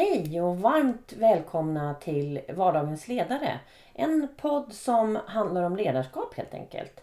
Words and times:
Hej 0.00 0.40
och 0.40 0.58
varmt 0.58 1.12
välkomna 1.12 1.94
till 1.94 2.40
Vardagens 2.48 3.08
ledare. 3.08 3.60
En 3.94 4.28
podd 4.36 4.72
som 4.72 5.18
handlar 5.26 5.62
om 5.62 5.76
ledarskap 5.76 6.34
helt 6.34 6.54
enkelt. 6.54 7.00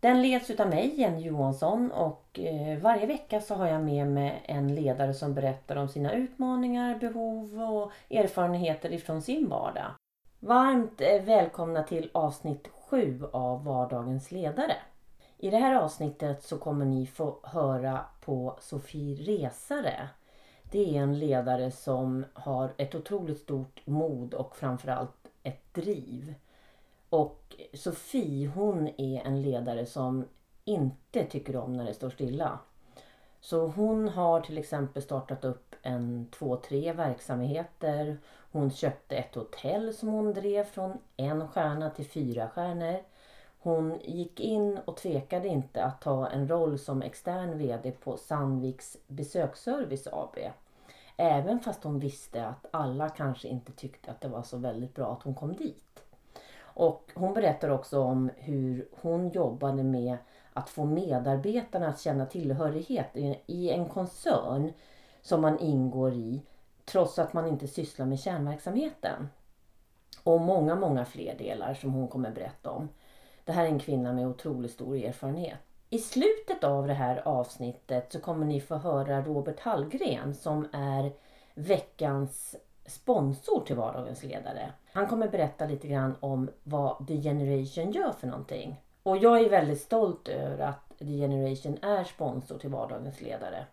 Den 0.00 0.22
leds 0.22 0.50
utav 0.50 0.68
mig, 0.68 1.00
Jenny 1.00 1.22
Johansson 1.22 1.90
och 1.90 2.38
eh, 2.38 2.78
varje 2.78 3.06
vecka 3.06 3.40
så 3.40 3.54
har 3.54 3.66
jag 3.66 3.82
med 3.82 4.06
mig 4.06 4.42
en 4.44 4.74
ledare 4.74 5.14
som 5.14 5.34
berättar 5.34 5.76
om 5.76 5.88
sina 5.88 6.12
utmaningar, 6.12 6.98
behov 6.98 7.62
och 7.62 7.92
erfarenheter 8.10 8.92
ifrån 8.92 9.22
sin 9.22 9.48
vardag. 9.48 9.90
Varmt 10.40 11.00
eh, 11.00 11.22
välkomna 11.22 11.82
till 11.82 12.10
avsnitt 12.14 12.68
7 12.88 13.22
av 13.32 13.64
Vardagens 13.64 14.30
ledare. 14.30 14.76
I 15.38 15.50
det 15.50 15.58
här 15.58 15.74
avsnittet 15.74 16.42
så 16.42 16.58
kommer 16.58 16.84
ni 16.84 17.06
få 17.06 17.38
höra 17.42 18.00
på 18.20 18.56
Sofie 18.60 19.16
Resare 19.16 20.08
det 20.72 20.96
är 20.96 21.02
en 21.02 21.18
ledare 21.18 21.70
som 21.70 22.24
har 22.34 22.72
ett 22.76 22.94
otroligt 22.94 23.38
stort 23.38 23.80
mod 23.84 24.34
och 24.34 24.56
framförallt 24.56 25.28
ett 25.42 25.74
driv. 25.74 26.34
Och 27.08 27.56
Sofie 27.74 28.48
hon 28.48 28.88
är 28.88 29.26
en 29.26 29.42
ledare 29.42 29.86
som 29.86 30.24
inte 30.64 31.24
tycker 31.24 31.56
om 31.56 31.72
när 31.72 31.84
det 31.84 31.94
står 31.94 32.10
stilla. 32.10 32.58
Så 33.40 33.66
hon 33.66 34.08
har 34.08 34.40
till 34.40 34.58
exempel 34.58 35.02
startat 35.02 35.44
upp 35.44 35.74
en 35.82 36.26
två, 36.30 36.56
tre 36.56 36.92
verksamheter. 36.92 38.18
Hon 38.52 38.70
köpte 38.70 39.16
ett 39.16 39.34
hotell 39.34 39.94
som 39.94 40.08
hon 40.08 40.34
drev 40.34 40.64
från 40.64 40.98
en 41.16 41.48
stjärna 41.48 41.90
till 41.90 42.06
fyra 42.06 42.48
stjärnor. 42.48 43.02
Hon 43.58 43.98
gick 44.04 44.40
in 44.40 44.78
och 44.84 44.96
tvekade 44.96 45.48
inte 45.48 45.84
att 45.84 46.00
ta 46.00 46.28
en 46.28 46.48
roll 46.48 46.78
som 46.78 47.02
extern 47.02 47.58
VD 47.58 47.90
på 47.90 48.16
Sandviks 48.16 48.96
besöksservice 49.06 50.06
AB. 50.12 50.38
Även 51.24 51.60
fast 51.60 51.84
hon 51.84 51.98
visste 51.98 52.46
att 52.46 52.66
alla 52.70 53.08
kanske 53.08 53.48
inte 53.48 53.72
tyckte 53.72 54.10
att 54.10 54.20
det 54.20 54.28
var 54.28 54.42
så 54.42 54.56
väldigt 54.56 54.94
bra 54.94 55.12
att 55.12 55.22
hon 55.22 55.34
kom 55.34 55.56
dit. 55.56 56.04
Och 56.62 57.10
hon 57.14 57.34
berättar 57.34 57.68
också 57.68 58.00
om 58.00 58.30
hur 58.36 58.88
hon 59.00 59.28
jobbade 59.28 59.82
med 59.82 60.16
att 60.52 60.68
få 60.68 60.84
medarbetarna 60.84 61.88
att 61.88 62.00
känna 62.00 62.26
tillhörighet 62.26 63.16
i 63.46 63.70
en 63.70 63.88
koncern 63.88 64.72
som 65.20 65.40
man 65.40 65.58
ingår 65.58 66.12
i 66.12 66.42
trots 66.84 67.18
att 67.18 67.32
man 67.32 67.46
inte 67.46 67.68
sysslar 67.68 68.06
med 68.06 68.20
kärnverksamheten. 68.20 69.28
Och 70.22 70.40
många, 70.40 70.74
många 70.74 71.04
fler 71.04 71.38
delar 71.38 71.74
som 71.74 71.92
hon 71.92 72.08
kommer 72.08 72.30
berätta 72.30 72.70
om. 72.70 72.88
Det 73.44 73.52
här 73.52 73.64
är 73.64 73.68
en 73.68 73.78
kvinna 73.78 74.12
med 74.12 74.28
otroligt 74.28 74.72
stor 74.72 74.96
erfarenhet. 74.96 75.58
I 75.92 75.98
slutet 75.98 76.64
av 76.64 76.86
det 76.86 76.94
här 76.94 77.22
avsnittet 77.28 78.12
så 78.12 78.20
kommer 78.20 78.46
ni 78.46 78.60
få 78.60 78.74
höra 78.74 79.22
Robert 79.22 79.60
Hallgren 79.60 80.34
som 80.34 80.68
är 80.72 81.12
veckans 81.54 82.56
sponsor 82.86 83.64
till 83.66 83.76
Vardagens 83.76 84.22
ledare. 84.22 84.72
Han 84.92 85.06
kommer 85.06 85.28
berätta 85.28 85.66
lite 85.66 85.88
grann 85.88 86.14
om 86.20 86.50
vad 86.62 87.06
The 87.08 87.22
Generation 87.22 87.92
gör 87.92 88.12
för 88.12 88.26
någonting. 88.26 88.80
Och 89.02 89.16
jag 89.16 89.40
är 89.40 89.50
väldigt 89.50 89.80
stolt 89.80 90.28
över 90.28 90.64
att 90.64 90.98
The 90.98 91.04
Generation 91.04 91.78
är 91.82 92.04
sponsor 92.04 92.58
till 92.58 92.70
Vardagens 92.70 93.20
ledare. 93.20 93.66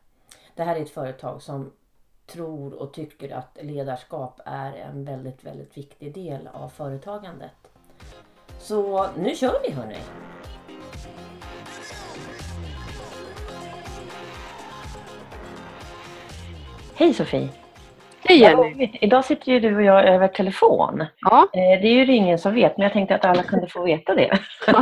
Det 0.55 0.63
här 0.63 0.75
är 0.75 0.81
ett 0.81 0.89
företag 0.89 1.41
som 1.41 1.71
tror 2.25 2.73
och 2.73 2.93
tycker 2.93 3.35
att 3.35 3.57
ledarskap 3.61 4.41
är 4.45 4.73
en 4.73 5.05
väldigt, 5.05 5.43
väldigt 5.43 5.77
viktig 5.77 6.13
del 6.13 6.47
av 6.47 6.69
företagandet. 6.69 7.71
Så 8.59 9.07
nu 9.17 9.35
kör 9.35 9.55
vi 9.63 9.71
hörni! 9.71 9.97
Hej 16.99 17.13
Sofie! 17.13 17.49
Hej 18.23 18.39
Jenny! 18.39 18.97
Idag 19.01 19.25
sitter 19.25 19.51
ju 19.51 19.59
du 19.59 19.75
och 19.75 19.83
jag 19.83 20.07
över 20.07 20.27
telefon. 20.27 21.05
Ja. 21.21 21.49
Eh, 21.53 21.81
det 21.81 21.87
är 21.87 22.05
ju 22.05 22.15
ingen 22.15 22.39
som 22.39 22.53
vet, 22.53 22.77
men 22.77 22.83
jag 22.83 22.93
tänkte 22.93 23.15
att 23.15 23.25
alla 23.25 23.43
kunde 23.43 23.67
få 23.67 23.83
veta 23.83 24.15
det. 24.15 24.39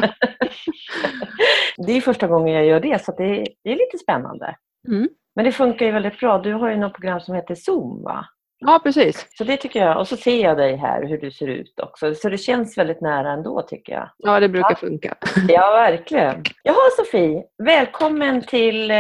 det 1.78 1.92
är 1.92 2.02
första 2.02 2.28
gången 2.28 2.54
jag 2.54 2.66
gör 2.66 2.80
det, 2.80 3.04
så 3.04 3.11
det 3.11 3.23
är, 3.23 3.48
det 3.64 3.72
är 3.72 3.76
lite 3.76 3.98
spännande. 3.98 4.55
Mm. 4.88 5.10
Men 5.36 5.45
det 5.45 5.52
funkar 5.52 5.86
ju 5.86 5.92
väldigt 5.92 6.20
bra. 6.20 6.38
Du 6.38 6.54
har 6.54 6.70
ju 6.70 6.78
något 6.78 6.94
program 6.94 7.20
som 7.20 7.36
heter 7.36 7.55
Zoom, 7.55 8.04
va? 8.04 8.26
Ja, 8.60 8.80
precis. 8.84 9.28
Så 9.38 9.44
det 9.44 9.58
tycker 9.58 9.80
jag. 9.80 9.98
Och 10.00 10.08
så 10.08 10.18
ser 10.18 10.44
jag 10.44 10.58
dig 10.58 10.76
här, 10.76 11.04
hur 11.08 11.18
du 11.18 11.32
ser 11.32 11.48
ut 11.48 11.80
också. 11.80 12.16
Så 12.16 12.30
det 12.30 12.38
känns 12.38 12.78
väldigt 12.78 13.02
nära 13.02 13.32
ändå, 13.32 13.62
tycker 13.62 13.94
jag. 13.94 14.10
Ja, 14.18 14.40
det 14.40 14.50
brukar 14.50 14.70
Ja. 14.70 14.76
funka. 14.76 15.16
Ja, 15.48 15.72
verkligen. 15.72 16.44
Jaha, 16.64 16.76
Sofie. 16.98 17.44
Välkommen 17.64 18.42
till 18.42 18.92
eh, 18.92 18.98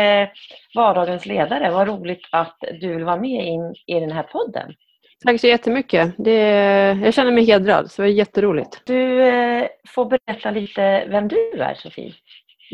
Vardagens 0.75 1.25
ledare. 1.25 1.71
Vad 1.71 1.87
roligt 1.87 2.27
att 2.31 2.57
du 2.81 2.93
vill 2.95 3.03
vara 3.03 3.17
med 3.19 3.45
in, 3.47 3.75
i 3.87 3.99
den 3.99 4.11
här 4.11 4.23
podden. 4.23 4.73
Tack 5.25 5.41
så 5.41 5.47
jättemycket. 5.47 6.13
Det, 6.17 6.33
jag 7.03 7.13
känner 7.13 7.31
mig 7.31 7.43
hedrad, 7.45 7.91
så 7.91 8.01
det 8.01 8.07
är 8.07 8.11
jätteroligt. 8.11 8.81
Du 8.85 9.21
eh, 9.21 9.67
får 9.89 10.05
berätta 10.05 10.51
lite 10.51 11.05
vem 11.09 11.27
du 11.27 11.51
är, 11.59 11.73
Sofie. 11.73 12.13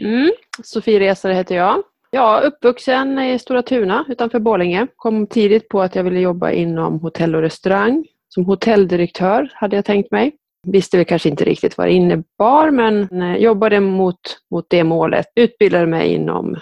Mm. 0.02 0.32
Sofie 0.64 1.00
Resare 1.00 1.34
heter 1.34 1.56
jag. 1.56 1.84
Ja, 2.16 2.40
uppvuxen 2.40 3.19
i 3.19 3.40
Stora 3.40 3.62
Tuna 3.62 4.06
utanför 4.09 4.40
Borlänge. 4.40 4.88
Kom 4.96 5.28
tidigt 5.28 5.69
på 5.69 5.81
att 5.81 5.96
jag 5.96 6.03
ville 6.03 6.19
jobba 6.19 6.51
inom 6.51 7.00
hotell 7.00 7.35
och 7.35 7.41
restaurang. 7.41 8.06
Som 8.29 8.46
hotelldirektör 8.46 9.51
hade 9.53 9.75
jag 9.75 9.85
tänkt 9.85 10.12
mig. 10.12 10.35
Visste 10.68 10.97
väl 10.97 11.06
kanske 11.06 11.29
inte 11.29 11.46
riktigt 11.46 11.78
vad 11.78 11.88
det 11.88 11.91
innebar 11.91 12.72
men 12.72 13.22
eh, 13.22 13.35
jobbade 13.35 13.79
mot, 13.79 14.19
mot 14.51 14.66
det 14.69 14.84
målet. 14.84 15.25
Utbildade 15.35 15.85
mig 15.85 16.13
inom 16.13 16.56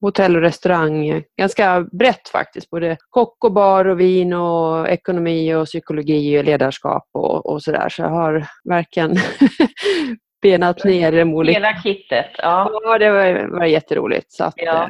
hotell 0.00 0.36
och 0.36 0.42
restaurang 0.42 1.22
ganska 1.38 1.86
brett 1.92 2.28
faktiskt. 2.28 2.70
Både 2.70 2.96
kock 3.10 3.44
och 3.44 3.52
bar 3.52 3.84
och 3.84 4.00
vin 4.00 4.32
och 4.32 4.88
ekonomi 4.88 5.54
och 5.54 5.66
psykologi 5.66 6.38
och 6.38 6.44
ledarskap 6.44 7.04
och, 7.12 7.46
och 7.46 7.62
sådär. 7.62 7.88
Så 7.88 8.02
jag 8.02 8.10
har 8.10 8.46
verkligen 8.64 9.16
benat 10.46 10.84
ner 10.84 11.12
de 11.12 11.34
olika 11.34 11.58
Hela 11.58 11.82
kittet. 11.82 12.26
Ja. 12.38 12.70
Ja, 12.84 12.98
det 12.98 13.10
var, 13.10 13.58
var 13.58 13.64
jätteroligt. 13.64 14.32
Så 14.32 14.44
att, 14.44 14.54
Ja. 14.56 14.82
eh, 14.82 14.88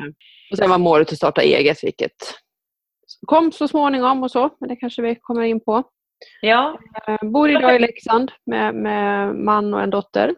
och 0.51 0.57
sen 0.59 0.71
var 0.71 0.79
målet 0.79 1.13
att 1.13 1.17
starta 1.17 1.43
eget, 1.43 1.85
vilket 1.85 2.13
kom 3.27 3.53
så 3.53 3.69
småningom 3.69 4.23
och 4.23 4.31
så, 4.31 4.51
men 4.61 4.69
det 4.69 4.77
kanske 4.77 5.03
vi 5.03 5.15
kommer 5.15 5.43
in 5.43 5.61
på. 5.61 5.83
ja. 6.41 6.79
Eh, 7.09 7.29
Bor 7.31 7.51
idag 7.51 7.77
i 7.77 7.79
Leksand 7.79 8.31
med, 8.47 8.75
med 8.75 9.35
man 9.35 9.75
och 9.75 9.83
en 9.83 9.91
dotter 9.91 10.35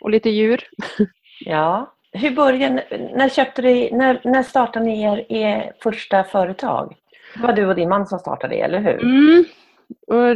och 0.00 0.10
lite 0.10 0.30
djur. 0.30 0.64
Ja. 1.44 1.92
Hur 2.12 2.30
började, 2.30 2.84
när, 3.14 3.28
köpte 3.28 3.62
du, 3.62 3.90
när, 3.92 4.20
när 4.24 4.42
startade 4.42 4.84
ni 4.84 5.02
er, 5.02 5.32
er 5.32 5.72
första 5.82 6.24
företag? 6.24 6.96
Det 7.34 7.42
var 7.42 7.52
du 7.52 7.66
och 7.66 7.74
din 7.74 7.88
man 7.88 8.06
som 8.06 8.18
startade 8.18 8.54
det, 8.54 8.60
eller 8.60 8.78
hur? 8.80 9.02
Mm. 9.04 9.44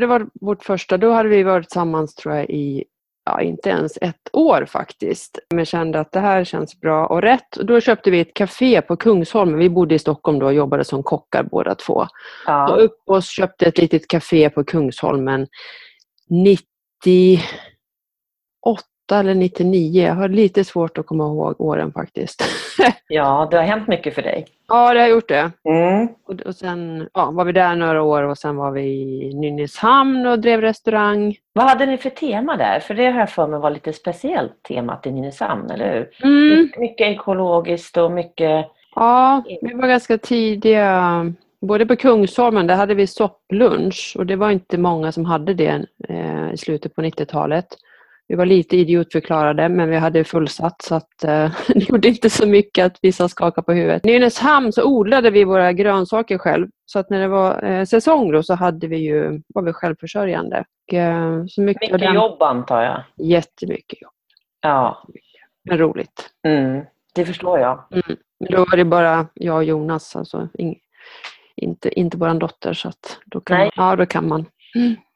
Det 0.00 0.06
var 0.06 0.26
vårt 0.40 0.64
första. 0.64 0.96
Då 0.96 1.10
hade 1.12 1.28
vi 1.28 1.42
varit 1.42 1.68
tillsammans 1.68 2.14
tror 2.14 2.34
jag 2.36 2.50
i 2.50 2.84
ja, 3.24 3.40
inte 3.40 3.68
ens 3.68 3.98
ett 4.00 4.28
år 4.32 4.64
faktiskt. 4.64 5.38
Men 5.54 5.64
kände 5.64 6.00
att 6.00 6.12
det 6.12 6.20
här 6.20 6.44
känns 6.44 6.80
bra 6.80 7.06
och 7.06 7.22
rätt. 7.22 7.56
Och 7.56 7.66
då 7.66 7.80
köpte 7.80 8.10
vi 8.10 8.20
ett 8.20 8.34
café 8.34 8.82
på 8.82 8.96
Kungsholmen. 8.96 9.58
Vi 9.58 9.70
bodde 9.70 9.94
i 9.94 9.98
Stockholm 9.98 10.38
då 10.38 10.46
och 10.46 10.54
jobbade 10.54 10.84
som 10.84 11.02
kockar 11.02 11.42
båda 11.42 11.74
två. 11.74 12.06
Ja. 12.46 12.72
Och 12.72 12.84
upp 12.84 13.02
och 13.06 13.22
köpte 13.22 13.66
ett 13.66 13.78
litet 13.78 14.08
café 14.08 14.50
på 14.50 14.64
Kungsholmen 14.64 15.46
98 16.28 16.64
eller 19.18 19.34
99. 19.34 20.06
Jag 20.06 20.14
har 20.14 20.28
lite 20.28 20.64
svårt 20.64 20.98
att 20.98 21.06
komma 21.06 21.24
ihåg 21.24 21.54
åren 21.60 21.92
faktiskt. 21.92 22.42
ja, 23.08 23.48
det 23.50 23.56
har 23.56 23.64
hänt 23.64 23.88
mycket 23.88 24.14
för 24.14 24.22
dig. 24.22 24.46
ja, 24.68 24.94
det 24.94 25.00
har 25.00 25.08
gjort 25.08 25.28
det. 25.28 25.50
Mm. 25.64 26.08
Och, 26.26 26.40
och 26.40 26.54
sen 26.54 27.08
ja, 27.14 27.30
var 27.30 27.44
vi 27.44 27.52
där 27.52 27.76
några 27.76 28.02
år 28.02 28.22
och 28.22 28.38
sen 28.38 28.56
var 28.56 28.70
vi 28.70 28.82
i 28.82 29.34
Nynäshamn 29.34 30.26
och 30.26 30.38
drev 30.38 30.60
restaurang. 30.60 31.36
Vad 31.52 31.64
hade 31.64 31.86
ni 31.86 31.96
för 31.96 32.10
tema 32.10 32.56
där? 32.56 32.80
För 32.80 32.94
det 32.94 33.10
har 33.10 33.20
jag 33.20 33.30
för 33.30 33.46
mig 33.46 33.60
var 33.60 33.70
lite 33.70 33.92
speciellt 33.92 34.62
temat 34.68 35.06
i 35.06 35.10
Nynäshamn, 35.10 35.70
eller 35.70 35.92
hur? 35.94 36.26
Mm. 36.28 36.48
My- 36.48 36.70
Mycket 36.80 37.06
ekologiskt 37.06 37.96
och 37.96 38.10
mycket... 38.12 38.66
Ja, 38.94 39.42
vi 39.62 39.74
var 39.74 39.88
ganska 39.88 40.18
tidiga. 40.18 41.24
Både 41.60 41.86
på 41.86 41.96
Kungsholmen, 41.96 42.66
där 42.66 42.74
hade 42.76 42.94
vi 42.94 43.06
sopplunch 43.06 44.14
och 44.18 44.26
det 44.26 44.36
var 44.36 44.50
inte 44.50 44.78
många 44.78 45.12
som 45.12 45.24
hade 45.24 45.54
det 45.54 45.84
eh, 46.08 46.52
i 46.52 46.56
slutet 46.56 46.94
på 46.94 47.02
90-talet. 47.02 47.66
Vi 48.30 48.36
var 48.36 48.46
lite 48.46 48.76
idiotförklarade 48.76 49.68
men 49.68 49.90
vi 49.90 49.96
hade 49.96 50.24
fullsatt 50.24 50.82
så 50.82 50.94
att 50.94 51.24
eh, 51.24 51.50
det 51.68 51.88
gjorde 51.90 52.08
inte 52.08 52.30
så 52.30 52.46
mycket 52.46 52.86
att 52.86 52.98
vissa 53.02 53.28
skakade 53.28 53.64
på 53.64 53.72
huvudet. 53.72 54.06
I 54.06 54.08
Nynäshamn 54.12 54.72
så 54.72 54.84
odlade 54.84 55.30
vi 55.30 55.44
våra 55.44 55.72
grönsaker 55.72 56.38
själv 56.38 56.68
så 56.86 56.98
att 56.98 57.10
när 57.10 57.20
det 57.20 57.28
var 57.28 57.62
eh, 57.64 57.84
säsong 57.84 58.32
då 58.32 58.42
så 58.42 58.54
hade 58.54 58.86
vi 58.86 58.96
ju, 58.96 59.42
var 59.48 59.62
vi 59.62 59.72
självförsörjande. 59.72 60.64
Och, 60.88 60.94
eh, 60.94 61.44
så 61.48 61.60
mycket 61.62 61.80
Mycket 61.82 62.00
den- 62.00 62.14
jobb 62.14 62.42
antar 62.42 62.82
jag. 62.82 63.02
Jättemycket 63.28 64.02
jobb, 64.02 64.12
Ja, 64.60 65.02
men 65.64 65.78
roligt. 65.78 66.30
mm. 66.46 66.84
det 67.14 67.24
förstår 67.26 67.58
jag. 67.58 67.84
Men 67.90 68.50
då 68.50 68.58
var 68.58 68.76
det 68.76 68.84
bara 68.84 69.26
jag 69.34 69.56
och 69.56 69.64
Jonas, 69.64 70.16
alltså 70.16 70.48
ing, 70.58 70.78
inte, 71.56 72.00
inte 72.00 72.16
vår 72.16 72.34
dotter. 72.34 72.72
Så 72.72 72.88
att 72.88 73.18
då 73.26 73.40
kan 73.40 73.58
Nej. 73.58 73.70
man, 73.76 73.88
ja, 73.90 73.96
då 73.96 74.06
kan 74.06 74.28
man. 74.28 74.44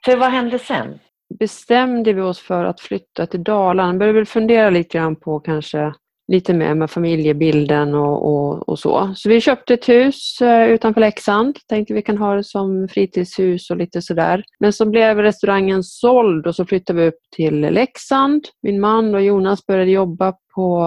För 0.04 0.16
vad 0.16 0.30
hände 0.30 0.58
sen? 0.58 0.98
Bestämde 1.38 2.12
vi 2.12 2.20
oss 2.20 2.40
för 2.40 2.64
att 2.64 2.80
flytta 2.80 3.26
till 3.26 3.44
Dalarna. 3.44 3.92
Vi 3.92 3.98
Började 3.98 4.18
väl 4.18 4.26
fundera 4.26 4.70
lite 4.70 4.98
grann 4.98 5.16
på 5.16 5.40
kanske 5.40 5.94
lite 6.28 6.54
mer 6.54 6.74
med 6.74 6.90
familjebilden 6.90 7.94
och, 7.94 8.34
och, 8.34 8.68
och, 8.68 8.78
så. 8.78 9.12
Så 9.16 9.28
vi 9.28 9.40
köpte 9.40 9.74
ett 9.74 9.88
hus 9.88 10.40
eh, 10.40 10.66
utanför 10.66 11.00
Leksand. 11.00 11.58
Tänkte 11.68 11.94
vi 11.94 12.02
kan 12.02 12.18
ha 12.18 12.34
det 12.34 12.44
som 12.44 12.88
fritidshus 12.88 13.70
och 13.70 13.76
lite 13.76 14.02
sådär. 14.02 14.44
Men 14.60 14.72
så 14.72 14.86
blev 14.86 15.18
restaurangen 15.18 15.82
såld 15.82 16.46
och 16.46 16.54
så 16.54 16.64
flyttade 16.64 17.00
vi 17.00 17.08
upp 17.08 17.20
till 17.36 17.60
Leksand. 17.60 18.44
Min 18.62 18.80
man 18.80 19.14
och 19.14 19.22
Jonas 19.22 19.66
började 19.66 19.90
jobba 19.90 20.34
på 20.54 20.86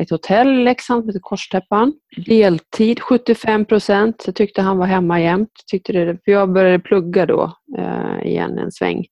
ett 0.00 0.10
hotell 0.10 0.60
i 0.60 0.64
Leksand 0.64 1.02
som 1.02 1.08
heter 1.08 1.20
Korstäppan. 1.20 1.92
Deltid 2.26 3.00
75 3.00 3.64
procent. 3.64 4.22
Jag 4.26 4.34
tyckte 4.34 4.62
han 4.62 4.78
var 4.78 4.86
hemma 4.86 5.20
jämt. 5.20 5.52
Tyckte 5.70 5.92
det, 5.92 6.18
för 6.24 6.32
jag 6.32 6.52
började 6.52 6.78
plugga 6.78 7.26
då 7.26 7.52
eh, 7.78 8.26
igen 8.26 8.58
en 8.58 8.72
sväng. 8.72 9.04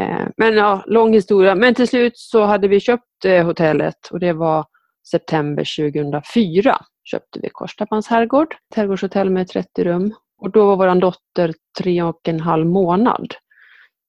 Eh, 0.00 0.26
men 0.36 0.56
ja, 0.56 0.82
lång 0.86 1.12
historia. 1.12 1.54
Men 1.54 1.74
till 1.74 1.88
slut 1.88 2.18
så 2.18 2.44
hade 2.44 2.68
vi 2.68 2.80
köpt 2.80 3.24
eh, 3.24 3.44
hotellet 3.46 4.08
och 4.10 4.20
det 4.20 4.32
var 4.32 4.64
september 5.10 5.92
2004 5.92 6.76
köpte 7.04 7.40
vi 7.42 7.48
Korstappans 7.48 8.08
herrgård, 8.08 8.56
trädgårdshotell 8.74 9.30
med 9.30 9.48
30 9.48 9.84
rum. 9.84 10.14
Och 10.42 10.50
då 10.50 10.66
var 10.66 10.76
vår 10.76 11.00
dotter 11.00 11.54
tre 11.78 12.02
och 12.02 12.28
en 12.28 12.40
halv 12.40 12.66
månad. 12.66 13.34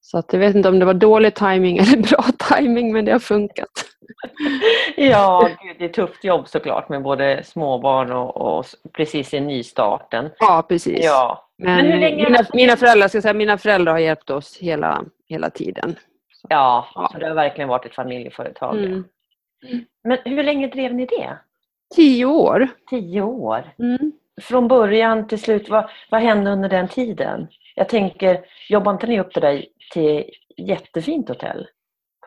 Så 0.02 0.18
att 0.18 0.34
jag 0.34 0.40
vet 0.40 0.56
inte 0.56 0.70
om 0.70 0.80
det 0.80 0.86
var 0.86 0.94
dålig 0.94 1.36
timing 1.36 1.78
eller 1.78 1.98
bra 1.98 2.26
timing 2.50 2.94
men 2.94 3.06
det 3.06 3.12
har 3.12 3.20
funkat. 3.20 3.70
ja, 4.98 5.50
det 5.78 5.84
är 5.84 5.90
ett 5.90 5.94
tufft 5.94 6.24
jobb 6.24 6.48
såklart 6.48 6.90
med 6.90 7.04
både 7.04 7.44
småbarn 7.44 8.12
och, 8.12 8.58
och 8.58 8.66
precis 8.94 9.34
i 9.34 9.40
nystarten. 9.40 10.30
Ja, 10.40 10.66
precis. 10.70 11.00
Ja. 11.04 11.51
Men, 11.64 11.88
men 11.88 12.00
mina, 12.00 12.40
mina, 12.54 12.78
föräldrar, 12.78 13.08
ska 13.08 13.22
säga, 13.22 13.34
mina 13.34 13.58
föräldrar 13.58 13.92
har 13.92 14.00
hjälpt 14.00 14.30
oss 14.30 14.58
hela, 14.58 15.06
hela 15.28 15.50
tiden. 15.50 15.96
Så. 16.34 16.48
Ja, 16.50 16.88
ja, 16.96 17.10
så 17.12 17.20
det 17.20 17.28
har 17.28 17.36
verkligen 17.36 17.70
varit 17.70 17.86
ett 17.86 17.96
familjeföretag. 17.96 18.78
Mm. 18.78 19.04
Men 20.04 20.18
hur 20.26 20.44
länge 20.44 20.68
drev 20.68 20.94
ni 20.94 21.06
det? 21.06 21.38
Tio 21.96 22.26
år. 22.26 22.68
Tio 22.90 23.22
år. 23.22 23.74
Mm. 23.80 24.12
Från 24.42 24.68
början 24.68 25.28
till 25.28 25.42
slut, 25.42 25.70
vad, 25.70 25.90
vad 26.10 26.22
hände 26.22 26.52
under 26.52 26.70
den 26.70 26.88
tiden? 26.88 27.48
Jag 27.76 27.90
tänker, 27.90 28.46
jobbade 28.70 28.96
inte 28.96 29.08
ni 29.08 29.20
upp 29.20 29.34
det 29.34 29.40
där 29.40 29.66
till 29.94 30.26
jättefint 30.58 31.30
hotell? 31.30 31.68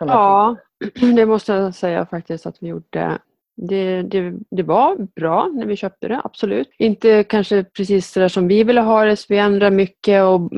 Ja, 0.01 0.57
det 1.17 1.27
måste 1.27 1.53
jag 1.53 1.75
säga 1.75 2.07
faktiskt 2.07 2.47
att 2.47 2.57
vi 2.61 2.69
gjorde. 2.69 3.19
Det, 3.57 4.03
det, 4.03 4.33
det, 4.51 4.63
var 4.63 4.97
bra 5.21 5.51
när 5.55 5.67
vi 5.67 5.77
köpte 5.77 6.09
det, 6.09 6.21
absolut. 6.25 6.69
Inte 6.79 7.25
kanske 7.25 7.65
precis 7.65 8.13
det 8.13 8.21
där 8.21 8.29
som 8.29 8.49
vi 8.49 8.65
ville 8.65 8.81
ha 8.81 9.05
det, 9.05 9.17
så 9.17 9.27
vi 9.29 9.39
ändrade 9.39 9.77
mycket. 9.77 10.23
Och, 10.23 10.51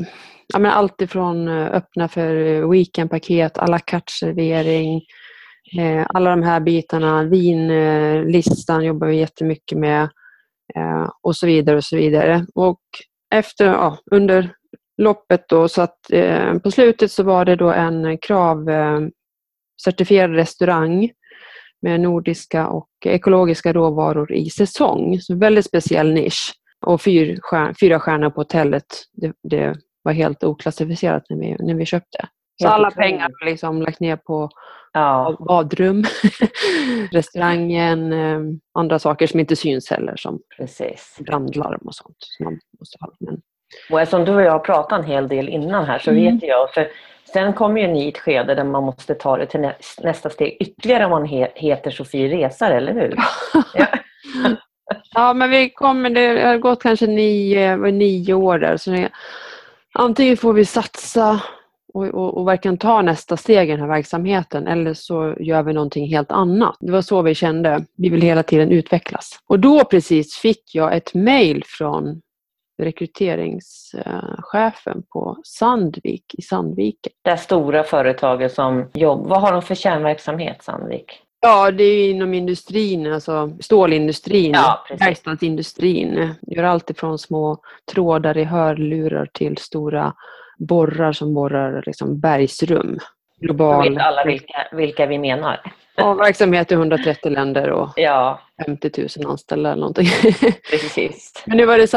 ja, 0.53 0.59
men 0.59 0.71
allt 0.71 1.01
ifrån 1.01 1.49
eh, 1.49 1.67
öppna 1.67 2.09
för 2.09 2.37
eh, 2.37 2.71
weekendpaket, 2.71 3.59
à 3.59 3.67
la 3.67 3.79
carte 3.79 4.13
servering, 4.13 5.03
Eh, 5.79 6.07
alla 6.09 6.31
de 6.31 6.43
här 6.43 6.61
bitarna, 6.61 7.25
vinlistan 7.25 8.81
eh, 8.81 8.87
jobbar 8.87 9.07
vi 9.07 9.17
jättemycket 9.17 9.79
med 9.79 10.03
eh, 10.75 11.11
och 11.23 11.37
så 11.37 11.47
vidare 11.47 11.77
och 11.77 11.85
så 11.85 11.97
vidare. 11.97 12.47
Och 12.55 12.81
efter, 13.35 13.67
ja, 13.67 13.99
under 14.11 14.55
loppet 15.03 15.49
då 15.49 15.69
så 15.69 15.83
att 15.83 16.13
eh, 16.13 16.59
på 16.59 16.71
slutet 16.71 17.13
så 17.13 17.23
var 17.23 17.45
det 17.45 17.57
då 17.57 17.71
en 17.71 18.19
KRAV-certifierad 18.19 20.35
restaurang 20.35 21.11
med 21.83 22.01
nordiska 22.01 22.69
och 22.69 22.89
ekologiska 23.05 23.73
råvaror 23.73 24.33
i 24.33 24.51
säsong. 24.51 25.21
Så 25.21 25.37
väldigt 25.37 25.67
speciell 25.67 26.13
nisch. 26.13 26.53
Och 26.87 27.03
fyr, 27.03 27.41
fyra 27.81 28.01
stjärnor 28.01 28.31
på 28.31 28.41
hotellet. 28.41 28.87
Det, 29.13 29.33
det, 29.43 29.77
var 30.03 30.13
helt 30.13 30.45
oklassificerat 30.45 31.25
när 31.31 31.37
vi, 31.37 31.57
när 31.59 31.75
vi 31.75 31.87
köpte. 31.87 32.29
Så 32.63 32.69
alla 32.69 32.91
pengar 32.91 33.31
har 33.41 33.47
liksom 33.47 33.83
lagt 33.83 34.01
ner 34.01 34.17
på 34.17 34.51
ja. 34.93 35.37
badrum, 35.49 36.05
restaurangen, 37.13 38.13
eh, 38.13 38.41
andra 38.75 38.99
saker 38.99 39.27
som 39.27 39.41
inte 39.41 39.57
syns 39.57 39.91
heller 39.91 40.17
som 40.17 40.41
Precis. 40.57 41.17
brandlarm 41.21 41.81
och 41.85 41.95
sånt. 41.95 42.17
Som 42.19 42.45
man 42.45 42.59
måste 42.79 42.99
ha. 43.01 43.13
Men... 43.21 43.41
Och 43.91 44.01
eftersom 44.01 44.25
du 44.25 44.35
och 44.35 44.43
jag 44.43 44.53
har 44.53 44.59
pratat 44.59 44.99
en 44.99 45.07
hel 45.07 45.29
del 45.29 45.49
innan 45.49 45.85
här 45.85 45.99
så 45.99 46.11
mm. 46.11 46.25
vet 46.25 46.49
jag, 46.49 46.71
för 46.75 46.89
sen 47.33 47.53
kommer 47.53 47.81
ju 47.81 47.87
ni 47.87 48.05
i 48.05 48.09
ett 48.09 48.19
skede 48.19 48.55
där 48.55 48.65
man 48.65 48.85
måste 48.85 49.15
ta 49.15 49.37
det 49.37 49.47
till 49.47 49.71
nästa 50.03 50.31
steg 50.31 50.57
ytterligare 50.61 51.05
om 51.05 51.11
man 51.11 51.25
heter 51.55 51.91
Sofie 51.91 52.29
Resar, 52.29 52.71
eller 52.71 52.93
hur? 52.93 53.17
ja. 53.75 53.87
ja, 55.15 55.35
men 55.35 55.51
vi 55.51 55.71
kommer, 55.71 56.11
det 56.11 56.47
har 56.47 56.59
gått 56.59 56.83
kanske 56.83 57.07
nio, 57.07 57.77
nio 57.77 58.35
år 58.35 58.59
där. 58.59 58.77
Så 58.77 58.91
det, 58.91 59.11
antingen 59.95 60.37
får 60.37 60.53
vi 60.53 60.65
satsa 60.65 61.41
och, 61.95 62.05
och, 62.05 62.39
och 62.39 62.49
verkligen 62.49 62.79
ta 62.79 63.03
nästa 63.03 63.37
steg 63.37 63.69
i 63.69 63.73
den 63.73 63.81
här 63.81 63.89
verksamheten 63.89 64.67
eller 64.67 64.95
så 64.95 65.35
gör 65.41 65.63
vi 65.63 65.73
någonting 65.73 66.09
helt 66.09 66.33
annat. 66.33 66.77
Det 66.81 66.93
var 66.93 67.03
så 67.03 67.23
vi 67.23 67.35
kände. 67.35 67.85
Vi 67.97 68.09
vill 68.09 68.23
hela 68.23 68.43
tiden 68.43 68.73
utvecklas. 68.73 69.39
Och 69.47 69.61
då 69.61 69.85
precis 69.85 70.37
fick 70.37 70.75
jag 70.75 70.97
ett 70.97 71.15
mejl 71.15 71.63
från 71.67 72.21
rekryteringschefen 72.79 75.03
på 75.13 75.37
Sandvik 75.45 76.35
i 76.39 76.43
Sandviken. 76.43 77.13
Det 77.23 77.37
stora 77.37 77.85
företaget 77.85 78.55
som 78.55 78.91
jobbar. 78.95 79.29
Vad 79.29 79.41
har 79.41 79.53
de 79.53 79.63
för 79.63 79.75
kärnverksamhet 79.75 80.63
Sandvik? 80.63 81.23
Ja, 81.41 81.71
det 81.71 81.85
är 81.85 82.11
inom 82.11 82.35
industrin, 82.35 83.13
alltså 83.13 83.51
stålindustrin, 83.61 84.53
ja, 84.53 84.85
verkstadsindustrin. 84.99 86.35
Gör 86.43 86.65
allt 86.65 86.91
ifrån 86.91 87.19
små 87.19 87.59
trådar 87.93 88.39
i 88.39 88.45
hörlurar 88.45 89.27
till 89.33 89.57
stora 89.57 90.15
borrar 90.59 91.13
som 91.13 91.35
borrar 91.35 91.83
liksom 91.87 92.21
bergsrum. 92.21 92.99
Global. 93.41 93.85
Då 93.85 93.91
vet 93.91 94.03
alla 94.03 94.25
vilka, 94.25 94.69
vilka 94.73 95.07
vi 95.07 95.19
menar. 95.19 95.61
Ja, 95.97 96.15
verksamhet 96.15 96.73
i 96.73 96.75
130 96.75 97.33
länder 97.33 97.71
och 97.71 97.89
ja. 97.97 98.41
50 98.67 99.09
000 99.19 99.31
anställda 99.31 99.73
eller 99.73 99.81
någonting. 99.81 100.07
Precis. 100.71 101.33
Men 101.47 101.57
nu 101.57 101.67
var 101.67 101.79
det 101.79 101.89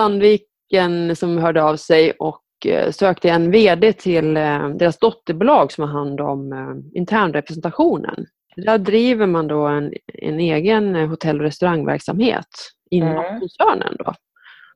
Sandviken 0.70 1.16
som 1.16 1.38
hörde 1.38 1.64
av 1.64 1.76
sig 1.76 2.12
och 2.12 2.42
eh, 2.66 2.92
sökte 2.92 3.30
en 3.30 3.52
VD 3.52 3.94
till 3.94 4.38
eh, 4.38 4.70
deras 4.70 4.98
dotterbolag 5.00 5.72
som 5.72 5.84
har 5.84 6.00
hand 6.00 6.22
om 6.22 6.54
eh, 6.54 6.98
internrepresentationen. 7.00 8.26
Där 8.56 8.78
driver 8.78 9.28
man 9.28 9.48
då 9.48 9.68
en, 9.68 9.94
en 10.14 10.40
egen 10.40 10.96
hotell 10.96 11.40
och 11.40 11.46
restaurangverksamhet 11.46 12.48
inom 12.92 13.10
mm. 13.10 13.40
koncernen. 13.40 13.96
Då 14.00 14.14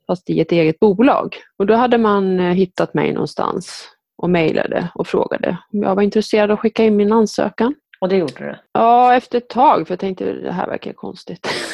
fast 0.07 0.29
i 0.29 0.39
ett 0.39 0.51
eget 0.51 0.79
bolag. 0.79 1.35
Och 1.57 1.65
då 1.65 1.73
hade 1.73 1.97
man 1.97 2.39
hittat 2.39 2.93
mig 2.93 3.13
någonstans 3.13 3.89
och 4.17 4.29
mejlade 4.29 4.89
och 4.95 5.07
frågade 5.07 5.57
om 5.73 5.83
jag 5.83 5.95
var 5.95 6.03
intresserad 6.03 6.51
av 6.51 6.53
att 6.53 6.59
skicka 6.59 6.83
in 6.83 6.95
min 6.95 7.11
ansökan. 7.11 7.75
Och 7.99 8.09
det 8.09 8.17
gjorde 8.17 8.33
du? 8.33 8.55
Ja, 8.71 9.15
efter 9.15 9.37
ett 9.37 9.49
tag, 9.49 9.87
för 9.87 9.91
jag 9.91 9.99
tänkte 9.99 10.33
det 10.33 10.51
här 10.51 10.67
verkar 10.67 10.93
konstigt. 10.93 11.47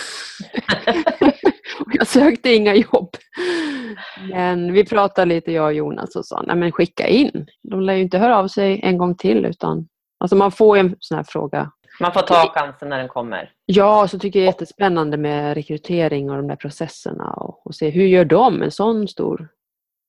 jag 1.94 2.08
sökte 2.08 2.54
inga 2.54 2.76
jobb. 2.76 3.10
Men 4.32 4.74
vi 4.74 4.86
pratade 4.86 5.26
lite, 5.26 5.52
jag 5.52 5.66
och 5.66 5.74
Jonas, 5.74 6.16
och 6.16 6.26
sa 6.26 6.44
nej 6.48 6.56
men 6.56 6.72
skicka 6.72 7.08
in. 7.08 7.48
De 7.64 7.82
lär 7.82 7.94
ju 7.94 8.02
inte 8.02 8.18
höra 8.18 8.38
av 8.38 8.48
sig 8.48 8.80
en 8.84 8.98
gång 8.98 9.16
till. 9.16 9.46
utan 9.46 9.88
Alltså 10.20 10.36
man 10.36 10.52
får 10.52 10.78
en 10.78 10.96
sån 11.00 11.18
här 11.18 11.24
fråga 11.24 11.72
man 12.00 12.14
får 12.14 12.22
ta 12.22 12.52
chansen 12.54 12.90
när 12.90 12.98
den 12.98 13.08
kommer. 13.08 13.52
Ja, 13.66 14.08
så 14.08 14.20
tycker 14.20 14.40
jag 14.40 14.44
det 14.44 14.46
är 14.46 14.52
jättespännande 14.52 15.18
med 15.18 15.54
rekrytering 15.54 16.30
och 16.30 16.36
de 16.36 16.48
där 16.48 16.56
processerna 16.56 17.34
och, 17.34 17.68
och 17.68 17.76
se 17.76 17.90
hur 17.90 18.06
gör 18.06 18.26
de 18.26 18.62
en 18.62 18.72
sån 18.72 19.08
stor 19.08 19.48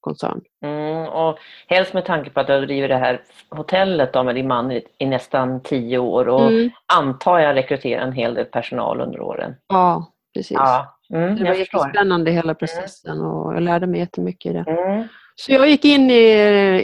koncern? 0.01 0.41
Mm, 0.65 1.09
och 1.09 1.39
helst 1.67 1.95
med 1.95 2.05
tanke 2.05 2.31
på 2.31 2.41
att 2.41 2.47
du 2.47 2.53
har 2.53 2.61
drivit 2.61 2.91
det 2.91 2.97
här 2.97 3.23
hotellet 3.49 4.13
då 4.13 4.23
med 4.23 4.35
din 4.35 4.49
man 4.49 4.73
i, 4.73 4.87
i 4.99 5.07
nästan 5.07 5.63
tio 5.63 5.99
år 5.99 6.29
och 6.29 6.51
mm. 6.51 6.71
antar 6.93 7.39
jag 7.39 7.57
rekryterar 7.57 8.03
en 8.03 8.13
hel 8.13 8.35
del 8.35 8.45
personal 8.45 9.01
under 9.01 9.21
åren. 9.21 9.55
Ja, 9.69 10.13
precis. 10.35 10.57
Ja. 10.61 11.00
Mm, 11.15 11.37
det 11.37 11.45
var 11.45 11.55
jättespännande 11.55 12.31
hela 12.31 12.55
processen 12.55 13.13
mm. 13.17 13.27
och 13.27 13.55
jag 13.55 13.63
lärde 13.63 13.87
mig 13.87 14.01
jättemycket 14.01 14.51
i 14.51 14.55
det. 14.55 14.65
Mm. 14.69 15.09
Så 15.35 15.53
jag 15.53 15.69
gick 15.69 15.85
in 15.85 16.11
i, 16.11 16.23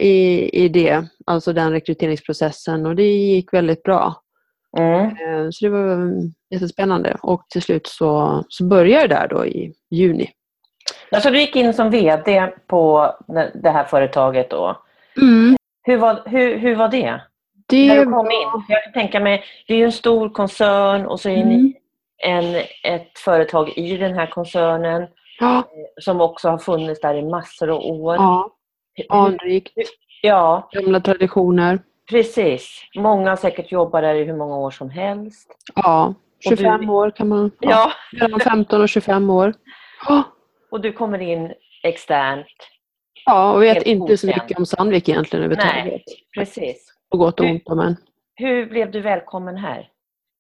i, 0.01 0.49
i 0.65 0.69
det, 0.69 1.05
alltså 1.27 1.53
den 1.53 1.73
rekryteringsprocessen 1.73 2.87
och 2.87 2.97
det 2.97 3.03
gick 3.03 3.53
väldigt 3.53 3.83
bra. 3.83 4.23
Mm. 4.79 5.05
Eh, 5.05 5.49
så 5.51 5.65
det 5.65 5.71
var 5.71 6.13
jättespännande 6.51 7.17
och 7.23 7.47
till 7.49 7.63
slut 7.63 7.87
så, 7.87 8.45
så 8.49 8.65
började 8.65 9.01
jag 9.01 9.11
där 9.11 9.29
då 9.29 9.47
i 9.47 9.73
juni. 9.91 10.31
Alltså 11.11 11.31
du 11.31 11.41
gick 11.41 11.57
in 11.57 11.75
som 11.75 11.91
VD 11.91 12.53
på 12.67 13.15
det 13.55 13.71
här 13.71 13.85
företaget 13.85 14.51
då. 14.51 14.83
Mm. 15.21 15.57
Hur, 15.83 15.97
var, 15.97 16.23
hur, 16.27 16.59
hur 16.59 16.77
var 16.77 16.89
det? 16.89 17.21
det 17.67 17.89
När 17.89 18.05
du 18.05 18.05
kom 18.05 18.27
in? 18.27 18.65
Jag 18.69 18.85
kan 18.85 18.93
tänka 18.93 19.21
mig, 19.21 19.45
det 19.67 19.75
är 19.75 19.79
ju 19.79 19.85
en 19.85 19.93
stor 19.93 20.29
koncern 20.29 21.07
och 21.07 21.21
så 21.21 21.29
är 21.29 21.37
mm. 21.37 21.49
ni 21.49 21.75
en, 22.23 22.55
ett 22.83 23.19
företag 23.19 23.73
i 23.77 23.97
den 23.97 24.15
här 24.15 24.27
koncernen 24.27 25.07
ja. 25.41 25.59
Eh, 25.59 25.63
som 26.01 26.21
också 26.21 26.49
har 26.49 26.59
funnits 26.59 27.01
där 27.01 27.15
i 27.15 27.23
massor 27.23 27.71
av 27.71 27.81
år. 27.81 28.17
Ja, 28.17 28.51
anrikt. 29.09 29.73
Ja. 30.23 30.69
Gamla 30.73 31.01
traditioner. 31.01 31.79
Precis. 32.11 32.83
Många 32.97 33.29
har 33.29 33.37
säkert 33.37 33.73
jobbat 33.73 34.03
där 34.03 34.15
i 34.15 34.25
hur 34.25 34.37
många 34.37 34.57
år 34.57 34.71
som 34.71 34.91
helst. 34.91 35.49
Ja, 35.75 36.15
25 36.49 36.81
du... 36.81 36.89
år 36.89 37.11
kan 37.11 37.29
man. 37.29 37.51
Ja. 37.61 37.93
Mellan 38.21 38.41
15 38.41 38.83
och 38.83 38.89
25 38.89 39.31
år. 39.31 39.55
Oh. 40.09 40.23
Och 40.71 40.81
du 40.81 40.93
kommer 40.93 41.19
in 41.19 41.53
externt. 41.83 42.47
Ja, 43.27 43.53
och 43.53 43.63
vet 43.63 43.83
inte 43.83 44.03
okänd. 44.03 44.21
så 44.21 44.27
mycket 44.27 44.59
om 44.59 44.67
Sandvik 44.67 45.09
egentligen 45.09 45.45
överhuvudtaget. 45.45 45.85
Nej, 45.85 46.05
precis. 46.39 46.93
På 47.11 47.17
gott 47.17 47.41
och 47.41 47.47
ont 47.47 47.69
men. 47.69 47.97
Hur 48.35 48.67
blev 48.67 48.91
du 48.91 49.01
välkommen 49.01 49.57
här? 49.57 49.89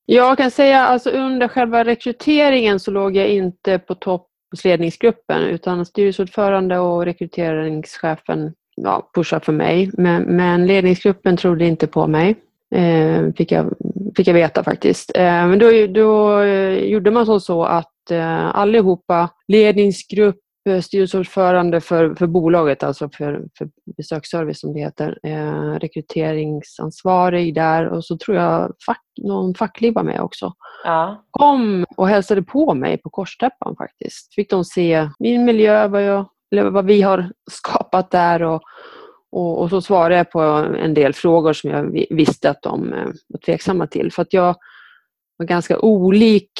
Jag 0.06 0.38
kan 0.38 0.50
säga 0.50 0.80
alltså 0.80 1.10
under 1.10 1.48
själva 1.48 1.84
rekryteringen 1.84 2.80
så 2.80 2.90
låg 2.90 3.16
jag 3.16 3.28
inte 3.28 3.78
på 3.78 3.94
topp 3.94 4.28
hos 4.50 4.64
ledningsgruppen 4.64 5.42
utan 5.42 5.86
styrelseordförande 5.86 6.78
och 6.78 7.04
rekryteringschefen 7.04 8.52
ja, 8.76 9.10
pushade 9.14 9.44
för 9.44 9.52
mig. 9.52 9.90
Men, 9.92 10.22
men 10.22 10.66
ledningsgruppen 10.66 11.36
trodde 11.36 11.66
inte 11.66 11.86
på 11.86 12.06
mig. 12.06 12.36
Eh, 12.74 13.32
fick, 13.36 13.52
jag, 13.52 13.74
fick 14.16 14.28
jag 14.28 14.34
veta 14.34 14.64
faktiskt. 14.64 15.16
Eh, 15.16 15.22
men 15.46 15.58
då, 15.58 15.86
då 15.86 16.40
eh, 16.40 16.78
gjorde 16.78 17.10
man 17.10 17.40
så 17.40 17.64
att 17.64 18.10
eh, 18.10 18.56
allihopa, 18.56 19.28
ledningsgrupp, 19.48 20.40
styrelseordförande 20.82 21.80
för, 21.80 22.14
för 22.14 22.26
bolaget, 22.26 22.82
alltså 22.82 23.08
för, 23.08 23.44
för 23.58 23.68
besöksservice 23.96 24.60
som 24.60 24.72
det 24.72 24.80
heter, 24.80 25.18
eh, 25.22 25.78
rekryteringsansvarig 25.78 27.54
där 27.54 27.88
och 27.88 28.04
så 28.04 28.16
tror 28.18 28.36
jag 28.36 28.72
fack, 28.86 29.02
någon 29.22 29.54
facklig 29.54 29.94
var 29.94 30.02
med 30.02 30.20
också. 30.20 30.52
Ja. 30.84 31.24
Kom 31.30 31.86
och 31.96 32.08
hälsade 32.08 32.42
på 32.42 32.74
mig 32.74 32.98
på 32.98 33.10
korstäppan 33.10 33.76
faktiskt. 33.76 34.34
Fick 34.34 34.50
de 34.50 34.64
se 34.64 35.10
min 35.18 35.44
miljö, 35.44 35.88
vad, 35.88 36.02
jag, 36.02 36.26
vad 36.50 36.84
vi 36.84 37.02
har 37.02 37.32
skapat 37.50 38.10
där 38.10 38.42
och, 38.42 38.62
och, 39.32 39.62
och, 39.62 39.70
så 39.70 39.80
svarade 39.80 40.16
jag 40.16 40.30
på 40.30 40.40
en 40.78 40.94
del 40.94 41.12
frågor 41.12 41.52
som 41.52 41.70
jag 41.70 42.06
visste 42.10 42.50
att 42.50 42.62
de 42.62 42.92
eh, 42.92 43.06
var 43.28 43.40
tveksamma 43.46 43.86
till. 43.86 44.12
För 44.12 44.22
att 44.22 44.32
jag 44.32 44.56
var 45.36 45.46
ganska 45.46 45.78
olik 45.78 46.50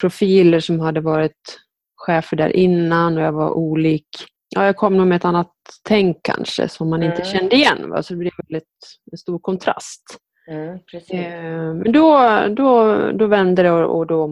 profiler 0.00 0.60
som 0.60 0.80
hade 0.80 1.00
varit 1.00 1.60
chefer 2.04 2.36
där 2.36 2.56
innan 2.56 3.16
och 3.16 3.22
jag 3.22 3.32
var 3.32 3.50
olik 3.50 4.08
Ja, 4.56 4.64
jag 4.66 4.76
kom 4.76 4.96
nog 4.96 5.06
med 5.06 5.16
ett 5.16 5.24
annat 5.24 5.52
tänk 5.88 6.16
kanske 6.22 6.68
som 6.68 6.90
man 6.90 7.02
inte 7.02 7.16
Mm. 7.22 7.28
kände 7.28 7.56
igen. 7.56 7.90
Va? 7.90 8.02
Så 8.02 8.12
det 8.14 8.18
blev 8.18 8.32
väldigt 8.48 8.68
en 9.12 9.18
stor 9.18 9.38
kontrast. 9.38 10.02
Mm. 10.48 10.74
Eh, 11.10 11.74
Men 11.74 11.92
då, 11.92 12.18
då, 12.56 12.96
då 13.12 13.26
vände 13.26 13.62
det 13.62 13.70
och, 13.70 13.96
och 13.98 14.06
de 14.06 14.30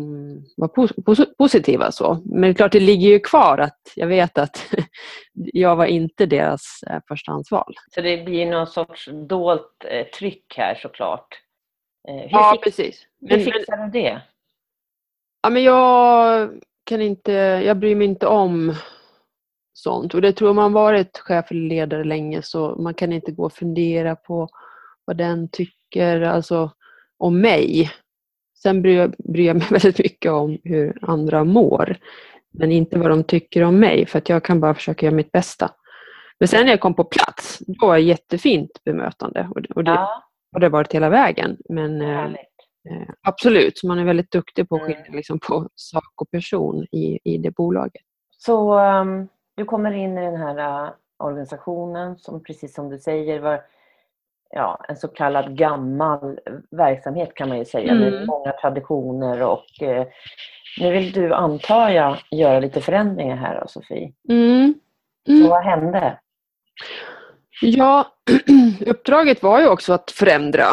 var 0.56 0.68
pos, 0.68 0.92
pos, 1.06 1.20
positiva. 1.38 1.92
Så. 1.92 2.22
Men 2.24 2.40
det 2.42 2.48
är 2.48 2.54
klart, 2.54 2.72
det 2.72 2.80
ligger 2.80 3.08
ju 3.08 3.18
kvar 3.20 3.58
att 3.58 3.80
jag 3.96 4.06
vet 4.06 4.38
att 4.38 4.66
jag 5.34 5.76
var 5.76 5.86
inte 5.86 6.26
deras 6.26 6.80
eh, 6.90 6.98
förstahandsval. 7.08 7.74
Så 7.94 8.00
det 8.00 8.24
blir 8.24 8.46
någon 8.46 8.66
sorts 8.66 9.08
dolt 9.28 9.84
eh, 9.88 10.06
tryck 10.06 10.54
här 10.56 10.74
såklart. 10.74 11.28
Hur, 12.08 12.28
Ja, 12.30 12.52
fix, 12.52 12.64
precis. 12.76 13.06
hur 13.20 13.28
Men, 13.36 13.44
fixar 13.44 13.76
du 13.76 13.90
det? 14.00 14.20
ja, 15.42 15.50
men 15.50 15.62
jag 15.62 16.50
kan 16.84 17.00
inte, 17.00 17.32
jag 17.66 17.76
bryr 17.76 17.94
mig 17.94 18.06
inte 18.06 18.26
om 18.26 18.74
sånt. 19.72 20.14
Och 20.14 20.22
det 20.22 20.32
tror 20.32 20.48
jag 20.48 20.56
man 20.56 20.72
varit 20.72 21.18
chef 21.18 21.50
eller 21.50 21.68
ledare 21.68 22.04
länge 22.04 22.42
så 22.42 22.76
man 22.76 22.94
kan 22.94 23.12
inte 23.12 23.32
gå 23.32 23.44
och 23.44 23.52
fundera 23.52 24.16
på 24.16 24.48
vad 25.04 25.16
den 25.16 25.48
tycker 25.48 26.20
alltså, 26.20 26.70
om 27.18 27.40
mig. 27.40 27.90
Sen 28.62 28.82
bryr 28.82 28.96
jag, 28.96 29.14
bryr 29.18 29.46
jag 29.46 29.56
mig 29.56 29.66
väldigt 29.70 29.98
mycket 29.98 30.32
om 30.32 30.58
hur 30.64 30.98
andra 31.02 31.44
mår. 31.44 31.96
Men 32.50 32.72
inte 32.72 32.98
vad 32.98 33.10
de 33.10 33.24
tycker 33.24 33.62
om 33.62 33.78
mig 33.78 34.06
för 34.06 34.18
att 34.18 34.28
jag 34.28 34.44
kan 34.44 34.60
bara 34.60 34.74
försöka 34.74 35.06
göra 35.06 35.16
mitt 35.16 35.32
bästa. 35.32 35.70
Men 36.38 36.48
sen 36.48 36.64
när 36.64 36.72
jag 36.72 36.80
kom 36.80 36.94
på 36.94 37.04
plats, 37.04 37.58
då 37.58 37.86
var 37.86 37.94
det 37.94 38.02
jättefint 38.02 38.84
bemötande. 38.84 39.48
Och, 39.50 39.76
och 39.76 39.84
det 39.84 39.90
Ja, 39.90 40.24
har 40.52 40.60
det 40.60 40.68
varit 40.68 40.92
hela 40.92 41.08
vägen. 41.08 41.56
Men 41.68 42.00
eh, 42.00 42.08
härligt. 42.08 42.51
Eh, 42.90 43.08
absolut, 43.22 43.82
man 43.84 43.98
är 43.98 44.04
väldigt 44.04 44.30
duktig 44.30 44.68
på 44.68 44.76
att 44.76 44.82
Mm. 44.82 44.94
skilja 44.96 45.16
liksom, 45.16 45.38
på 45.38 45.68
sak 45.74 46.12
och 46.16 46.30
person 46.30 46.86
i, 46.92 47.18
i 47.24 47.38
det 47.38 47.50
bolaget. 47.50 48.02
Så 48.38 48.78
um, 48.80 49.28
du 49.56 49.64
kommer 49.64 49.92
in 49.92 50.18
i 50.18 50.20
den 50.20 50.36
här 50.36 50.84
uh, 50.84 50.90
organisationen 51.18 52.18
som 52.18 52.42
precis 52.42 52.74
som 52.74 52.88
du 52.88 52.98
säger 52.98 53.40
var 53.40 53.62
ja, 54.50 54.84
en 54.88 54.96
så 54.96 55.08
kallad 55.08 55.56
gammal 55.56 56.38
verksamhet 56.70 57.34
kan 57.34 57.48
man 57.48 57.58
ju 57.58 57.64
säga 57.64 57.94
med 57.94 58.12
Mm. 58.14 58.26
många 58.26 58.52
traditioner 58.52 59.42
och 59.42 59.82
eh, 59.82 60.06
nu 60.80 60.92
vill 60.92 61.12
du 61.12 61.32
antar 61.34 61.88
jag 61.90 62.18
göra 62.30 62.60
lite 62.60 62.80
förändringar 62.80 63.36
här 63.36 63.60
då 63.60 63.68
Sofie. 63.68 64.12
Mm. 64.28 64.74
Så 65.26 65.32
Mm. 65.32 65.48
vad 65.48 65.64
hände? 65.64 66.18
Ja, 67.62 68.06
uppdraget 68.86 69.42
var 69.42 69.60
ju 69.60 69.68
också 69.68 69.92
att 69.92 70.10
förändra. 70.10 70.64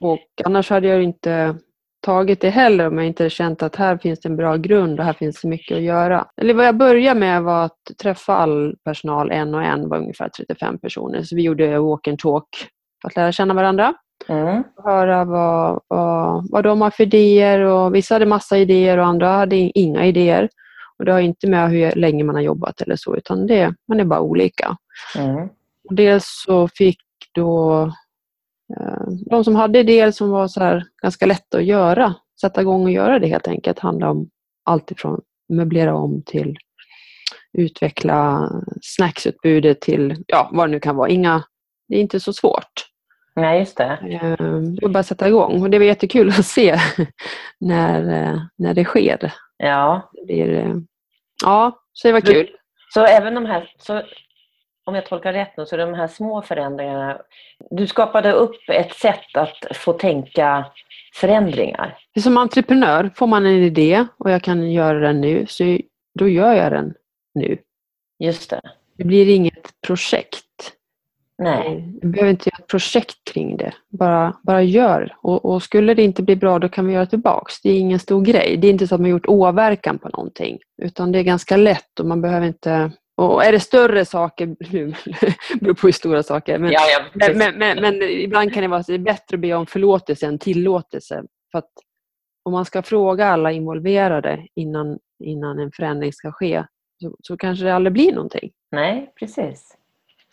Och 0.00 0.26
annars 0.44 0.70
hade 0.70 0.88
jag 0.88 1.02
inte 1.02 1.56
tagit 2.02 2.40
det 2.40 2.50
heller 2.50 2.86
om 2.86 2.98
jag 2.98 3.06
inte 3.06 3.30
känt 3.30 3.62
att 3.62 3.76
här 3.76 3.98
finns 3.98 4.26
en 4.26 4.36
bra 4.36 4.56
grund 4.56 5.00
och 5.00 5.06
här 5.06 5.12
finns 5.12 5.40
det 5.40 5.48
mycket 5.48 5.76
att 5.76 5.82
göra. 5.82 6.26
Eller 6.36 6.54
vad 6.54 6.66
jag 6.66 6.76
började 6.76 7.20
med 7.20 7.42
var 7.42 7.64
att 7.64 7.78
träffa 8.02 8.34
all 8.34 8.74
personal 8.84 9.30
en 9.30 9.54
och 9.54 9.62
en, 9.62 9.88
var 9.88 9.98
ungefär 9.98 10.28
35 10.28 10.78
personer. 10.78 11.22
Så 11.22 11.36
vi 11.36 11.42
gjorde 11.42 11.78
walk 11.78 12.08
and 12.08 12.18
talk 12.18 12.48
för 13.02 13.08
att 13.08 13.16
lära 13.16 13.32
känna 13.32 13.54
varandra. 13.54 13.94
Mm. 14.28 14.64
Höra 14.84 15.24
vad, 15.24 15.80
vad, 15.88 16.50
vad 16.50 16.64
de 16.64 16.80
har 16.80 16.90
för 16.90 17.02
idéer 17.02 17.60
och 17.60 17.94
vissa 17.94 18.14
hade 18.14 18.26
massa 18.26 18.58
idéer 18.58 18.98
och 18.98 19.06
andra 19.06 19.28
hade 19.28 19.56
inga 19.56 20.06
idéer. 20.06 20.48
Och 20.98 21.04
det 21.04 21.12
har 21.12 21.20
inte 21.20 21.46
med 21.46 21.70
hur 21.70 21.92
länge 21.92 22.24
man 22.24 22.34
har 22.34 22.42
jobbat 22.42 22.80
eller 22.80 22.96
så 22.96 23.16
utan 23.16 23.46
det, 23.46 23.74
man 23.88 24.00
är 24.00 24.04
bara 24.04 24.20
olika. 24.20 24.76
Mm. 25.18 25.48
Dels 25.90 26.24
så 26.46 26.68
fick 26.68 27.00
då 27.34 27.92
de 29.30 29.44
som 29.44 29.56
hade 29.56 29.78
idéer 29.78 30.10
som 30.10 30.30
var 30.30 30.48
så 30.48 30.60
här 30.60 30.84
ganska 31.02 31.26
lätta 31.26 31.58
att 31.58 31.64
göra, 31.64 32.14
sätta 32.40 32.60
igång 32.60 32.82
och 32.84 32.90
göra 32.90 33.18
det 33.18 33.26
helt 33.26 33.48
enkelt, 33.48 33.78
handla 33.78 34.10
om 34.10 34.30
allt 34.64 34.90
ifrån 34.90 35.20
möblera 35.48 35.94
om 35.94 36.22
till 36.26 36.56
utveckla 37.52 38.50
snacksutbudet 38.82 39.80
till 39.80 40.24
ja, 40.26 40.50
vad 40.52 40.68
det 40.68 40.70
nu 40.72 40.80
kan 40.80 40.96
vara. 40.96 41.08
Inga, 41.08 41.44
det 41.88 41.96
är 41.96 42.00
inte 42.00 42.20
så 42.20 42.32
svårt. 42.32 42.86
Nej, 43.36 43.58
just 43.58 43.76
det. 43.76 43.98
Eh, 44.22 44.36
Det 44.60 44.82
var 44.82 44.88
bara 44.88 44.98
att 44.98 45.06
sätta 45.06 45.28
igång 45.28 45.62
och 45.62 45.70
det 45.70 45.78
var 45.78 45.86
jättekul 45.86 46.28
att 46.28 46.46
se 46.46 46.76
när, 47.60 48.00
eh, 48.32 48.40
när 48.56 48.74
det 48.74 48.84
sker. 48.84 49.32
Ja, 49.56 50.10
Det 50.12 50.24
blir, 50.26 50.52
eh, 50.54 50.74
ja, 51.44 51.80
så 51.92 52.08
det 52.08 52.12
var 52.12 52.20
kul. 52.20 52.48
så 52.94 53.04
även 53.04 53.34
de 53.34 53.46
här, 53.46 53.70
så, 53.78 54.02
om 54.90 54.94
jag 54.94 55.06
tolkar 55.06 55.32
rätt 55.32 55.56
nu, 55.56 55.66
så 55.66 55.76
de 55.76 55.94
här 55.94 56.08
små 56.08 56.42
förändringarna, 56.42 57.20
du 57.70 57.86
skapade 57.86 58.32
upp 58.32 58.56
ett 58.68 58.94
sätt 58.94 59.36
att 59.36 59.76
få 59.76 59.92
tänka 59.92 60.64
förändringar. 61.14 61.98
Som 62.22 62.36
entreprenör 62.36 63.10
får 63.16 63.26
man 63.26 63.46
en 63.46 63.62
idé 63.62 64.06
och 64.16 64.30
jag 64.30 64.42
kan 64.42 64.70
göra 64.72 64.98
den 64.98 65.20
nu, 65.20 65.46
så 65.48 65.78
då 66.18 66.28
gör 66.28 66.52
jag 66.52 66.72
den 66.72 66.94
nu. 67.34 67.58
Just 68.18 68.50
det. 68.50 68.60
Det 68.96 69.04
blir 69.04 69.28
inget 69.28 69.80
projekt. 69.86 70.44
Nej. 71.38 71.98
Jag 72.00 72.10
behöver 72.10 72.30
inte 72.30 72.50
göra 72.50 72.62
ett 72.62 72.66
projekt 72.66 73.32
kring 73.32 73.56
det. 73.56 73.72
Bara, 73.88 74.36
bara 74.42 74.62
gör. 74.62 75.16
Och, 75.22 75.44
och 75.44 75.62
skulle 75.62 75.94
det 75.94 76.02
inte 76.02 76.22
bli 76.22 76.36
bra, 76.36 76.58
då 76.58 76.68
kan 76.68 76.86
vi 76.86 76.92
göra 76.92 77.06
tillbaks. 77.06 77.60
Det 77.62 77.70
är 77.70 77.78
ingen 77.78 77.98
stor 77.98 78.22
grej. 78.22 78.56
Det 78.56 78.66
är 78.66 78.70
inte 78.70 78.86
så 78.86 78.94
att 78.94 79.00
man 79.00 79.10
gjort 79.10 79.28
åverkan 79.28 79.98
på 79.98 80.08
någonting. 80.08 80.58
Utan 80.82 81.12
det 81.12 81.18
är 81.18 81.22
ganska 81.22 81.56
lätt 81.56 82.00
och 82.00 82.06
man 82.06 82.22
behöver 82.22 82.46
inte... 82.46 82.92
Och 83.20 83.44
är 83.44 83.52
det 83.52 83.60
större 83.60 84.04
saker, 84.04 84.46
nu 84.72 84.94
beror 85.60 85.74
på 85.74 85.86
hur 85.86 85.92
stora 85.92 86.22
saker, 86.22 86.58
men, 86.58 86.72
Ja, 86.72 86.80
ja, 87.14 87.32
men, 87.34 87.58
men, 87.58 87.80
men, 87.80 88.02
ibland 88.02 88.54
kan 88.54 88.62
det 88.62 88.68
vara 88.68 88.98
bättre 88.98 89.34
att 89.34 89.40
be 89.40 89.54
om 89.54 89.66
förlåtelse 89.66 90.26
än 90.26 90.38
tillåtelse. 90.38 91.24
För 91.52 91.62
om 92.42 92.52
man 92.52 92.64
ska 92.64 92.82
fråga 92.82 93.26
alla 93.26 93.52
involverade 93.52 94.46
innan, 94.54 94.98
innan 95.24 95.58
en 95.58 95.72
förändring 95.72 96.12
ska 96.12 96.32
ske, 96.32 96.64
så, 97.02 97.16
så 97.22 97.36
kanske 97.36 97.64
det 97.64 97.74
aldrig 97.74 97.92
blir 97.92 98.12
någonting. 98.12 98.50
Nej, 98.70 99.12
precis. 99.18 99.76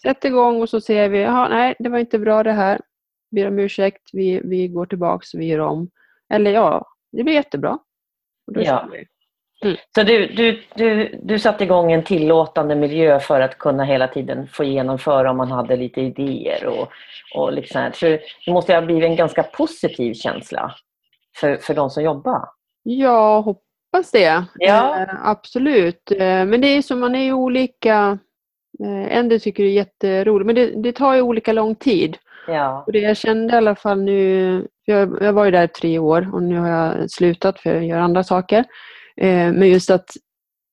Sätt 0.01 0.25
igång 0.25 0.61
och 0.61 0.69
så 0.69 0.81
ser 0.81 1.09
vi, 1.09 1.21
jaha, 1.21 1.49
nej 1.49 1.75
det 1.79 1.89
var 1.89 1.99
inte 1.99 2.19
bra 2.19 2.43
det 2.43 2.51
här. 2.51 2.81
Ber 3.31 3.47
om 3.47 3.59
ursäkt, 3.59 4.09
vi, 4.13 4.41
vi 4.43 4.67
går 4.67 4.85
tillbaks 4.85 5.33
och 5.33 5.39
vi 5.39 5.45
gör 5.45 5.59
om. 5.59 5.89
Eller 6.33 6.51
ja, 6.51 6.87
det 7.11 7.23
blir 7.23 7.33
jättebra. 7.33 7.79
Ja. 8.45 8.89
Vi. 9.61 9.77
Så 9.95 10.03
du, 10.03 10.27
du, 10.27 10.61
du, 10.75 11.19
du 11.23 11.39
satte 11.39 11.63
igång 11.63 11.91
en 11.91 12.03
tillåtande 12.03 12.75
miljö 12.75 13.19
för 13.19 13.41
att 13.41 13.57
kunna 13.57 13.83
hela 13.83 14.07
tiden 14.07 14.47
få 14.47 14.63
genomföra 14.63 15.31
om 15.31 15.37
man 15.37 15.51
hade 15.51 15.75
lite 15.75 16.01
idéer 16.01 16.65
och, 16.65 16.91
och 17.35 17.51
här. 17.73 17.91
Så 17.91 18.05
det 18.45 18.51
måste 18.51 18.73
ha 18.73 18.81
blivit 18.81 19.03
en 19.03 19.15
ganska 19.15 19.43
positiv 19.43 20.13
känsla 20.13 20.75
för, 21.35 21.55
för 21.55 21.73
de 21.73 21.89
som 21.89 22.03
jobbar. 22.03 22.49
Jag 22.83 23.41
hoppas 23.41 24.11
det. 24.11 24.43
Ja. 24.55 24.99
Eh, 24.99 25.27
absolut. 25.27 26.11
Eh, 26.11 26.45
men 26.45 26.61
det 26.61 26.67
är 26.67 26.81
som 26.81 26.99
man 26.99 27.15
är 27.15 27.23
ju 27.23 27.33
olika. 27.33 28.19
Eh, 28.83 29.17
en 29.17 29.29
del 29.29 29.41
tycker 29.41 29.63
det 29.63 29.69
är 29.69 29.73
jätteroligt, 29.73 30.45
men 30.45 30.55
det, 30.55 30.83
det 30.83 30.91
tar 30.91 31.15
ju 31.15 31.21
olika 31.21 31.53
lång 31.53 31.75
tid. 31.75 32.17
Ja. 32.47 32.83
Och 32.87 32.91
det 32.91 32.99
jag 32.99 33.17
kände 33.17 33.53
i 33.53 33.57
alla 33.57 33.75
fall 33.75 34.01
nu, 34.01 34.67
jag, 34.85 35.17
jag 35.21 35.33
var 35.33 35.45
ju 35.45 35.51
där 35.51 35.63
i 35.63 35.67
tre 35.67 35.99
år 35.99 36.29
och 36.33 36.43
nu 36.43 36.57
har 36.57 36.69
jag 36.69 37.11
slutat 37.11 37.59
för 37.59 37.75
att 37.75 37.85
göra 37.85 38.03
andra 38.03 38.23
saker. 38.23 38.65
Eh, 39.21 39.53
men 39.53 39.69
just 39.69 39.89
att 39.89 40.09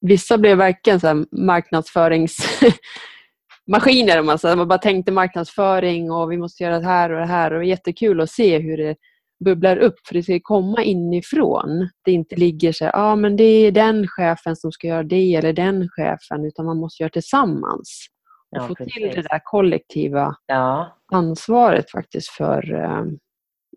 vissa 0.00 0.38
blev 0.38 0.58
verkligen 0.58 1.00
så 1.00 1.24
marknadsföringsmaskiner. 1.32 4.22
Man, 4.26 4.38
säger. 4.38 4.56
man 4.56 4.68
bara 4.68 4.78
tänkte 4.78 5.12
marknadsföring 5.12 6.10
och 6.12 6.32
vi 6.32 6.36
måste 6.38 6.64
göra 6.64 6.78
det 6.78 6.86
här 6.86 7.10
och 7.10 7.20
det 7.20 7.26
här. 7.26 7.52
Och 7.52 7.58
det 7.60 7.66
är 7.66 7.68
jättekul 7.68 8.20
att 8.20 8.30
se 8.30 8.58
hur 8.58 8.76
det 8.76 8.96
bubblar 9.44 9.76
upp 9.76 9.94
för 10.06 10.14
det 10.14 10.22
ska 10.22 10.40
komma 10.42 10.82
inifrån. 10.82 11.88
Det 12.04 12.12
inte 12.12 12.36
ligger 12.36 12.72
så 12.72 12.84
här, 12.84 12.92
ah, 12.96 13.16
men 13.16 13.36
det 13.36 13.44
är 13.44 13.72
den 13.72 14.08
chefen 14.08 14.56
som 14.56 14.72
ska 14.72 14.86
göra 14.86 15.02
det 15.02 15.34
eller 15.34 15.52
den 15.52 15.88
chefen 15.88 16.44
utan 16.44 16.66
man 16.66 16.76
måste 16.76 17.02
göra 17.02 17.10
tillsammans. 17.10 18.06
Och 18.50 18.58
Ja, 18.62 18.68
få 18.68 18.74
till 18.74 18.86
precis. 18.86 19.14
det 19.14 19.22
där 19.22 19.40
kollektiva 19.44 20.36
Ja. 20.46 20.98
ansvaret 21.12 21.90
faktiskt 21.90 22.28
för, 22.28 22.74
eh, 22.74 23.04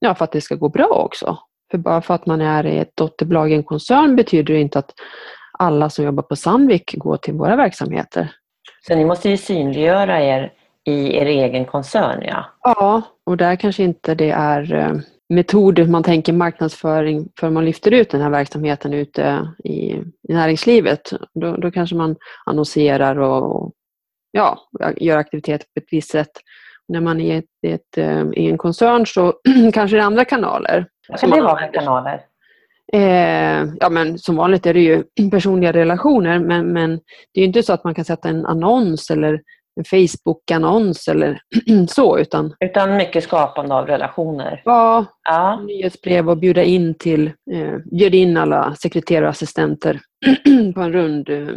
ja, 0.01 0.15
för 0.15 0.25
att 0.25 0.31
det 0.31 0.41
ska 0.41 0.55
gå 0.55 0.69
bra 0.69 0.87
också. 0.87 1.37
För 1.71 1.77
bara 1.77 2.01
för 2.01 2.13
att 2.13 2.25
man 2.25 2.41
är 2.41 2.65
i 2.65 2.77
ett 2.77 2.95
dotterbolag 2.95 3.51
i 3.51 3.55
en 3.55 3.63
koncern 3.63 4.15
betyder 4.15 4.53
det 4.53 4.59
inte 4.59 4.79
att 4.79 4.93
alla 5.59 5.89
som 5.89 6.05
jobbar 6.05 6.23
på 6.23 6.35
Sandvik 6.35 6.95
går 6.97 7.17
till 7.17 7.33
våra 7.33 7.55
verksamheter. 7.55 8.31
Så 8.87 8.95
ni 8.95 9.05
måste 9.05 9.29
ju 9.29 9.37
synliggöra 9.37 10.21
er 10.21 10.53
i 10.83 11.17
er 11.17 11.25
egen 11.25 11.65
koncern, 11.65 12.23
ja? 12.23 12.45
Ja, 12.63 13.01
och 13.23 13.37
där 13.37 13.55
kanske 13.55 13.83
inte 13.83 14.15
det 14.15 14.29
är 14.29 14.73
eh, 14.73 14.93
metoder 15.29 15.85
man 15.85 16.03
tänker 16.03 16.33
marknadsföring 16.33 17.29
för 17.39 17.49
man 17.49 17.65
lyfter 17.65 17.91
ut 17.91 18.09
den 18.09 18.21
här 18.21 18.29
verksamheten 18.29 18.93
ute 18.93 19.47
i, 19.63 19.73
i 20.29 20.33
näringslivet. 20.33 21.13
Då, 21.33 21.57
då 21.57 21.71
kanske 21.71 21.95
man 21.95 22.15
annonserar 22.45 23.19
och, 23.19 23.73
ja, 24.31 24.59
gör 24.97 25.17
aktiviteter 25.17 25.65
på 25.73 25.79
ett 25.79 25.87
visst 25.91 26.11
sätt. 26.11 26.31
När 26.87 27.01
man 27.01 27.21
är 27.21 27.37
ett, 27.37 27.45
ett, 27.67 27.97
eh, 27.97 28.25
i 28.33 28.49
en 28.49 28.57
koncern 28.57 29.05
så 29.05 29.33
kanske 29.73 29.97
det 29.97 30.01
är 30.01 30.05
andra 30.05 30.25
kanaler. 30.25 30.87
Vad 31.09 31.19
kan 31.19 31.29
det 31.29 31.41
vara 31.41 31.59
för 31.59 31.73
kanaler? 31.73 32.21
Eh, 32.93 33.65
ja, 33.79 33.89
men 33.89 34.17
som 34.17 34.35
vanligt 34.35 34.65
är 34.65 34.73
det 34.73 34.79
ju 34.79 35.03
personliga 35.31 35.73
relationer 35.73 36.39
men, 36.39 36.73
men 36.73 36.99
det 37.33 37.41
är 37.41 37.45
inte 37.45 37.63
så 37.63 37.73
att 37.73 37.83
man 37.83 37.95
kan 37.95 38.05
sätta 38.05 38.29
en 38.29 38.45
annons 38.45 39.09
eller 39.09 39.41
en 39.75 39.83
Facebook-annons 39.83 41.07
eller 41.07 41.39
så. 41.87 42.19
Utan, 42.19 42.53
utan 42.59 42.97
mycket 42.97 43.23
skapande 43.23 43.75
av 43.75 43.87
relationer? 43.87 44.61
Ja, 44.65 45.05
ja. 45.29 45.59
nyhetsbrev 45.67 46.29
och 46.29 46.37
bjuda 46.37 46.63
in 46.63 46.95
till, 46.95 47.27
eh, 47.27 47.77
bjud 47.91 48.15
in 48.15 48.37
alla 48.37 48.75
sekreterare 48.75 49.25
och 49.25 49.29
assistenter 49.29 49.99
på 50.75 50.81
en 50.81 50.93
rund, 50.93 51.29
eh, 51.29 51.47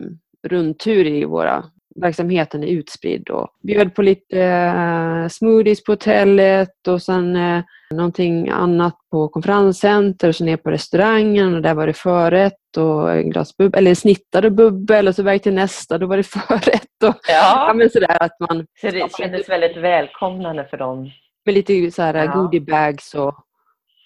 rundtur 0.49 1.07
i 1.07 1.25
våra 1.25 1.64
verksamheten 2.00 2.64
är 2.64 2.69
utspridd 2.69 3.28
och 3.28 3.49
bjöd 3.62 3.95
på 3.95 4.02
lite 4.02 4.40
eh, 4.40 5.28
smoothies 5.28 5.85
på 5.85 5.92
hotellet 5.92 6.88
och 6.88 7.02
sen 7.02 7.37
eh, 7.37 7.62
någonting 7.90 8.49
annat 8.49 8.97
på 9.11 9.28
konferenscenter 9.28 10.28
och 10.28 10.37
så 10.37 10.45
ner 10.45 10.57
på 10.57 10.71
restaurangen 10.71 11.54
och 11.54 11.62
där 11.62 11.75
var 11.75 11.87
det 11.87 11.92
förrätt 11.92 12.76
och 12.76 13.12
en 13.12 13.30
glas 13.30 13.57
bubbel, 13.57 13.78
eller 13.78 13.95
snittade 13.95 14.50
bubbel 14.50 15.09
och 15.09 15.14
så 15.14 15.23
väg 15.23 15.42
till 15.42 15.54
nästa, 15.54 15.99
då 15.99 16.07
var 16.07 16.16
det 16.16 16.23
förrätt. 16.26 17.02
Och, 17.04 17.14
ja. 17.28 17.66
ja 17.69 17.75
men 17.75 17.90
sådär 17.90 18.23
att 18.23 18.40
man... 18.40 18.66
Så 18.80 18.90
det 18.90 19.16
kändes 19.19 19.49
väldigt 19.49 19.76
välkomnande 19.76 20.64
för 20.64 20.76
dem? 20.76 21.11
Med 21.45 21.54
lite 21.54 21.90
så 21.90 22.02
här 22.02 22.14
ja. 22.14 22.33
goodiebags 22.33 23.14
och, 23.14 23.35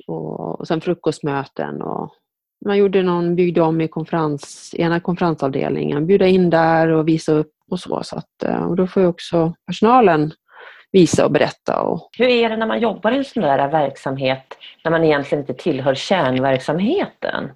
och, 0.07 0.61
och 0.61 0.69
sen 0.69 0.81
frukostmöten 0.81 1.83
och 1.83 2.15
man 2.65 2.79
gjorde 2.79 3.03
någon, 3.03 3.37
byggde 3.37 3.61
om 3.61 3.81
i 3.81 3.89
konferens, 3.89 4.75
ena 4.79 5.01
konferensavdelningen, 5.01 6.07
bjuda 6.07 6.27
in 6.27 6.51
där 6.51 6.89
och 6.89 7.09
visa 7.09 7.33
upp 7.33 7.54
och 7.71 7.81
så. 7.81 8.03
så 8.03 8.17
att, 8.17 8.43
eh, 8.45 8.65
och 8.65 8.77
då 8.77 8.87
får 8.87 9.03
ju 9.03 9.09
också 9.09 9.55
personalen 9.67 10.33
visa 10.93 11.25
och 11.25 11.31
berätta. 11.31 11.81
Och... 11.81 12.09
Hur 12.19 12.29
är 12.29 12.51
det 12.51 12.57
när 12.57 12.67
man 12.67 12.81
jobbar 12.81 13.13
i 13.13 13.17
en 13.17 13.25
sån 13.25 13.43
där 13.43 13.69
verksamhet 13.69 14.57
när 14.85 14.91
man 14.91 15.05
egentligen 15.05 15.43
inte 15.43 15.55
tillhör 15.55 15.95
kärnverksamheten? 15.95 17.51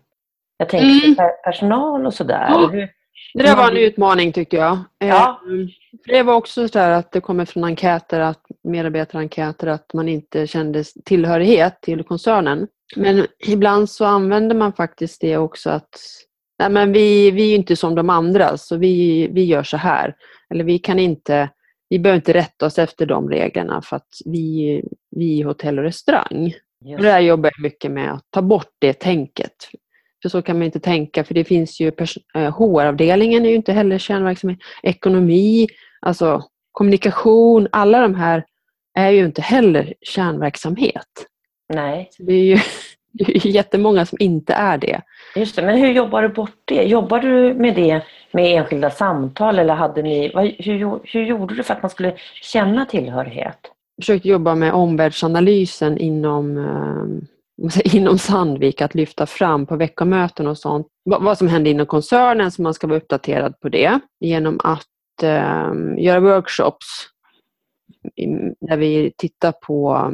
Jag 0.57 0.69
tänker 0.69 1.07
mm. 1.07 1.31
personal 1.45 2.07
och 2.07 2.15
sådär. 2.15 2.47
Ja. 2.49 2.69
Hur... 2.73 2.89
Det 3.35 3.43
där 3.43 3.57
var 3.57 3.71
en 3.71 3.77
utmaning 3.77 4.33
tycker 4.33 4.59
jag. 4.59 4.79
Ja. 4.99 5.41
Ehm, 5.47 5.69
det 6.05 6.23
var 6.23 6.35
också 6.35 6.69
så 6.69 6.79
att 6.79 7.13
det 7.13 7.21
kommer 7.21 7.45
från 7.45 7.65
enkäter, 7.65 8.21
att 8.21 8.43
medarbetarenkäter, 8.65 9.67
att 9.67 9.95
man 9.95 10.09
inte 10.09 10.47
kände 10.47 10.85
tillhörighet 11.05 11.81
till 11.81 12.03
koncernen. 12.03 12.69
Men 12.97 13.27
ibland 13.47 13.91
så 13.91 14.05
använder 14.05 14.57
man 14.57 14.73
faktiskt 14.73 15.21
det 15.21 15.37
också 15.37 15.71
att 15.71 16.01
nej 16.59 16.71
men 16.71 16.93
vi, 16.93 17.31
vi 17.31 17.53
är 17.53 17.57
inte 17.57 17.77
som 17.77 17.95
de 17.95 18.11
andra 18.11 18.57
så 18.57 18.77
vi, 18.77 19.29
vi 19.33 19.45
gör 19.45 19.63
så 19.63 19.77
här. 19.77 20.15
Eller 20.51 20.65
vi 20.65 20.79
kan 20.79 20.99
inte, 20.99 21.49
vi 21.89 21.99
behöver 21.99 22.17
inte 22.17 22.35
rätta 22.35 22.67
oss 22.67 22.79
efter 22.79 23.07
de 23.07 23.31
reglerna 23.31 23.83
för 23.83 23.97
att 23.97 24.09
vi, 24.25 24.83
vi 25.11 25.41
är 25.41 25.45
hotell 25.45 25.79
och 25.79 25.85
restaurang. 25.85 26.55
Och 26.97 27.03
där 27.03 27.21
jobbar 27.21 27.51
jag 27.57 27.63
mycket 27.63 27.91
med 27.91 28.13
att 28.13 28.25
ta 28.31 28.43
bort 28.43 28.73
det 28.79 28.93
tänket. 28.93 29.69
För 30.23 30.29
så 30.29 30.43
kan 30.43 30.59
man 30.59 30.67
inte 30.67 30.81
tänka, 30.81 31.25
för 31.25 31.35
det 31.35 31.45
finns 31.45 31.81
ju 31.81 31.93
HR-avdelningen 32.35 33.45
är 33.45 33.49
ju 33.49 33.57
inte 33.57 33.73
heller 33.73 33.99
kärnverksamhet. 33.99 34.59
Ekonomi, 34.83 35.69
alltså 36.01 36.45
kommunikation, 36.73 37.69
alla 37.73 38.01
de 38.01 38.15
här 38.15 38.45
är 38.95 39.11
ju 39.11 39.25
inte 39.25 39.43
heller 39.43 39.95
kärnverksamhet. 40.01 41.27
Nej. 41.75 42.09
Så 42.11 42.23
det 42.23 42.33
är 42.33 42.45
ju 42.45 42.59
det 43.13 43.25
är 43.47 43.47
jättemånga 43.47 44.07
som 44.07 44.19
inte 44.21 44.53
är 44.53 44.79
det. 44.79 45.01
Just 45.37 45.57
det, 45.57 45.63
men 45.63 45.79
hur 45.79 45.93
jobbar 45.93 46.23
du 46.23 46.29
bort 46.29 46.63
det? 46.65 46.83
Jobbar 46.83 47.21
du 47.21 47.55
med 47.55 47.75
det 47.75 48.03
med 48.33 48.59
enskilda 48.59 48.91
samtal 48.91 49.59
eller 49.59 49.75
hade 49.75 50.03
ni, 50.03 50.33
hur, 50.59 51.01
hur 51.05 51.25
gjorde 51.25 51.55
du 51.55 51.63
för 51.63 51.75
att 51.75 51.83
man 51.83 51.91
skulle 51.91 52.15
känna 52.43 52.87
tillhörighet? 52.87 53.59
Jag 53.97 54.05
försökte 54.05 54.29
jobba 54.29 54.55
med 54.55 54.73
omvärldsanalysen 54.73 55.99
inom, 55.99 56.59
eh, 56.59 57.95
inom 57.97 58.19
Sandvik, 58.19 58.83
att 58.83 58.95
lyfta 58.95 59.27
fram 59.27 59.67
på 59.67 59.77
veckomöten 59.77 60.47
och 60.47 60.59
sånt 60.59 60.87
vad 61.05 61.39
som 61.39 61.49
händer 61.49 61.71
inom 61.71 61.87
koncernen 61.87 62.51
så 62.51 62.63
man 62.63 62.75
ska 62.75 62.87
vara 62.87 62.99
uppdaterad 62.99 63.61
på 63.61 63.69
det 63.69 64.01
genom 64.21 64.61
att 64.65 65.23
eh, 65.23 65.73
göra 65.97 66.21
workshops 66.21 66.87
där 68.61 68.77
vi 68.77 69.13
tittar 69.17 69.53
på 69.53 70.11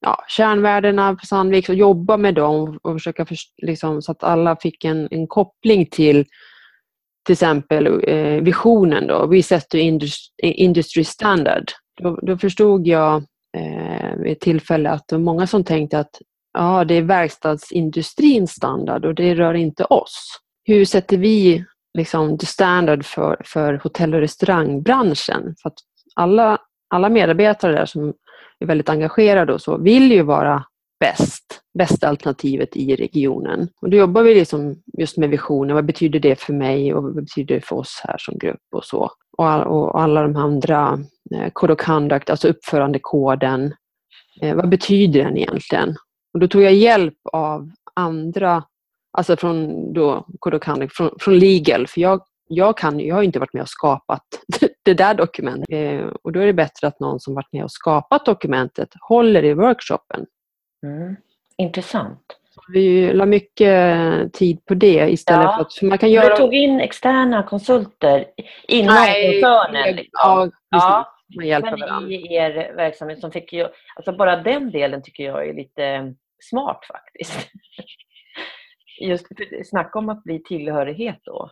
ja, 0.00 0.24
kärnvärdena 0.28 1.14
på 1.14 1.26
Sandvik 1.26 1.68
och 1.68 1.74
jobba 1.74 2.16
med 2.16 2.34
dem 2.34 2.78
och 2.82 2.92
försöka 2.92 3.26
för, 3.26 3.36
liksom, 3.62 4.02
så 4.02 4.12
att 4.12 4.24
alla 4.24 4.56
fick 4.56 4.84
en, 4.84 5.08
en 5.10 5.26
koppling 5.26 5.86
till 5.86 6.26
till 7.26 7.32
exempel 7.32 7.86
eh, 8.08 8.42
visionen 8.42 9.06
då, 9.06 9.26
We 9.26 9.42
set 9.42 9.68
the 9.68 9.80
industry 10.42 11.04
standard. 11.04 11.72
Då, 12.02 12.18
då 12.22 12.38
förstod 12.38 12.86
jag 12.86 13.16
eh, 13.56 14.16
vid 14.16 14.32
ett 14.32 14.40
tillfälle 14.40 14.90
att 14.90 15.08
det 15.08 15.14
var 15.14 15.22
många 15.22 15.46
som 15.46 15.64
tänkte 15.64 15.98
att 15.98 16.20
ja, 16.58 16.84
det 16.84 16.94
är 16.94 17.02
verkstadsindustrins 17.02 18.50
standard 18.50 19.04
och 19.04 19.14
det 19.14 19.34
rör 19.34 19.54
inte 19.54 19.84
oss. 19.84 20.40
Hur 20.64 20.84
sätter 20.84 21.16
vi 21.16 21.64
liksom 21.98 22.38
the 22.38 22.46
standard 22.46 23.04
för, 23.04 23.42
för 23.44 23.80
hotell 23.82 24.14
och 24.14 24.20
restaurangbranschen? 24.20 25.54
För 25.62 25.68
att 25.68 25.78
alla, 26.14 26.58
alla 26.88 27.08
medarbetare 27.08 27.72
där 27.72 27.86
som 27.86 28.14
är 28.60 28.66
väldigt 28.66 28.88
engagerade 28.88 29.52
och 29.52 29.60
så, 29.60 29.76
vill 29.76 30.12
ju 30.12 30.22
vara 30.22 30.64
bäst, 31.00 31.60
bästa 31.78 32.08
alternativet 32.08 32.76
i 32.76 32.96
regionen. 32.96 33.68
Och 33.80 33.90
då 33.90 33.96
jobbar 33.96 34.22
vi 34.22 34.34
liksom 34.34 34.82
just 34.98 35.16
med 35.16 35.30
visionen. 35.30 35.74
Vad 35.74 35.86
betyder 35.86 36.20
det 36.20 36.40
för 36.40 36.52
mig 36.52 36.94
och 36.94 37.02
vad 37.02 37.14
betyder 37.14 37.54
det 37.54 37.60
för 37.60 37.76
oss 37.76 38.00
här 38.04 38.16
som 38.18 38.38
grupp 38.38 38.62
och 38.72 38.84
så. 38.84 39.10
Och, 39.38 39.48
all, 39.48 39.66
och 39.66 40.00
alla 40.00 40.22
de 40.22 40.36
andra, 40.36 40.98
eh, 41.34 41.50
Code 41.52 41.72
of 41.72 41.78
Conduct, 41.78 42.30
alltså 42.30 42.48
uppförandekoden. 42.48 43.74
Eh, 44.42 44.54
vad 44.54 44.68
betyder 44.68 45.24
den 45.24 45.36
egentligen? 45.36 45.96
Och 46.34 46.40
då 46.40 46.48
tog 46.48 46.62
jag 46.62 46.74
hjälp 46.74 47.18
av 47.32 47.70
andra, 47.94 48.64
alltså 49.12 49.36
från 49.36 49.92
då 49.92 50.26
Code 50.38 50.56
of 50.56 50.62
Conduct, 50.62 50.96
från, 50.96 51.10
från 51.20 51.38
Legal, 51.38 51.86
för 51.86 52.00
jag 52.00 52.20
jag, 52.48 52.78
kan, 52.78 53.00
jag 53.00 53.14
har 53.14 53.22
inte 53.22 53.38
varit 53.38 53.52
med 53.52 53.62
och 53.62 53.68
skapat 53.68 54.22
det 54.86 54.94
där 54.94 55.14
dokumentet. 55.14 55.66
Eh, 55.70 56.06
och 56.22 56.32
då 56.32 56.40
är 56.40 56.46
det 56.46 56.52
bättre 56.52 56.86
att 56.86 57.00
någon 57.00 57.20
som 57.20 57.34
varit 57.34 57.52
med 57.52 57.64
och 57.64 57.70
skapat 57.70 58.24
dokumentet 58.24 58.88
håller 59.00 59.44
i 59.44 59.54
workshopen. 59.54 60.26
Mm. 60.86 61.16
Intressant. 61.56 62.22
Vi 62.68 63.12
la 63.12 63.26
mycket 63.26 64.32
tid 64.32 64.64
på 64.64 64.74
det 64.74 65.10
istället 65.10 65.44
ja. 65.44 65.56
för 65.56 65.62
att... 65.62 65.74
För 65.74 65.86
man 65.86 65.98
kan 65.98 66.10
göra... 66.10 66.28
Du 66.28 66.36
tog 66.36 66.54
in 66.54 66.80
externa 66.80 67.42
konsulter 67.42 68.24
inom 68.68 68.94
Nej, 68.94 69.42
koncernen? 69.42 69.96
Liksom. 69.96 70.10
Ja, 70.12 70.50
ja. 70.70 71.12
Man 71.36 71.46
hjälper 71.46 71.70
Men 71.70 71.80
varandra. 71.80 72.10
i 72.10 72.34
er 72.34 72.72
verksamhet 72.76 73.20
som 73.20 73.32
fick 73.32 73.52
ju... 73.52 73.66
Alltså 73.96 74.12
bara 74.12 74.36
den 74.36 74.70
delen 74.70 75.02
tycker 75.02 75.24
jag 75.24 75.48
är 75.48 75.54
lite 75.54 76.14
smart 76.42 76.84
faktiskt. 76.92 77.50
Just 79.00 79.26
snacka 79.64 79.98
om 79.98 80.08
att 80.08 80.24
bli 80.24 80.42
tillhörighet 80.42 81.20
då. 81.22 81.50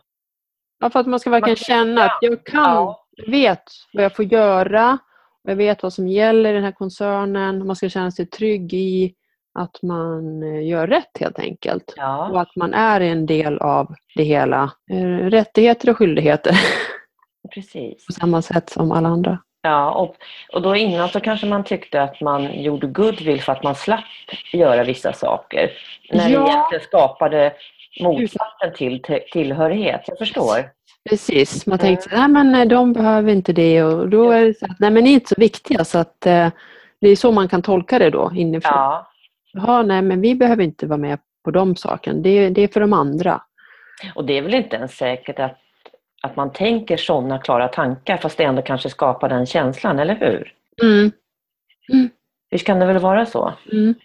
Ja, 0.79 0.89
för 0.89 0.99
att 0.99 1.07
man 1.07 1.19
ska 1.19 1.29
verkligen 1.29 1.55
känna 1.55 2.03
att 2.03 2.17
jag 2.21 2.45
kan, 2.45 2.63
ja. 2.63 3.04
Vet 3.27 3.63
vad 3.93 4.03
jag 4.03 4.15
får 4.15 4.25
göra. 4.25 4.97
Jag 5.43 5.55
vet 5.55 5.83
vad 5.83 5.93
som 5.93 6.07
gäller 6.07 6.49
i 6.49 6.53
den 6.53 6.63
här 6.63 6.71
koncernen. 6.71 7.67
Man 7.67 7.75
ska 7.75 7.89
känna 7.89 8.11
sig 8.11 8.25
trygg 8.25 8.73
i 8.73 9.13
att 9.59 9.81
man 9.81 10.43
eh, 10.43 10.67
gör 10.67 10.87
rätt 10.87 11.17
helt 11.19 11.39
enkelt. 11.39 11.93
Ja. 11.97 12.29
Och 12.29 12.41
att 12.41 12.55
man 12.55 12.73
är 12.73 13.01
en 13.01 13.25
del 13.25 13.57
av 13.57 13.95
det 14.15 14.23
hela. 14.23 14.71
Eh, 14.91 15.29
rättigheter 15.29 15.89
och 15.89 15.97
skyldigheter. 15.97 16.59
Precis. 17.53 18.05
På 18.05 18.13
samma 18.13 18.41
sätt 18.41 18.69
som 18.69 18.91
alla 18.91 19.09
andra. 19.09 19.39
Ja, 19.61 19.91
och, 19.91 20.15
och 20.53 20.61
då 20.61 20.75
innan 20.75 21.09
så 21.09 21.19
kanske 21.19 21.47
man 21.47 21.63
tyckte 21.63 22.01
att 22.01 22.21
man 22.21 22.61
gjorde 22.63 22.87
goodwill 22.87 23.41
för 23.41 23.51
att 23.51 23.63
man 23.63 23.75
slapp 23.75 24.03
göra 24.53 24.83
vissa 24.83 25.13
saker. 25.13 25.71
När 26.11 26.29
ja. 26.29 26.39
det 26.39 26.51
egentligen 26.51 26.83
skapade 26.83 27.53
motsatsen 28.01 28.73
till 28.75 29.03
tillhörighet. 29.31 30.01
Jag 30.07 30.17
förstår. 30.17 30.69
Precis, 31.09 31.65
man 31.65 31.79
tänkte 31.79 32.15
mm. 32.15 32.33
nej 32.33 32.43
men 32.43 32.67
de 32.67 32.93
behöver 32.93 33.31
inte 33.31 33.53
det 33.53 33.83
och 33.83 34.09
då 34.09 34.31
är 34.31 34.45
det 34.45 34.53
så 34.53 34.65
att 34.65 34.79
nej 34.79 34.91
men 34.91 35.03
ni 35.03 35.09
är 35.09 35.13
inte 35.13 35.29
så 35.29 35.41
viktiga 35.41 35.85
så 35.85 35.97
att 35.97 36.25
eh, 36.25 36.49
det 37.01 37.09
är 37.09 37.15
så 37.15 37.31
man 37.31 37.47
kan 37.47 37.61
tolka 37.61 37.99
det 37.99 38.09
då 38.09 38.31
inifrån. 38.35 38.73
Ja. 38.73 39.11
Jaha, 39.53 39.83
nej 39.83 40.01
men 40.01 40.21
vi 40.21 40.35
behöver 40.35 40.63
inte 40.63 40.87
vara 40.87 40.97
med 40.97 41.19
på 41.43 41.51
de 41.51 41.75
sakerna, 41.75 42.19
det, 42.19 42.49
det 42.49 42.61
är 42.61 42.67
för 42.67 42.79
de 42.79 42.93
andra. 42.93 43.41
Och 44.15 44.25
det 44.25 44.37
är 44.37 44.41
väl 44.41 44.53
inte 44.53 44.75
ens 44.75 44.97
säkert 44.97 45.39
att, 45.39 45.57
att 46.21 46.35
man 46.35 46.53
tänker 46.53 46.97
sådana 46.97 47.39
klara 47.39 47.67
tankar 47.67 48.17
fast 48.17 48.37
det 48.37 48.43
ändå 48.43 48.61
kanske 48.61 48.89
skapar 48.89 49.29
den 49.29 49.45
känslan, 49.45 49.99
eller 49.99 50.15
hur? 50.15 50.53
Mm. 50.83 51.11
Mm. 51.93 52.09
Visst 52.51 52.65
kan 52.65 52.79
det 52.79 52.85
väl 52.85 52.97
vara 52.97 53.25
så? 53.25 53.53
Mm. 53.71 53.95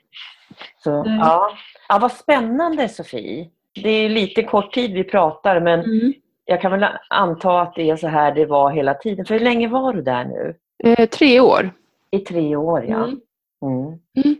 så 0.85 1.05
ja. 1.07 1.51
Ja, 1.89 1.99
vad 1.99 2.13
spännande 2.13 2.89
Sofie. 2.89 3.51
Det 3.83 3.91
är 3.91 4.09
lite 4.09 4.43
kort 4.43 4.75
tid 4.75 4.93
vi 4.93 5.05
pratar 5.05 5.61
men 5.61 5.81
Mm. 5.81 6.13
Jag 6.51 6.61
kan 6.61 6.73
väl 6.73 6.87
anta 7.09 7.61
att 7.61 7.75
det 7.75 7.91
är 7.91 7.97
så 7.97 8.09
här 8.09 8.35
det 8.35 8.47
var 8.47 8.71
hela 8.71 8.95
tiden. 8.95 9.25
För 9.25 9.35
hur 9.35 9.45
länge 9.45 9.69
var 9.69 9.93
du 9.93 10.03
där 10.03 10.25
nu? 10.25 10.55
Eh, 10.85 11.09
tre 11.09 11.41
år. 11.41 11.71
I 12.11 12.19
tre 12.19 12.57
år 12.57 12.85
ja. 12.89 13.05
Mm. 13.05 13.21
Mm. 13.63 13.99
Mm. 14.25 14.37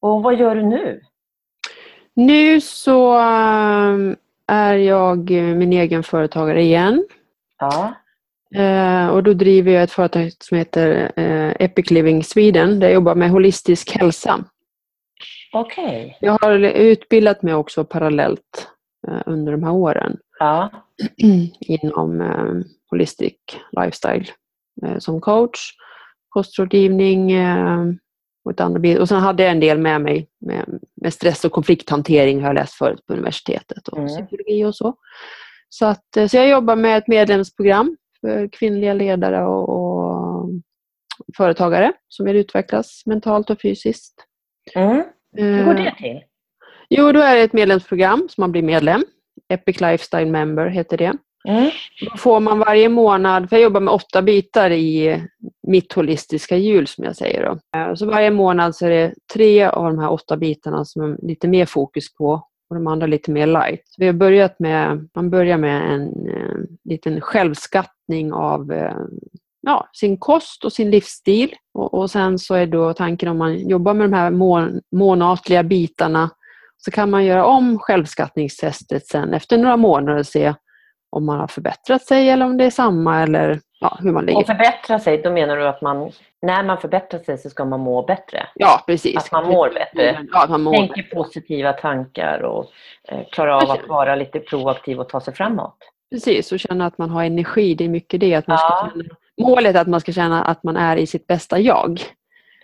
Och 0.00 0.22
vad 0.22 0.38
gör 0.38 0.54
du 0.54 0.62
nu? 0.62 1.00
Nu 2.14 2.60
så 2.60 3.14
eh, 3.14 4.16
är 4.46 4.74
jag 4.74 5.30
eh, 5.30 5.42
min 5.42 5.72
egen 5.72 6.02
företagare 6.02 6.62
igen. 6.62 7.04
Ja. 7.58 7.94
Eh, 8.54 9.08
och 9.08 9.22
då 9.22 9.32
driver 9.32 9.72
jag 9.72 9.82
ett 9.82 9.92
företag 9.92 10.32
som 10.38 10.58
heter 10.58 11.12
eh, 11.16 11.52
Epic 11.58 11.90
Living 11.90 12.24
Sweden 12.24 12.80
där 12.80 12.86
jag 12.86 12.94
jobbar 12.94 13.14
med 13.14 13.30
holistisk 13.30 13.90
hälsa. 13.90 14.44
Okej. 15.52 16.18
Jag 16.20 16.38
har 16.40 16.58
utbildat 16.58 17.42
mig 17.42 17.54
också 17.54 17.84
parallellt 17.84 18.68
eh, 19.08 19.22
under 19.26 19.52
de 19.52 19.62
här 19.62 19.72
åren 19.72 20.18
Ja. 20.38 20.70
inom 21.60 22.20
eh, 22.20 22.66
holistic 22.90 23.34
lifestyle 23.80 24.26
eh, 24.86 24.98
som 24.98 25.20
coach, 25.20 25.58
kostrådgivning 26.28 27.32
eh, 27.32 27.84
och, 28.44 28.50
ett 28.50 28.60
andra 28.60 28.78
bit. 28.80 28.98
och 28.98 29.08
sen 29.08 29.20
hade 29.20 29.42
jag 29.42 29.52
en 29.52 29.60
del 29.60 29.78
med 29.78 30.00
mig 30.00 30.28
med, 30.40 30.80
med 31.02 31.12
stress 31.14 31.44
och 31.44 31.52
konflikthantering 31.52 32.40
har 32.40 32.46
jag 32.48 32.54
läst 32.54 32.72
förut 32.74 33.06
på 33.06 33.12
universitetet 33.12 33.88
och 33.88 33.98
Mm. 33.98 34.08
psykologi 34.08 34.64
och 34.64 34.74
så. 34.76 34.94
Så, 35.68 35.86
att, 35.86 36.16
eh, 36.16 36.26
så 36.26 36.36
jag 36.36 36.48
jobbar 36.48 36.76
med 36.76 36.98
ett 36.98 37.08
medlemsprogram 37.08 37.96
för 38.20 38.48
kvinnliga 38.52 38.94
ledare 38.94 39.44
och, 39.46 39.68
och 39.68 40.50
företagare 41.36 41.92
som 42.08 42.26
vill 42.26 42.36
utvecklas 42.36 43.02
mentalt 43.06 43.50
och 43.50 43.60
fysiskt. 43.60 44.14
Mm. 44.74 45.04
Hur 45.36 45.64
går 45.64 45.74
Eh, 45.74 45.84
det 45.84 45.94
till? 45.98 46.20
Jo, 46.88 47.12
då 47.12 47.20
är 47.20 47.36
det 47.36 47.42
ett 47.42 47.52
medlemsprogram 47.52 48.28
som 48.30 48.42
man 48.42 48.52
blir 48.52 48.62
medlem. 48.62 49.04
Epic 49.54 49.80
Lifestyle 49.80 50.30
Member 50.30 50.66
heter 50.66 50.96
det. 50.96 51.12
Mm. 51.48 51.70
Då 52.10 52.16
får 52.16 52.40
man 52.40 52.58
varje 52.58 52.88
månad, 52.88 53.48
för 53.48 53.56
jag 53.56 53.62
jobbar 53.62 53.80
med 53.80 53.94
åtta 53.94 54.22
bitar 54.22 54.70
i 54.70 55.22
mitt 55.66 55.92
holistiska 55.92 56.56
hjul 56.56 56.86
som 56.86 57.04
jag 57.04 57.16
säger. 57.16 57.44
Då. 57.44 57.78
Eh, 57.78 57.94
Så 57.94 58.06
varje 58.06 58.30
månad 58.30 58.76
så 58.76 58.86
är 58.86 58.90
det 58.90 59.14
tre 59.32 59.64
av 59.64 59.84
de 59.84 59.98
här 59.98 60.12
åtta 60.12 60.36
bitarna 60.36 60.84
som 60.84 61.02
är 61.02 61.26
lite 61.26 61.48
mer 61.48 61.66
fokus 61.66 62.14
på 62.14 62.32
och 62.70 62.76
de 62.76 62.86
andra 62.86 63.06
lite 63.06 63.30
mer 63.30 63.46
light. 63.46 63.82
Så 63.84 63.94
vi 63.98 64.06
har 64.06 64.12
börjat 64.12 64.58
med, 64.58 65.08
man 65.14 65.30
börjar 65.30 65.58
med 65.58 65.92
en 65.92 66.28
eh, 66.28 66.56
liten 66.84 67.20
självskattning 67.20 68.32
av 68.32 68.72
eh, 68.72 68.96
ja, 69.60 69.88
sin 69.92 70.16
kost 70.16 70.64
och 70.64 70.72
sin 70.72 70.90
livsstil. 70.90 71.54
Och, 71.74 71.94
och 71.94 72.10
sen 72.10 72.38
så 72.38 72.54
är 72.54 72.66
då 72.66 72.92
tanken 72.92 73.28
om 73.28 73.38
man 73.38 73.68
jobbar 73.68 73.94
med 73.94 74.10
de 74.10 74.16
här 74.16 74.30
mån, 74.30 74.80
månatliga 74.92 75.62
bitarna 75.62 76.30
så 76.84 76.90
kan 76.90 77.10
man 77.10 77.24
göra 77.24 77.44
om 77.46 77.78
självskattningstestet 77.78 79.06
sen 79.06 79.34
efter 79.34 79.58
några 79.58 79.76
månader 79.76 80.18
och 80.18 80.26
se 80.26 80.54
om 81.10 81.26
man 81.26 81.40
har 81.40 81.46
förbättrat 81.48 82.02
sig 82.02 82.28
eller 82.30 82.46
om 82.46 82.56
det 82.56 82.64
är 82.64 82.70
samma 82.70 83.22
eller 83.22 83.60
ja, 83.80 83.98
hur 84.00 84.12
man 84.12 84.26
ligger. 84.26 84.40
Och 84.40 84.46
förbättra 84.46 84.98
sig, 84.98 85.18
då 85.18 85.30
menar 85.30 85.56
du 85.56 85.68
att 85.68 85.82
man, 85.82 86.10
när 86.42 86.62
man 86.64 86.78
förbättrar 86.78 87.20
sig 87.20 87.38
så 87.38 87.50
ska 87.50 87.64
man 87.64 87.80
må 87.80 88.02
bättre? 88.02 88.46
Ja, 88.54 88.82
precis. 88.86 89.16
Att 89.16 89.32
man 89.32 89.46
mår 89.46 89.68
bättre. 89.74 90.26
Ja, 90.32 90.44
att 90.44 90.50
man 90.50 90.62
mår 90.62 90.72
Tänker 90.72 91.02
bättre. 91.02 91.16
positiva 91.16 91.72
tankar 91.72 92.40
och 92.42 92.66
eh, 93.08 93.20
klarar 93.32 93.62
av 93.62 93.70
att 93.70 93.88
vara 93.88 94.14
lite 94.14 94.40
proaktiv 94.40 95.00
och 95.00 95.08
ta 95.08 95.20
sig 95.20 95.34
framåt. 95.34 95.76
Precis, 96.12 96.52
och 96.52 96.60
känna 96.60 96.86
att 96.86 96.98
man 96.98 97.10
har 97.10 97.24
energi. 97.24 97.74
Det 97.74 97.84
är 97.84 97.88
mycket 97.88 98.20
det. 98.20 98.34
Att 98.34 98.46
man 98.46 98.58
Ja. 98.60 98.78
ska 98.90 98.90
känna, 99.00 99.14
målet 99.40 99.76
är 99.76 99.80
att 99.80 99.88
man 99.88 100.00
ska 100.00 100.12
känna 100.12 100.44
att 100.44 100.62
man 100.62 100.76
är 100.76 100.96
i 100.96 101.06
sitt 101.06 101.26
bästa 101.26 101.58
jag. 101.58 102.00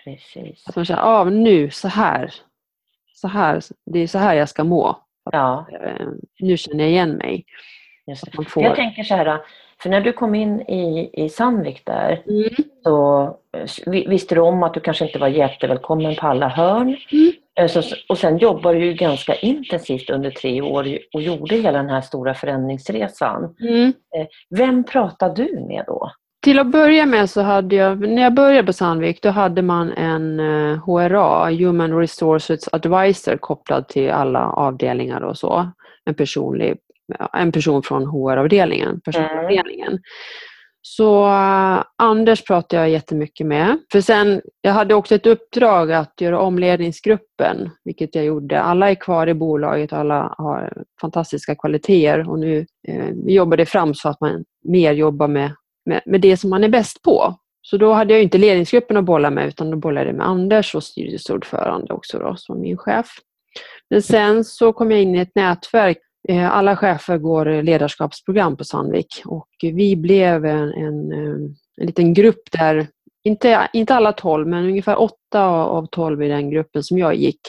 Precis. 0.04 0.68
Att 0.68 0.76
man 0.76 0.84
känner, 0.84 1.02
ah, 1.02 1.24
nu, 1.24 1.70
så 1.70 1.88
här. 1.88 2.32
Så 3.20 3.28
här. 3.28 3.60
Det 3.86 3.98
är 3.98 4.06
så 4.06 4.18
här 4.18 4.34
jag 4.34 4.48
ska 4.48 4.64
må. 4.64 4.96
Ja, 5.32 5.66
Eh, 5.72 6.06
Nu 6.40 6.56
känner 6.56 6.84
jag 6.84 6.90
igen 6.90 7.10
mig. 7.16 7.44
får... 8.48 8.62
Jag 8.62 8.76
tänker 8.76 9.02
så 9.02 9.14
här, 9.14 9.38
för 9.82 9.90
när 9.90 10.00
du 10.00 10.12
kom 10.12 10.34
in 10.34 10.60
i, 10.60 11.10
i 11.12 11.28
Sandvik 11.28 11.82
där 11.86 12.22
Mm. 12.26 12.48
så 12.84 13.22
eh, 13.56 13.66
vi- 13.86 14.06
visste 14.08 14.34
du 14.34 14.40
om 14.40 14.62
att 14.62 14.74
du 14.74 14.80
kanske 14.80 15.06
inte 15.06 15.18
var 15.18 15.28
jättevälkommen 15.28 16.14
på 16.16 16.26
alla 16.26 16.48
hörn. 16.48 16.96
Mm. 17.12 17.32
Eh, 17.60 17.66
Så, 17.68 17.82
och 18.08 18.18
sen 18.18 18.38
jobbade 18.38 18.78
du 18.78 18.84
ju 18.86 18.94
ganska 18.94 19.34
intensivt 19.34 20.10
under 20.10 20.30
tre 20.30 20.62
år 20.62 20.98
och 21.14 21.22
gjorde 21.22 21.54
hela 21.56 21.78
den 21.78 21.90
här 21.90 22.00
stora 22.00 22.34
förändringsresan. 22.34 23.56
Mm. 23.60 23.92
Vem 24.56 24.84
pratade 24.84 25.44
du 25.44 25.60
med 25.68 25.84
då? 25.86 26.10
Till 26.42 26.58
att 26.58 26.70
börja 26.70 27.06
med 27.06 27.30
så 27.30 27.40
hade 27.40 27.76
jag, 27.76 28.00
när 28.00 28.22
jag 28.22 28.34
började 28.34 28.66
på 28.66 28.72
Sandvik, 28.72 29.22
då 29.22 29.30
hade 29.30 29.62
man 29.62 29.92
en 29.92 30.40
eh, 30.40 30.84
HRA, 30.84 31.50
Human 31.50 31.98
Resources 31.98 32.68
Advisor, 32.72 33.36
kopplad 33.36 33.88
till 33.88 34.10
alla 34.10 34.46
avdelningar 34.46 35.20
och 35.20 35.38
så. 35.38 35.70
En, 36.04 36.14
personlig, 36.14 36.76
en 37.32 37.52
person 37.52 37.82
från 37.82 38.06
HR-avdelningen, 38.06 39.00
personalavdelningen. 39.00 39.98
Så 40.82 41.26
uh, 41.26 41.82
Anders 41.96 42.44
pratade 42.44 42.82
jag 42.82 42.90
jättemycket 42.90 43.46
med. 43.46 43.78
För 43.92 44.00
sen, 44.00 44.40
jag 44.60 44.72
hade 44.72 44.94
också 44.94 45.14
ett 45.14 45.26
uppdrag 45.26 45.92
att 45.92 46.20
göra 46.20 46.40
om 46.40 46.58
ledningsgruppen, 46.58 47.70
vilket 47.84 48.14
jag 48.14 48.24
gjorde. 48.24 48.60
Alla 48.60 48.90
är 48.90 48.94
kvar 48.94 49.26
i 49.26 49.34
bolaget 49.34 49.92
och 49.92 49.98
alla 49.98 50.34
har 50.38 50.84
fantastiska 51.00 51.54
kvaliteter 51.54 52.30
och 52.30 52.38
nu 52.38 52.66
eh, 52.88 53.06
vi 53.24 53.34
jobbar 53.34 53.56
det 53.56 53.66
fram 53.66 53.94
så 53.94 54.08
att 54.08 54.20
man 54.20 54.44
mer 54.64 54.92
jobbar 54.92 55.28
med 55.28 55.52
med, 55.86 56.02
med 56.06 56.20
det 56.20 56.36
som 56.36 56.50
man 56.50 56.64
är 56.64 56.68
bäst 56.68 57.02
på. 57.02 57.34
Så 57.62 57.76
då 57.76 57.92
hade 57.92 58.14
jag 58.14 58.22
inte 58.22 58.38
ledningsgruppen 58.38 58.96
att 58.96 59.04
bolla 59.04 59.30
med 59.30 59.48
utan 59.48 59.70
då 59.70 59.76
bollade 59.76 60.06
jag 60.06 60.16
med 60.16 60.26
Anders 60.26 60.74
och 60.74 60.84
styrelseordförande 60.84 61.94
också 61.94 62.18
då, 62.18 62.36
som 62.36 62.60
min 62.60 62.76
chef. 62.76 63.06
Men 63.90 64.02
sen 64.02 64.44
så 64.44 64.72
kom 64.72 64.90
jag 64.90 65.02
in 65.02 65.14
i 65.14 65.18
ett 65.18 65.34
nätverk. 65.34 65.98
Eh, 66.28 66.56
alla 66.56 66.76
chefer 66.76 67.18
går 67.18 67.62
ledarskapsprogram 67.62 68.56
på 68.56 68.64
Sandvik 68.64 69.22
och 69.24 69.48
vi 69.62 69.96
blev 69.96 70.44
en, 70.44 70.72
en, 70.72 71.12
eh, 71.12 71.34
en 71.80 71.86
liten 71.86 72.14
grupp 72.14 72.42
där, 72.52 72.86
inte, 73.24 73.68
inte 73.72 73.94
alla 73.94 74.12
tolv 74.12 74.48
men 74.48 74.64
ungefär 74.64 75.00
åtta 75.00 75.44
av 75.48 75.86
tolv 75.86 76.22
i 76.22 76.28
den 76.28 76.50
gruppen 76.50 76.82
som 76.82 76.98
jag 76.98 77.14
gick, 77.14 77.40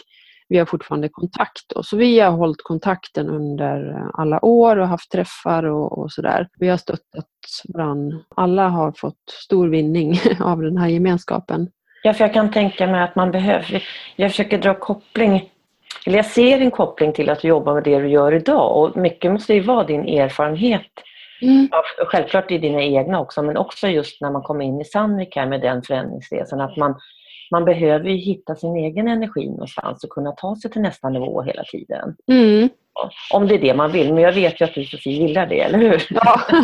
vi 0.52 0.58
har 0.58 0.66
fortfarande 0.66 1.10
kontakt. 1.10 1.62
Då. 1.76 1.84
Så 1.84 1.98
vi 1.98 2.20
har 2.20 2.32
hållit 2.32 2.64
kontakten 2.64 3.30
under 3.30 4.06
alla 4.14 4.46
år 4.46 4.78
och 4.78 4.88
haft 4.88 5.12
träffar 5.12 5.64
och, 5.64 5.98
och 5.98 6.12
sådär. 6.12 6.48
Vi 6.60 6.68
har 6.68 6.78
stöttat 6.78 7.26
varandra. 7.74 8.18
Alla 8.36 8.68
har 8.68 8.94
fått 8.98 9.30
stor 9.46 9.68
vinning 9.68 10.20
av 10.40 10.62
den 10.62 10.78
här 10.78 10.88
gemenskapen. 10.88 11.68
Ja, 12.04 12.14
för 12.14 12.24
jag 12.24 12.34
kan 12.34 12.52
tänka 12.52 12.88
mig 12.88 13.02
att 13.02 13.16
man 13.16 13.32
behöver... 13.32 13.84
Jag 14.16 14.32
försöker 14.32 14.58
dra 14.58 14.74
koppling, 14.74 15.50
eller 16.06 16.18
jag 16.18 16.26
ser 16.26 16.62
en 16.62 16.72
koppling 16.72 17.14
till 17.14 17.30
att 17.30 17.44
jobba 17.44 17.74
med 17.74 17.84
det 17.84 18.00
du 18.00 18.10
gör 18.10 18.34
idag 18.34 18.78
och 18.78 18.98
mycket 18.98 19.32
måste 19.32 19.54
ju 19.54 19.60
vara 19.60 19.84
din 19.84 20.08
erfarenhet. 20.08 20.92
Mm. 21.42 21.70
Självklart 22.08 22.52
i 22.52 22.58
dina 22.58 22.82
egna 22.82 23.20
också, 23.20 23.42
men 23.42 23.58
också 23.58 23.88
just 23.88 24.22
när 24.22 24.32
man 24.32 24.42
kommer 24.42 24.66
in 24.66 24.82
i 24.82 24.86
Sandvik 24.86 25.36
här 25.36 25.46
med 25.46 25.62
den 25.62 25.82
förändringsresan, 25.82 26.62
att 26.62 26.78
man, 26.78 26.96
man 27.52 27.66
behöver 27.66 28.10
ju 28.10 28.16
hitta 28.16 28.56
sin 28.56 28.76
egen 28.76 29.08
energi 29.08 29.50
någonstans 29.50 30.04
och 30.04 30.10
kunna 30.10 30.32
ta 30.32 30.56
sig 30.56 30.72
till 30.72 30.82
nästa 30.82 31.10
nivå 31.10 31.42
hela 31.42 31.64
tiden. 31.64 32.16
Mm. 32.32 32.70
Om 33.34 33.48
det 33.48 33.56
är 33.56 33.60
det 33.60 33.74
man 33.74 33.92
vill, 33.92 34.14
men 34.14 34.24
jag 34.24 34.34
vet 34.34 34.62
ju 34.62 34.66
att 34.66 34.74
du 34.74 34.86
Sofie 34.86 35.14
gillar 35.28 35.48
det, 35.48 35.62
eller 35.62 35.78
hur? 35.80 36.08
Ja, 36.10 36.42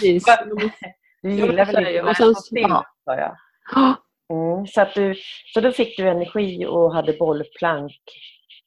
precis. 0.00 0.24
Du 1.22 1.30
gillar 1.30 1.64
väl 1.72 1.84
det. 1.84 1.98
inte 1.98 2.14
står 2.14 2.34
still, 2.34 2.62
ja. 2.62 2.84
sa 3.04 3.14
jag. 3.14 3.36
Ja, 3.74 3.94
Mm, 4.32 4.66
så, 4.66 4.80
att 4.80 4.94
du, 4.94 5.14
så 5.54 5.60
då 5.60 5.72
fick 5.72 5.96
du 5.96 6.08
energi 6.08 6.66
och 6.66 6.94
hade 6.94 7.12
bollplank 7.12 7.92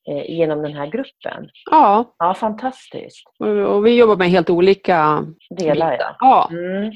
eh, 0.09 0.31
genom 0.37 0.61
den 0.61 0.73
här 0.73 0.87
gruppen. 0.87 1.49
Ja, 1.71 2.15
Ja, 2.17 2.33
fantastiskt. 2.33 3.23
och, 3.39 3.47
och 3.47 3.85
vi 3.85 3.95
jobbar 3.97 4.15
med 4.15 4.29
helt 4.29 4.49
olika 4.49 5.25
Delar 5.57 5.97
ja. 5.99 6.15
Ja, 6.19 6.47
Mm. 6.51 6.91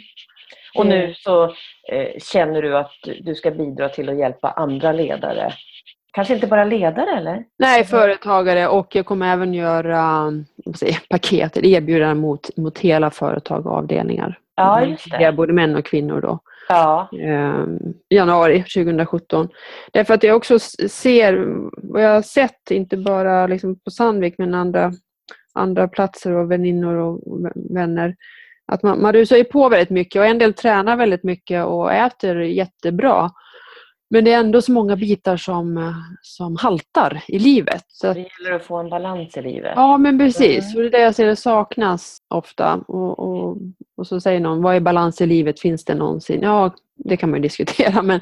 Och 0.78 0.86
nu 0.86 1.14
så 1.18 1.44
eh, 1.92 2.08
känner 2.34 2.62
du 2.62 2.78
att 2.78 2.92
du 3.22 3.36
ska 3.36 3.52
bidra 3.52 3.90
till 3.90 4.10
att 4.10 4.18
hjälpa 4.18 4.52
andra 4.52 4.92
ledare. 4.92 5.54
Kanske 6.14 6.34
inte 6.34 6.48
bara 6.48 6.64
ledare 6.66 7.18
eller? 7.18 7.44
nej, 7.60 7.84
företagare 7.84 8.68
och 8.68 8.96
jag 8.96 9.06
kommer 9.06 9.34
även 9.34 9.54
göra 9.54 10.32
säger, 10.76 11.00
paket 11.10 11.58
eller 11.58 11.70
erbjudanden 11.70 12.18
mot, 12.18 12.58
mot 12.58 12.80
hela 12.80 13.12
företag 13.12 13.66
och 13.66 13.74
avdelningar. 13.74 14.40
Ja, 14.56 14.86
just 14.86 15.12
Det 15.20 15.32
både 15.32 15.54
män 15.54 15.76
och 15.76 15.86
kvinnor 15.86 16.22
då. 16.22 16.40
Ja, 16.70 17.10
eh, 17.22 17.66
januari 18.10 18.64
2017. 18.64 19.50
Därför 19.92 20.14
att 20.14 20.24
jag 20.24 20.38
också 20.38 20.60
ser, 20.90 21.46
vad 21.74 22.04
jag 22.04 22.10
har 22.14 22.22
sett, 22.22 22.72
inte 22.72 22.98
bara 22.98 23.48
liksom 23.48 23.80
på 23.80 23.92
Sandvik 23.92 24.36
men 24.38 24.54
andra, 24.54 24.92
andra 25.54 25.88
platser 25.88 26.32
och 26.32 26.52
väninnor 26.52 26.96
och 26.96 27.20
vä- 27.46 27.74
vänner, 27.76 28.16
att 28.68 28.84
man, 28.84 29.02
man 29.02 29.14
rusar 29.14 29.38
ju 29.38 29.44
på 29.44 29.70
väldigt 29.70 29.90
mycket 29.90 30.20
och 30.20 30.26
en 30.26 30.38
del 30.38 30.54
tränar 30.54 30.98
väldigt 30.98 31.24
mycket 31.24 31.66
och 31.66 31.94
äter 31.94 32.42
jättebra. 32.42 33.32
Men 34.10 34.24
det 34.24 34.34
är 34.34 34.40
ändå 34.40 34.62
så 34.62 34.72
många 34.72 34.96
bitar 34.96 35.38
som, 35.38 35.94
som 36.22 36.56
haltar 36.56 37.22
i 37.28 37.40
livet. 37.40 37.84
Så 37.88 38.08
att, 38.08 38.16
det 38.16 38.28
gäller 38.40 38.56
att 38.56 38.64
få 38.64 38.78
en 38.78 38.90
balans 38.90 39.38
i 39.38 39.42
livet. 39.42 39.74
ja, 39.76 39.98
men 39.98 40.20
precis. 40.20 40.66
Mm. 40.66 40.76
Och 40.76 40.82
det 40.82 40.88
är 40.88 41.00
det 41.00 41.06
jag 41.06 41.16
ser 41.16 41.26
det 41.26 41.36
saknas 41.36 42.18
ofta. 42.28 42.76
Och, 42.88 43.20
och, 43.20 43.58
och 43.98 44.08
så 44.08 44.22
säger 44.22 44.40
någon, 44.40 44.62
vad 44.62 44.76
är 44.76 44.80
balans 44.80 45.22
i 45.22 45.26
livet? 45.26 45.60
Finns 45.60 45.86
det 45.86 45.96
någonsin? 45.96 46.40
Ja, 46.42 46.76
det 46.96 47.18
kan 47.18 47.30
man 47.30 47.38
ju 47.40 47.42
diskutera. 47.48 48.02
Men, 48.02 48.22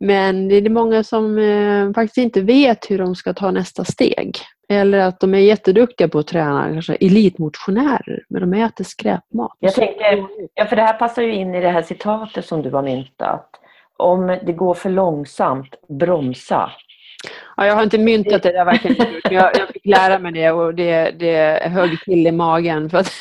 men 0.00 0.48
det 0.48 0.56
är 0.56 0.70
många 0.70 1.04
som 1.04 1.38
eh, 1.38 1.92
faktiskt 1.92 2.18
inte 2.18 2.40
vet 2.40 2.90
hur 2.90 2.98
de 2.98 3.14
ska 3.14 3.34
ta 3.34 3.50
nästa 3.50 3.84
steg. 3.84 4.38
Eller 4.68 4.98
att 4.98 5.20
de 5.20 5.34
är 5.34 5.38
jätteduktiga 5.38 6.08
på 6.08 6.18
att 6.18 6.26
träna, 6.26 6.72
kanske 6.72 6.94
elitmotionärer, 6.94 8.24
men 8.28 8.50
de 8.50 8.62
äter 8.62 8.84
skräpmat. 8.84 9.52
Jag 9.60 9.74
tänker, 9.74 10.26
ja, 10.54 10.64
för 10.64 10.76
det 10.76 10.82
här 10.82 10.98
passar 10.98 11.22
ju 11.22 11.34
in 11.34 11.54
i 11.54 11.60
det 11.60 11.68
här 11.70 11.82
citatet 11.82 12.46
som 12.46 12.62
du 12.62 12.70
har 12.70 12.82
myntat. 12.82 13.50
Om 13.96 14.38
det 14.42 14.52
går 14.52 14.74
för 14.74 14.90
långsamt, 14.90 15.74
bromsa. 15.88 16.70
Ja, 17.56 17.66
jag 17.66 17.74
har 17.74 17.82
inte 17.82 17.98
myntat 17.98 18.42
det, 18.42 18.52
där 18.52 18.64
varken, 18.64 18.96
jag, 19.30 19.56
jag 19.56 19.68
fick 19.68 19.86
lära 19.86 20.18
mig 20.18 20.32
det 20.32 20.50
och 20.50 20.74
det, 20.74 21.10
det 21.10 21.68
högg 21.68 22.00
till 22.04 22.26
i 22.26 22.32
magen. 22.32 22.90
För 22.90 22.98
att 22.98 23.12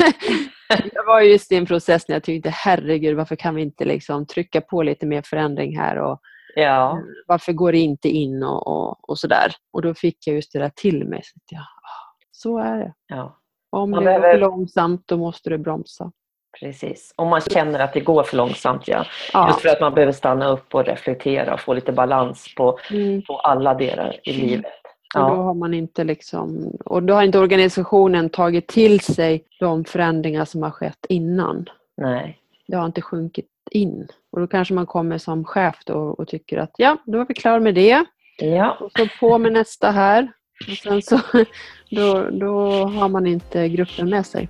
jag 0.94 1.06
var 1.06 1.22
just 1.22 1.52
i 1.52 1.56
en 1.56 1.66
process 1.66 2.08
när 2.08 2.16
jag 2.16 2.24
tänkte 2.24 2.50
herregud 2.50 3.18
varför 3.18 3.36
kan 3.36 3.56
vi 3.56 3.62
inte 3.62 3.86
liksom 3.86 4.26
trycka 4.26 4.62
på 4.62 4.84
lite 4.84 5.06
mer 5.06 5.22
förändring 5.22 5.78
här 5.78 5.98
och 5.98 6.22
ja. 6.56 7.00
varför 7.28 7.54
går 7.54 7.72
det 7.72 7.78
inte 7.78 8.10
in 8.10 8.44
och, 8.44 8.68
och, 8.68 9.10
och 9.10 9.20
sådär. 9.20 9.52
Och 9.74 9.82
då 9.82 9.94
fick 9.94 10.18
jag 10.28 10.36
just 10.36 10.54
det 10.54 10.60
där 10.60 10.72
till 10.76 11.06
mig. 11.08 11.22
Så, 11.24 11.40
ja, 11.52 11.62
så 12.32 12.58
är 12.60 12.78
det. 12.78 12.94
Ja. 13.08 13.40
Om 13.70 13.92
Man 13.92 14.04
det 14.04 14.12
går 14.14 14.20
behöver- 14.20 14.32
för 14.34 14.40
långsamt 14.40 15.04
då 15.06 15.18
måste 15.18 15.50
du 15.50 15.58
bromsa. 15.58 16.12
Precis. 16.60 17.14
Om 17.16 17.28
man 17.28 17.42
känner 17.42 17.80
att 17.80 17.94
det 17.94 18.00
går 18.00 18.24
för 18.24 18.38
långsamt, 18.38 18.88
ja. 18.88 19.06
Ja. 19.34 19.48
Just 19.48 19.62
för 19.62 19.70
att 19.70 19.82
man 19.82 19.94
behöver 19.94 20.12
stanna 20.14 20.48
upp 20.48 20.76
och 20.76 20.86
reflektera 20.86 21.54
och 21.54 21.60
få 21.60 21.74
lite 21.74 21.92
balans 21.92 22.56
på, 22.58 22.80
Mm. 22.92 23.22
på 23.22 23.38
alla 23.40 23.74
delar 23.74 24.20
i 24.24 24.34
livet. 24.34 24.66
Och 25.16 25.22
då 25.22 25.28
Ja, 25.28 25.36
har 25.44 25.54
man 25.54 25.74
inte 25.74 26.04
liksom, 26.04 26.72
och 26.86 27.04
då 27.04 27.14
har 27.14 27.24
inte 27.24 27.40
organisationen 27.40 28.30
tagit 28.30 28.68
till 28.68 29.00
sig 29.00 29.44
de 29.60 29.86
förändringar 29.86 30.46
som 30.46 30.64
har 30.64 30.72
skett 30.72 31.06
innan. 31.10 31.66
nej. 31.98 32.40
Det 32.68 32.76
har 32.76 32.86
inte 32.86 33.02
sjunkit 33.02 33.50
in. 33.72 34.08
Och 34.32 34.40
då 34.40 34.48
kanske 34.48 34.74
man 34.74 34.86
kommer 34.86 35.18
som 35.18 35.46
chef 35.46 35.76
då 35.86 35.98
och 35.98 36.28
tycker 36.28 36.58
att 36.58 36.72
ja, 36.78 36.98
då 37.06 37.20
är 37.22 37.26
vi 37.26 37.34
klara 37.34 37.60
med 37.60 37.76
det. 37.76 38.06
Ja, 38.38 38.78
Och 38.80 38.92
så 38.92 39.08
på 39.20 39.38
med 39.38 39.54
nästa 39.54 39.92
här. 39.92 40.32
Och 40.72 40.78
sen 40.78 41.02
så, 41.02 41.20
då, 41.90 42.30
då 42.30 42.70
har 42.86 43.10
man 43.10 43.28
inte 43.28 43.70
gruppen 43.70 44.10
med 44.10 44.26
sig. 44.26 44.50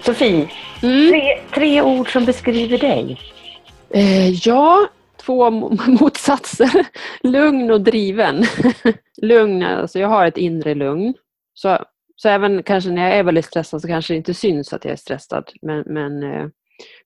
Sofie, 0.00 0.48
Mm. 0.82 1.10
tre, 1.10 1.38
tre 1.54 1.82
ord 1.82 2.12
som 2.12 2.24
beskriver 2.24 2.78
dig. 2.78 3.20
Eh, 3.90 4.28
ja, 4.30 4.88
två 5.16 5.44
mo- 5.50 6.00
motsatser. 6.00 6.86
Lugn 7.22 7.70
och 7.70 7.80
driven. 7.80 8.44
lugn, 9.22 9.62
alltså 9.62 9.98
jag 9.98 10.08
har 10.08 10.26
ett 10.26 10.36
inre 10.36 10.74
lugn. 10.74 11.14
Så, 11.54 11.78
så 12.16 12.28
även 12.28 12.62
kanske 12.62 12.90
när 12.90 13.08
jag 13.08 13.18
är 13.18 13.22
väldigt 13.22 13.44
stressad 13.44 13.80
så 13.82 13.88
kanske 13.88 14.12
det 14.12 14.16
inte 14.16 14.34
syns 14.34 14.72
att 14.72 14.84
jag 14.84 14.92
är 14.92 14.96
stressad. 14.96 15.50
Men, 15.62 15.82
men, 15.86 16.22
eh, 16.22 16.46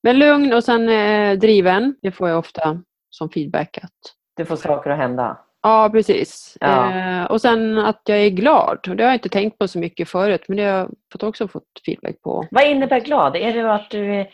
men 0.02 0.18
lugn 0.18 0.52
och 0.52 0.64
sen 0.64 0.88
eh, 0.88 1.38
driven. 1.38 1.94
Det 2.02 2.10
får 2.12 2.28
jag 2.28 2.38
ofta 2.38 2.82
som 3.10 3.30
feedback. 3.30 3.78
Att, 3.82 3.90
Du 4.36 4.44
får 4.44 4.56
saker 4.56 4.90
att 4.90 4.98
hända. 4.98 5.38
ja, 5.62 5.90
precis. 5.92 6.56
Ja. 6.60 6.94
Eh, 6.96 7.24
och 7.24 7.40
sen 7.40 7.78
att 7.78 8.02
jag 8.04 8.18
är 8.18 8.28
glad. 8.30 8.78
Och 8.88 8.96
det 8.96 9.02
har 9.02 9.08
jag 9.10 9.16
inte 9.16 9.28
tänkt 9.28 9.58
på 9.58 9.68
så 9.68 9.78
mycket 9.78 10.08
förut 10.08 10.42
men 10.48 10.56
det 10.56 10.62
har 10.62 10.78
jag 10.78 10.90
fått 11.12 11.22
också 11.22 11.48
fått 11.48 11.64
feedback 11.86 12.22
på. 12.22 12.46
Vad 12.50 12.64
innebär 12.66 13.00
glad? 13.00 13.36
Är 13.36 13.52
det 13.52 13.74
att 13.74 13.90
du 13.90 14.14
är, 14.14 14.30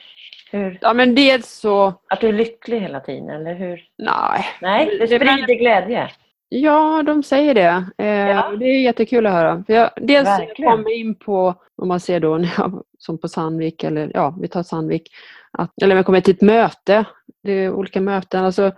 hur, 0.51 0.79
Ja 0.81 0.93
men 0.93 1.15
dels 1.15 1.47
så, 1.51 1.95
att 2.09 2.21
du 2.21 2.29
är 2.29 2.33
lycklig 2.33 2.81
hela 2.81 3.01
tiden? 3.01 3.29
Eller 3.31 3.55
hur? 3.55 3.85
nej. 3.99 4.45
Nej, 4.61 4.97
Det- 5.01 5.07
sprider 5.07 5.55
glädje. 5.59 6.11
Ja, 6.49 7.03
de 7.03 7.23
säger 7.23 7.55
det. 7.55 7.85
Eh, 7.99 8.29
Ja. 8.29 8.51
Det 8.59 8.65
är 8.65 8.81
jättekul 8.83 9.27
att 9.27 9.33
höra. 9.33 9.65
För 9.67 9.73
jag, 9.73 9.91
dels 9.97 10.29
jag 10.29 10.39
Verkligen. 10.39 10.71
kommer 10.71 10.93
in 10.93 11.15
på, 11.15 11.55
om 11.77 11.89
man 11.89 12.01
ser 12.01 12.21
då, 12.21 12.39
jag, 12.59 12.85
som 12.99 13.19
på 13.19 13.29
Sandvik, 13.29 13.85
eller 13.85 14.11
ja, 14.15 14.37
vi 14.41 14.49
tar 14.49 14.63
Sandvik, 14.63 15.09
att, 15.53 15.83
eller 15.83 15.95
om 15.95 15.97
jag 15.97 16.07
kommer 16.07 16.21
till 16.21 16.35
ett 16.35 16.43
möte, 16.43 17.05
det 17.43 17.53
är 17.53 17.73
olika 17.73 18.01
möten. 18.01 18.45
Alltså, 18.45 18.73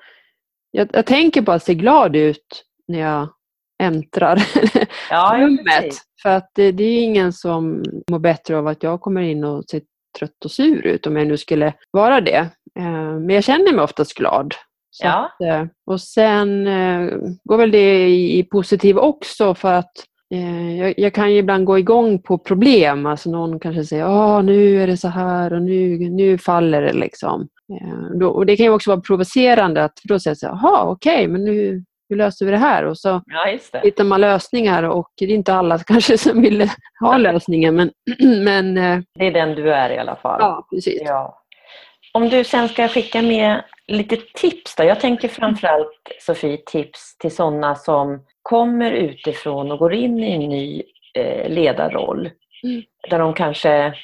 jag, 0.70 0.88
jag 0.92 1.07
tänker 1.07 1.42
på 1.42 1.52
att 1.52 1.62
se 1.64 1.74
glad 1.74 2.16
ut 2.16 2.64
när 2.88 2.98
jag 2.98 3.28
äntrar 3.83 4.42
Ja, 5.11 5.35
rummet. 5.38 5.94
För 6.22 6.28
att 6.28 6.50
det, 6.54 6.72
det 6.72 6.85
är 6.85 7.02
ingen 7.02 7.33
som 7.33 7.83
mår 8.11 8.18
bättre 8.18 8.59
av 8.59 8.66
att 8.66 8.83
jag 8.83 9.00
kommer 9.00 9.20
in 9.22 9.44
och 9.44 9.64
ser 9.64 9.83
trött 10.18 10.44
och 10.44 10.50
sur 10.50 10.87
ut, 10.87 11.07
om 11.07 11.16
jag 11.16 11.26
nu 11.26 11.37
skulle 11.37 11.72
vara 11.90 12.20
det. 12.20 12.48
Eh, 12.78 13.12
men 13.18 13.31
jag 13.31 13.44
känner 13.44 13.72
mig 13.72 13.85
oftast 13.85 14.14
glad. 14.14 14.54
Så 15.00 15.06
Ja. 15.06 15.30
att, 15.32 15.40
eh, 15.40 15.66
och 15.87 16.00
sen 16.00 16.66
eh, 16.66 17.11
går 17.44 17.56
väl 17.56 17.70
det 17.70 18.08
i, 18.08 18.38
i 18.38 18.42
positiv 18.42 18.98
också 18.98 19.54
för 19.54 19.72
att 19.72 19.92
eh, 20.34 20.76
jag, 20.78 20.94
jag 20.96 21.12
kan 21.14 21.32
ju 21.32 21.38
ibland 21.38 21.64
gå 21.64 21.78
igång 21.78 22.22
på 22.22 22.38
problem. 22.38 23.06
Alltså 23.06 23.30
någon 23.30 23.61
kanske 23.61 23.84
säger 23.84 24.08
Åh, 24.08 24.42
nu 24.42 24.82
är 24.82 24.87
det 24.87 24.96
så 24.96 25.08
här 25.08 25.52
och 25.52 25.62
nu, 25.62 25.98
nu 25.98 26.38
faller 26.38 26.82
det. 26.82 26.92
liksom. 26.92 27.48
Då, 28.20 28.28
och 28.28 28.46
Det 28.46 28.56
kan 28.56 28.66
ju 28.66 28.72
också 28.72 28.90
vara 28.90 29.00
provocerande 29.00 29.84
att 29.84 29.92
då 30.04 30.20
säger 30.20 30.32
jag 30.32 30.38
så 30.38 30.46
jaha 30.46 30.84
okej, 30.84 31.28
men 31.28 31.44
nu, 31.44 31.84
hur 32.08 32.16
löser 32.16 32.44
vi 32.46 32.50
det 32.52 32.58
här? 32.58 32.84
Och 32.84 32.98
så 32.98 33.08
Ja, 33.26 33.58
hittar 33.82 34.04
man 34.04 34.20
lösningar 34.20 34.82
och 34.82 35.08
det 35.18 35.24
är 35.24 35.28
inte 35.28 35.54
alla 35.54 35.78
kanske 35.87 36.18
som 36.18 36.42
vill 36.42 36.70
ha 37.00 37.16
lösningen. 37.16 37.76
Men, 37.76 37.90
men 38.44 38.74
Det 39.18 39.26
är 39.26 39.32
den 39.32 39.54
du 39.54 39.72
är 39.72 39.90
i 39.90 39.98
alla 39.98 40.16
fall. 40.16 40.38
ja, 40.40 40.66
precis. 40.70 41.02
Ja. 41.04 41.42
Om 42.12 42.29
du 42.29 42.44
sen 42.44 42.68
ska 42.68 42.88
skicka 42.88 43.23
med 43.23 43.64
lite 43.87 44.16
tips 44.16 44.75
då. 44.77 44.85
Jag 44.85 45.01
tänker 45.01 45.29
framförallt 45.29 45.92
Sofie 46.21 46.57
tips 46.57 47.18
till 47.18 47.35
sådana 47.37 47.75
som 47.75 48.25
kommer 48.42 48.92
utifrån 48.92 49.73
och 49.73 49.79
går 49.79 49.94
in 49.94 50.18
i 50.25 50.33
en 50.33 50.40
ny 50.40 50.83
eh, 51.14 51.51
ledarroll. 51.51 52.31
Mm. 52.64 52.83
Där 53.11 53.18
de 53.18 53.35
kanske, 53.35 53.94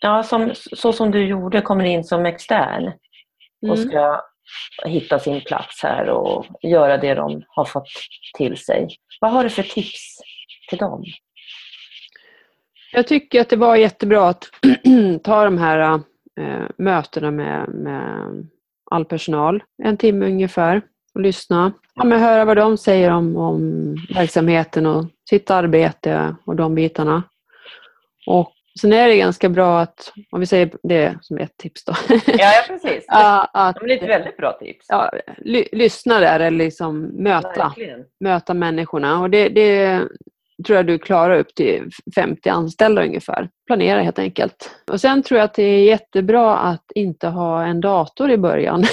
ja, 0.00 0.22
som, 0.22 0.50
så 0.54 0.92
som 0.92 1.10
du 1.10 1.26
gjorde, 1.26 1.60
kommer 1.60 1.84
in 1.84 2.04
som 2.04 2.26
extern 2.26 2.92
och 3.62 3.76
Mm. 3.76 3.88
ska 3.88 4.20
hitta 4.86 5.18
sin 5.18 5.40
plats 5.40 5.82
här 5.82 6.08
och 6.08 6.46
göra 6.62 6.96
det 6.96 7.14
de 7.14 7.42
har 7.48 7.64
fått 7.64 7.88
till 8.36 8.56
sig. 8.56 8.88
Vad 9.20 9.30
har 9.30 9.44
du 9.44 9.50
för 9.50 9.62
tips 9.62 10.18
till 10.68 10.78
dem? 10.78 11.04
Jag 12.92 13.06
tycker 13.06 13.40
att 13.40 13.48
det 13.48 13.56
var 13.56 13.76
jättebra 13.76 14.28
att 14.28 14.44
ta 15.24 15.44
de 15.44 15.58
här 15.58 15.78
eh, 15.78 15.98
mötena 16.76 17.30
med, 17.30 17.68
med 17.68 18.22
all 18.90 19.04
personal, 19.04 19.62
en 19.82 19.96
timme 19.96 20.26
ungefär, 20.26 20.82
och 21.14 21.20
lyssna. 21.20 21.72
Ja, 21.94 22.04
men 22.04 22.20
höra 22.20 22.44
vad 22.44 22.56
de 22.56 22.76
säger 22.76 23.10
om, 23.10 23.36
om 23.36 23.94
verksamheten 24.14 24.86
och 24.86 25.04
sitt 25.30 25.50
arbete 25.50 26.36
och 26.44 26.56
de 26.56 26.74
bitarna. 26.74 27.22
Och 28.26 28.52
sen 28.80 28.92
är 28.92 29.08
det 29.08 29.16
ganska 29.16 29.48
bra 29.48 29.80
att, 29.80 30.12
om 30.30 30.40
vi 30.40 30.46
säger 30.46 30.70
det 30.82 31.18
som 31.22 31.38
ett 31.38 31.56
tips 31.56 31.84
då, 31.84 31.92
Ja, 32.08 32.18
ja 32.26 32.62
precis. 32.66 33.04
att 33.08 33.76
Det 33.80 33.92
är 33.92 34.02
ett 34.02 34.08
väldigt 34.08 34.36
bra 34.36 34.52
tips. 34.52 34.86
ja, 34.88 35.10
ly, 35.38 35.64
lyssna 35.72 36.20
där 36.20 36.40
eller 36.40 36.58
liksom 36.58 37.00
möta 37.00 37.48
Verkligen. 37.68 38.04
möta 38.20 38.54
människorna. 38.54 39.20
Och 39.20 39.30
det, 39.30 39.48
det 39.48 40.02
tror 40.66 40.76
jag 40.76 40.86
du 40.86 40.98
klarar 40.98 41.38
upp 41.38 41.54
till 41.54 41.90
50 42.14 42.48
anställda 42.48 43.04
ungefär. 43.04 43.48
Planera 43.66 44.02
helt 44.02 44.18
enkelt. 44.18 44.70
Och 44.90 45.00
Sen 45.00 45.22
tror 45.22 45.38
jag 45.38 45.44
att 45.44 45.54
det 45.54 45.62
är 45.62 45.84
jättebra 45.84 46.56
att 46.58 46.84
inte 46.94 47.28
ha 47.28 47.66
en 47.66 47.80
dator 47.80 48.30
i 48.30 48.36
början. 48.38 48.84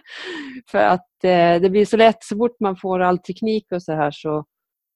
För 0.70 0.78
att 0.78 1.24
eh, 1.24 1.60
det 1.60 1.70
blir 1.70 1.84
så 1.84 1.96
lätt, 1.96 2.24
så 2.24 2.36
fort 2.36 2.60
man 2.60 2.76
får 2.76 3.00
all 3.00 3.18
teknik 3.18 3.66
och 3.72 3.82
så 3.82 3.92
här 3.92 4.10
så 4.10 4.44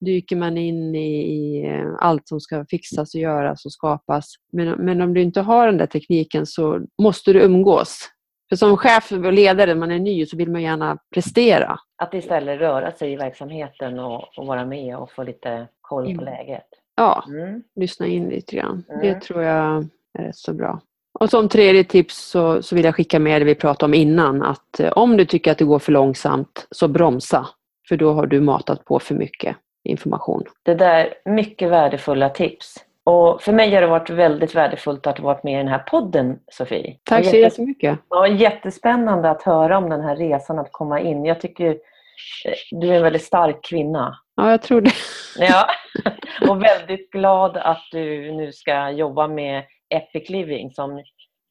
dyker 0.05 0.37
man 0.37 0.59
in 0.59 0.95
i, 0.95 1.23
i 1.23 1.67
eh, 1.67 1.91
allt 1.99 2.29
som 2.29 2.41
ska 2.41 2.65
fixas 2.71 3.15
och 3.15 3.21
göras 3.21 3.65
och 3.65 3.73
skapas. 3.73 4.35
Men, 4.53 4.69
men 4.69 5.01
om 5.01 5.15
du 5.15 5.23
inte 5.23 5.41
har 5.41 5.67
den 5.67 5.79
där 5.79 5.87
tekniken 5.87 6.47
så 6.47 6.81
måste 7.03 7.33
du 7.33 7.41
umgås. 7.41 8.11
För 8.49 8.57
som 8.57 8.77
chef 8.77 9.13
och 9.13 9.33
ledare, 9.33 9.75
man 9.75 9.91
är 9.91 9.99
ny, 9.99 10.27
så 10.27 10.37
vill 10.37 10.51
man 10.51 10.63
gärna 10.63 10.99
prestera. 11.15 11.79
Att 12.03 12.15
istället 12.15 12.61
röra 12.61 12.93
sig 12.93 13.13
i 13.13 13.17
verksamheten 13.17 13.99
och, 13.99 14.39
och 14.39 14.47
vara 14.47 14.67
med 14.67 14.97
och 14.97 15.13
få 15.13 15.23
lite 15.23 15.69
koll 15.85 16.17
på 16.17 16.25
läget. 16.25 16.67
Ja, 16.97 17.25
Mm. 17.29 17.63
lyssna 17.77 18.07
in 18.07 18.29
lite 18.29 18.57
grann. 18.57 18.85
Mm. 18.89 19.01
Det 19.03 19.21
tror 19.21 19.43
jag 19.43 19.85
är 20.19 20.23
rätt 20.23 20.37
så 20.37 20.53
bra. 20.55 20.81
Och 21.21 21.31
som 21.31 21.49
tredje 21.49 21.85
tips 21.85 22.17
så, 22.31 22.63
så 22.63 22.77
vill 22.77 22.85
jag 22.85 22.95
skicka 22.95 23.19
med 23.19 23.41
det 23.41 23.45
vi 23.45 23.55
pratade 23.55 23.85
om 23.91 23.95
innan. 23.95 24.43
Att 24.43 24.81
eh, 24.81 24.93
om 24.93 25.17
du 25.17 25.25
tycker 25.25 25.53
att 25.53 25.59
det 25.59 25.65
går 25.65 25.79
för 25.79 25.93
långsamt, 25.93 26.67
så 26.71 26.89
bromsa. 26.89 27.47
För 27.89 27.97
då 27.97 28.13
har 28.13 28.27
du 28.27 28.41
matat 28.41 28.85
på 28.85 28.99
för 28.99 29.15
mycket 29.15 29.57
information. 29.85 30.43
Det 30.63 30.75
där 30.75 31.15
mycket 31.25 31.71
värdefulla 31.71 32.29
tips. 32.29 32.75
Och 33.05 33.43
för 33.43 33.53
mig 33.53 33.75
har 33.75 33.81
det 33.81 33.87
varit 33.87 34.11
väldigt 34.11 34.55
värdefullt 34.55 35.07
att 35.07 35.19
ha 35.19 35.25
varit 35.25 35.45
med 35.45 35.55
i 35.55 35.57
den 35.57 35.69
här 35.69 35.79
podden, 35.79 36.39
Sofie. 36.53 36.97
Tack 37.05 37.19
så 37.25 37.27
jätte- 37.27 37.39
jättemycket. 37.39 37.99
Ja, 38.09 38.27
jättespännande 38.29 39.31
att 39.31 39.43
höra 39.43 39.79
om 39.79 39.91
den 39.91 40.01
här 40.01 40.17
resan 40.17 40.59
att 40.59 40.69
komma 40.73 41.01
in. 41.01 41.25
Jag 41.25 41.41
tycker 41.41 41.67
eh, 41.71 42.53
du 42.71 42.89
är 42.89 42.93
en 42.97 43.03
väldigt 43.03 43.23
stark 43.25 43.65
kvinna. 43.65 44.19
Ja, 44.37 44.51
jag 44.51 44.63
tror 44.63 44.81
det. 44.81 44.93
Ja. 45.39 45.67
Och 46.49 46.63
väldigt 46.63 47.11
glad 47.11 47.57
att 47.57 47.83
du 47.91 48.33
nu 48.33 48.53
ska 48.53 48.91
jobba 48.91 49.29
med 49.29 49.65
Epic 49.95 50.31
Living 50.31 50.71
som, 50.71 51.03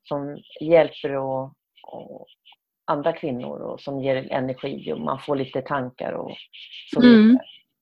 som 0.08 0.38
hjälper 0.62 1.16
och, 1.16 1.44
och 1.88 2.28
andra 2.92 3.14
kvinnor 3.14 3.62
och 3.62 3.82
som 3.82 4.02
ger 4.02 4.32
energi 4.32 4.94
och 4.94 5.00
man 5.00 5.20
får 5.20 5.36
lite 5.36 5.62
tankar 5.62 6.12
och 6.12 6.32
så 6.94 7.02
vidare. 7.02 7.20
Mm. 7.20 7.40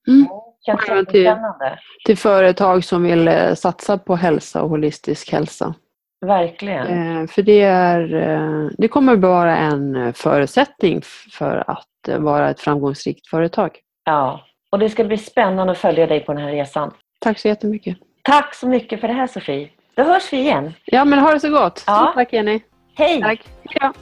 Mm. 0.07 0.27
Känns 0.65 0.81
Ja, 0.87 0.95
jättespännande. 0.95 1.79
Till 2.05 2.17
företag 2.17 2.83
som 2.83 3.03
vill 3.03 3.27
eh, 3.27 3.53
satsa 3.53 3.97
på 3.97 4.15
hälsa 4.15 4.63
och 4.63 4.69
holistisk 4.69 5.31
hälsa. 5.31 5.73
Verkligen. 6.25 6.87
Eh, 6.87 7.27
för 7.27 7.41
det, 7.41 7.61
är, 7.61 8.13
eh, 8.13 8.69
det 8.77 8.87
kommer 8.87 9.15
vara 9.15 9.57
en 9.57 10.13
förutsättning 10.13 11.01
för 11.31 11.63
att 11.71 12.19
vara 12.19 12.49
ett 12.49 12.59
framgångsrikt 12.59 13.27
företag. 13.27 13.79
Ja, 14.05 14.41
och 14.71 14.79
det 14.79 14.89
ska 14.89 15.03
bli 15.03 15.17
spännande 15.17 15.71
att 15.71 15.77
följa 15.77 16.07
dig 16.07 16.19
på 16.19 16.33
den 16.33 16.41
här 16.41 16.51
resan. 16.51 16.93
Tack 17.19 17.39
så 17.39 17.47
jättemycket. 17.47 17.97
Tack 18.23 18.55
så 18.55 18.67
mycket 18.67 19.01
för 19.01 19.07
det 19.07 19.13
här 19.13 19.27
Sofie. 19.27 19.69
Då 19.95 20.03
hörs 20.03 20.33
vi 20.33 20.37
igen. 20.37 20.73
Ja, 20.85 21.05
men 21.05 21.19
ha 21.19 21.33
det 21.33 21.39
så 21.39 21.49
gott. 21.49 21.83
Ja. 21.87 21.97
Stort 21.97 22.15
tack 22.15 22.33
Jenny. 22.33 22.59
Hej! 22.95 23.21
Tack. 23.21 23.49
Ja. 23.63 23.93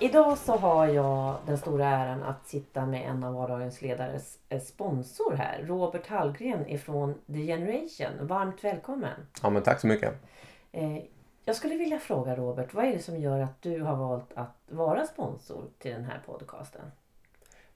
Idag 0.00 0.38
så 0.38 0.56
har 0.56 0.86
jag 0.86 1.36
den 1.46 1.58
stora 1.58 1.86
äran 1.86 2.22
att 2.22 2.46
sitta 2.46 2.86
med 2.86 3.10
en 3.10 3.24
av 3.24 3.34
vardagens 3.34 3.82
ledares 3.82 4.38
eh, 4.48 4.60
sponsor 4.60 5.36
här. 5.36 5.64
Robert 5.66 6.06
Hallgren 6.06 6.68
ifrån 6.68 7.14
The 7.26 7.46
Generation. 7.46 8.26
Varmt 8.26 8.64
välkommen! 8.64 9.26
Ja, 9.42 9.50
men 9.50 9.62
tack 9.62 9.80
så 9.80 9.86
mycket. 9.86 10.14
Jag 11.48 11.56
skulle 11.56 11.76
vilja 11.76 11.98
fråga 11.98 12.36
Robert, 12.36 12.74
vad 12.74 12.84
är 12.84 12.92
det 12.92 12.98
som 12.98 13.16
gör 13.16 13.40
att 13.40 13.62
du 13.62 13.80
har 13.80 13.96
valt 13.96 14.32
att 14.34 14.56
vara 14.68 15.06
sponsor 15.06 15.64
till 15.78 15.90
den 15.90 16.04
här 16.04 16.20
podcasten? 16.26 16.80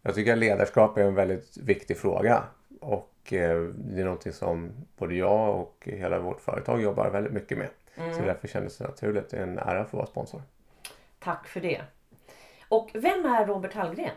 Jag 0.02 0.14
tycker 0.14 0.32
att 0.32 0.38
ledarskap 0.38 0.98
är 0.98 1.02
en 1.02 1.14
väldigt 1.14 1.56
viktig 1.56 1.96
fråga. 1.96 2.42
Och 2.80 3.32
eh, 3.32 3.60
det 3.60 4.00
är 4.00 4.04
någonting 4.04 4.32
som 4.32 4.70
både 4.96 5.14
jag 5.14 5.60
och 5.60 5.88
hela 5.92 6.18
vårt 6.18 6.40
företag 6.40 6.82
jobbar 6.82 7.10
väldigt 7.10 7.32
mycket 7.32 7.58
med. 7.58 7.68
Så 7.94 8.22
därför 8.22 8.48
kändes 8.48 8.78
det 8.78 8.84
naturligt. 8.84 9.30
Det 9.30 9.36
är 9.36 9.42
en 9.42 9.58
ära 9.58 9.80
att 9.80 9.90
få 9.90 9.96
vara 9.96 10.06
sponsor. 10.06 10.42
Tack 11.18 11.48
för 11.48 11.60
det! 11.60 11.80
Och 12.68 12.90
vem 12.94 13.24
är 13.24 13.46
Robert 13.46 13.74
Hallgren? 13.74 14.14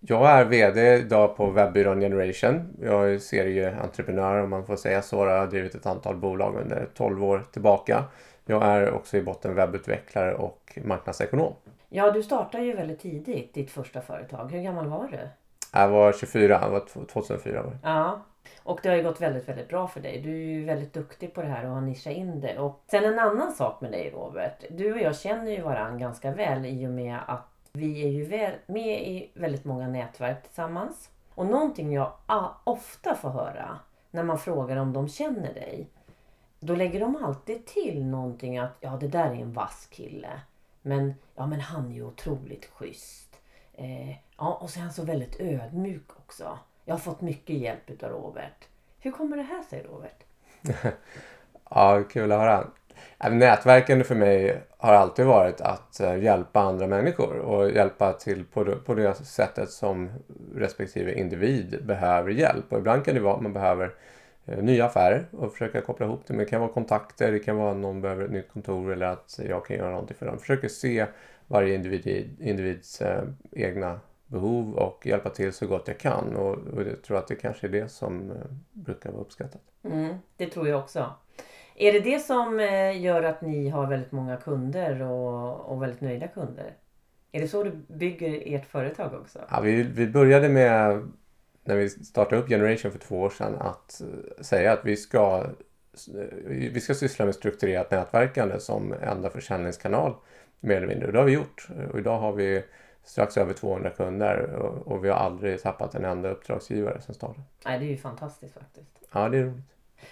Jag 0.00 0.30
är 0.30 0.44
VD 0.44 0.94
idag 0.94 1.36
på 1.36 1.50
webbyrån 1.50 2.00
Generation. 2.00 2.76
Jag 2.82 3.10
är 3.10 3.18
serieentreprenör 3.18 4.42
om 4.42 4.50
man 4.50 4.66
får 4.66 4.76
säga 4.76 5.02
så. 5.02 5.16
Jag 5.16 5.38
har 5.38 5.46
drivit 5.46 5.74
ett 5.74 5.86
antal 5.86 6.16
bolag 6.16 6.56
under 6.56 6.88
12 6.94 7.24
år 7.24 7.44
tillbaka. 7.52 8.04
Jag 8.50 8.62
är 8.62 8.92
också 8.92 9.16
i 9.16 9.22
botten 9.22 9.54
webbutvecklare 9.54 10.34
och 10.34 10.78
marknadsekonom. 10.84 11.52
Ja, 11.88 12.10
du 12.10 12.22
startade 12.22 12.64
ju 12.64 12.76
väldigt 12.76 13.00
tidigt 13.00 13.54
ditt 13.54 13.70
första 13.70 14.00
företag. 14.00 14.52
Hur 14.52 14.62
gammal 14.62 14.86
var 14.86 15.08
du? 15.08 15.18
Jag 15.72 15.88
var 15.88 16.12
24, 16.12 16.58
jag 16.62 16.70
var 16.70 17.06
2004 17.06 17.60
år. 17.66 17.78
Ja, 17.82 18.20
och 18.62 18.80
det 18.82 18.88
har 18.88 18.96
ju 18.96 19.02
gått 19.02 19.20
väldigt, 19.20 19.48
väldigt 19.48 19.68
bra 19.68 19.88
för 19.88 20.00
dig. 20.00 20.20
Du 20.20 20.30
är 20.30 20.46
ju 20.46 20.64
väldigt 20.64 20.92
duktig 20.92 21.34
på 21.34 21.42
det 21.42 21.48
här 21.48 21.64
och 21.64 21.70
har 21.70 21.80
nischat 21.80 22.12
in 22.12 22.40
det. 22.40 22.58
Och 22.58 22.80
sen 22.90 23.04
en 23.04 23.18
annan 23.18 23.52
sak 23.52 23.80
med 23.80 23.92
dig 23.92 24.10
Robert. 24.10 24.64
Du 24.70 24.92
och 24.92 25.00
jag 25.00 25.16
känner 25.16 25.52
ju 25.52 25.60
varandra 25.60 25.98
ganska 25.98 26.30
väl 26.30 26.66
i 26.66 26.86
och 26.86 26.90
med 26.90 27.18
att 27.26 27.48
vi 27.72 28.04
är 28.04 28.08
ju 28.08 28.52
med 28.66 29.08
i 29.08 29.30
väldigt 29.34 29.64
många 29.64 29.88
nätverk 29.88 30.42
tillsammans. 30.42 31.10
Och 31.34 31.46
någonting 31.46 31.92
jag 31.92 32.12
ofta 32.64 33.14
får 33.14 33.30
höra 33.30 33.78
när 34.10 34.22
man 34.22 34.38
frågar 34.38 34.76
om 34.76 34.92
de 34.92 35.08
känner 35.08 35.54
dig. 35.54 35.88
Då 36.60 36.74
lägger 36.74 37.00
de 37.00 37.24
alltid 37.24 37.66
till 37.66 38.04
någonting 38.04 38.58
att 38.58 38.76
ja 38.80 38.96
det 39.00 39.08
där 39.08 39.30
är 39.30 39.34
en 39.34 39.52
vass 39.52 39.88
kille. 39.90 40.40
Men 40.82 41.14
ja 41.34 41.46
men 41.46 41.60
han 41.60 41.90
är 41.90 41.94
ju 41.94 42.04
otroligt 42.04 42.70
schysst. 42.74 43.40
Eh, 43.74 44.10
ja 44.36 44.58
och 44.60 44.70
så 44.70 44.78
är 44.78 44.82
han 44.82 44.92
så 44.92 45.04
väldigt 45.04 45.40
ödmjuk 45.40 46.10
också. 46.16 46.58
Jag 46.84 46.94
har 46.94 46.98
fått 46.98 47.20
mycket 47.20 47.56
hjälp 47.56 47.90
utav 47.90 48.10
Robert. 48.10 48.68
Hur 48.98 49.10
kommer 49.10 49.36
det 49.36 49.42
här 49.42 49.62
sig 49.62 49.82
Robert? 49.82 50.24
Ja, 51.70 52.02
kul 52.10 52.32
att 52.32 52.38
höra. 52.38 52.66
Äh, 53.18 53.32
nätverkande 53.32 54.04
för 54.04 54.14
mig 54.14 54.62
har 54.78 54.94
alltid 54.94 55.26
varit 55.26 55.60
att 55.60 56.00
eh, 56.00 56.22
hjälpa 56.22 56.60
andra 56.60 56.86
människor 56.86 57.38
och 57.38 57.70
hjälpa 57.70 58.12
till 58.12 58.44
på 58.44 58.64
det, 58.64 58.76
på 58.76 58.94
det 58.94 59.14
sättet 59.14 59.70
som 59.70 60.10
respektive 60.54 61.14
individ 61.14 61.86
behöver 61.86 62.30
hjälp. 62.30 62.72
Och 62.72 62.78
ibland 62.78 63.04
kan 63.04 63.14
det 63.14 63.20
vara 63.20 63.34
att 63.34 63.42
man 63.42 63.52
behöver 63.52 63.94
nya 64.56 64.84
affärer 64.84 65.26
och 65.30 65.52
försöka 65.52 65.80
koppla 65.80 66.06
ihop 66.06 66.20
det. 66.26 66.32
Men 66.32 66.44
det 66.44 66.50
kan 66.50 66.60
vara 66.60 66.72
kontakter, 66.72 67.32
det 67.32 67.38
kan 67.38 67.56
vara 67.56 67.70
att 67.70 67.76
någon 67.76 68.00
behöver 68.00 68.24
ett 68.24 68.30
nytt 68.30 68.48
kontor 68.52 68.92
eller 68.92 69.06
att 69.06 69.40
jag 69.48 69.66
kan 69.66 69.76
göra 69.76 69.90
någonting 69.90 70.16
för 70.16 70.26
dem. 70.26 70.38
Försöker 70.38 70.68
se 70.68 71.06
varje 71.46 71.74
individ, 71.74 72.36
individs 72.40 73.00
eh, 73.00 73.24
egna 73.52 74.00
behov 74.26 74.74
och 74.74 75.06
hjälpa 75.06 75.30
till 75.30 75.52
så 75.52 75.66
gott 75.66 75.88
jag 75.88 75.98
kan. 75.98 76.36
Och, 76.36 76.58
och 76.58 76.82
jag 76.82 77.02
tror 77.02 77.18
att 77.18 77.28
det 77.28 77.34
kanske 77.34 77.66
är 77.66 77.70
det 77.70 77.88
som 77.88 78.30
eh, 78.30 78.36
brukar 78.72 79.10
vara 79.10 79.20
uppskattat. 79.20 79.62
Mm, 79.84 80.14
det 80.36 80.46
tror 80.46 80.68
jag 80.68 80.78
också. 80.78 81.12
Är 81.74 81.92
det 81.92 82.00
det 82.00 82.18
som 82.18 82.60
eh, 82.60 83.02
gör 83.02 83.22
att 83.22 83.40
ni 83.40 83.68
har 83.68 83.86
väldigt 83.86 84.12
många 84.12 84.36
kunder 84.36 85.02
och, 85.02 85.72
och 85.72 85.82
väldigt 85.82 86.00
nöjda 86.00 86.28
kunder? 86.28 86.74
Är 87.32 87.40
det 87.40 87.48
så 87.48 87.64
du 87.64 87.70
bygger 87.88 88.42
ert 88.54 88.66
företag 88.66 89.14
också? 89.14 89.38
Ja, 89.50 89.60
vi, 89.60 89.82
vi 89.82 90.06
började 90.06 90.48
med, 90.48 91.08
när 91.68 91.76
vi 91.76 91.88
startade 91.88 92.42
upp 92.42 92.48
Generation 92.48 92.92
för 92.92 92.98
två 92.98 93.20
år 93.20 93.30
sedan, 93.30 93.54
att 93.60 94.00
eh, 94.00 94.42
säga 94.42 94.72
att 94.72 94.84
vi 94.84 94.96
ska, 94.96 95.44
eh, 96.14 96.24
vi 96.44 96.80
ska 96.80 96.94
syssla 96.94 97.24
med 97.24 97.34
strukturerat 97.34 97.90
nätverkande 97.90 98.60
som 98.60 98.92
enda 99.02 99.30
försäljningskanal 99.30 100.14
mer 100.60 100.76
eller 100.76 100.86
mindre. 100.86 101.06
Och 101.06 101.12
det 101.12 101.18
har 101.18 101.26
vi 101.26 101.32
gjort. 101.32 101.68
Och 101.92 101.98
idag 101.98 102.18
har 102.18 102.32
vi 102.32 102.62
strax 103.04 103.36
över 103.36 103.52
200 103.52 103.90
kunder 103.90 104.42
och, 104.42 104.92
och 104.92 105.04
vi 105.04 105.08
har 105.08 105.16
aldrig 105.16 105.62
tappat 105.62 105.94
en 105.94 106.04
enda 106.04 106.30
uppdragsgivare 106.30 107.00
sedan 107.00 107.14
starten. 107.14 107.42
Nej, 107.64 107.78
det 107.78 107.84
är 107.84 107.90
ju 107.90 107.96
fantastiskt 107.96 108.54
faktiskt. 108.54 108.90
Ja, 109.12 109.28
det 109.28 109.38
är 109.38 109.42
roligt. 109.42 109.64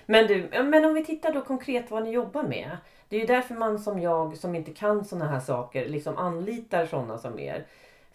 Men 0.07 0.27
du, 0.27 0.49
men 0.63 0.85
om 0.85 0.95
vi 0.95 1.05
tittar 1.05 1.33
då 1.33 1.41
konkret 1.41 1.91
vad 1.91 2.03
ni 2.03 2.11
jobbar 2.11 2.43
med. 2.43 2.77
Det 3.09 3.17
är 3.17 3.21
ju 3.21 3.27
därför 3.27 3.55
man 3.55 3.79
som 3.79 4.01
jag 4.01 4.37
som 4.37 4.55
inte 4.55 4.73
kan 4.73 5.05
sådana 5.05 5.31
här 5.31 5.41
saker 5.41 5.89
liksom 5.89 6.17
anlitar 6.17 6.87
sådana 6.87 7.19
som 7.19 7.39
er. 7.39 7.67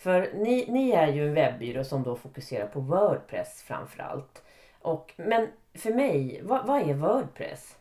För 0.01 0.29
ni, 0.33 0.65
ni 0.69 0.91
är 0.91 1.07
ju 1.07 1.27
en 1.27 1.33
webbyrå 1.33 1.83
som 1.83 2.03
då 2.03 2.15
fokuserar 2.15 2.67
på 2.67 2.79
Wordpress 2.79 3.61
framförallt. 3.61 4.43
Och, 4.81 5.13
men 5.15 5.47
för 5.73 5.93
mig, 5.93 6.41
vad, 6.43 6.65
vad 6.67 6.89
är 6.89 6.93
Wordpress? 6.93 7.77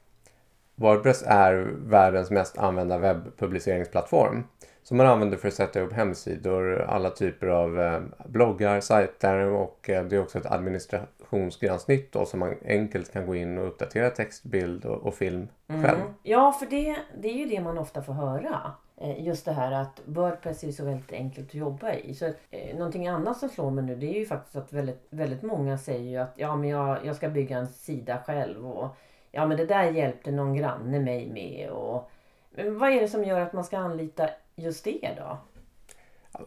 Wordpress 0.74 1.24
är 1.26 1.54
världens 1.76 2.30
mest 2.30 2.58
använda 2.58 2.98
webbpubliceringsplattform. 2.98 4.44
Som 4.82 4.96
man 4.96 5.06
använder 5.06 5.36
för 5.36 5.48
att 5.48 5.54
sätta 5.54 5.80
upp 5.80 5.92
hemsidor, 5.92 6.80
alla 6.80 7.10
typer 7.10 7.46
av 7.46 7.80
eh, 7.80 8.00
bloggar, 8.26 8.80
sajter 8.80 9.46
och 9.46 9.90
eh, 9.90 10.04
det 10.04 10.16
är 10.16 10.22
också 10.22 10.38
ett 10.38 10.52
administrationsgränssnitt 10.52 12.12
då, 12.12 12.24
som 12.24 12.40
man 12.40 12.54
enkelt 12.64 13.12
kan 13.12 13.26
gå 13.26 13.34
in 13.34 13.58
och 13.58 13.66
uppdatera 13.66 14.10
text, 14.10 14.44
bild 14.44 14.84
och, 14.84 15.02
och 15.02 15.14
film 15.14 15.48
själv. 15.66 15.98
Ja, 16.22 16.52
för 16.52 16.66
det, 16.66 16.96
det 17.18 17.28
är 17.28 17.34
ju 17.34 17.46
det 17.46 17.60
man 17.60 17.78
ofta 17.78 18.02
får 18.02 18.12
höra. 18.12 18.72
Eh, 19.02 19.26
just 19.26 19.44
det 19.44 19.52
här 19.52 19.72
att 19.72 20.00
Wordpress 20.04 20.64
är 20.64 20.72
så 20.72 20.84
väldigt 20.84 21.12
enkelt 21.12 21.48
att 21.48 21.54
jobba 21.54 21.92
i. 21.92 22.14
Så 22.14 22.26
eh, 22.50 22.76
någonting 22.76 23.08
annat 23.08 23.38
som 23.38 23.48
slår 23.48 23.70
mig 23.70 23.84
nu 23.84 23.96
det 23.96 24.06
är 24.06 24.18
ju 24.18 24.26
faktiskt 24.26 24.56
att 24.56 24.72
väldigt, 24.72 25.06
väldigt 25.10 25.42
många 25.42 25.78
säger 25.78 26.10
ju 26.10 26.16
att 26.16 26.32
ja, 26.36 26.56
men 26.56 26.68
jag, 26.68 26.98
jag 27.04 27.16
ska 27.16 27.28
bygga 27.28 27.58
en 27.58 27.68
sida 27.68 28.22
själv 28.26 28.70
och 28.70 28.96
ja 29.30 29.46
men 29.46 29.56
det 29.56 29.66
där 29.66 29.84
hjälpte 29.84 30.30
någon 30.30 30.54
granne 30.54 31.00
mig 31.00 31.30
med. 31.30 31.70
Och, 31.70 32.10
men 32.50 32.78
vad 32.78 32.90
är 32.90 33.00
det 33.00 33.08
som 33.08 33.24
gör 33.24 33.40
att 33.40 33.52
man 33.52 33.64
ska 33.64 33.78
anlita 33.78 34.30
just 34.56 34.84
det 34.84 35.10
då? 35.16 35.38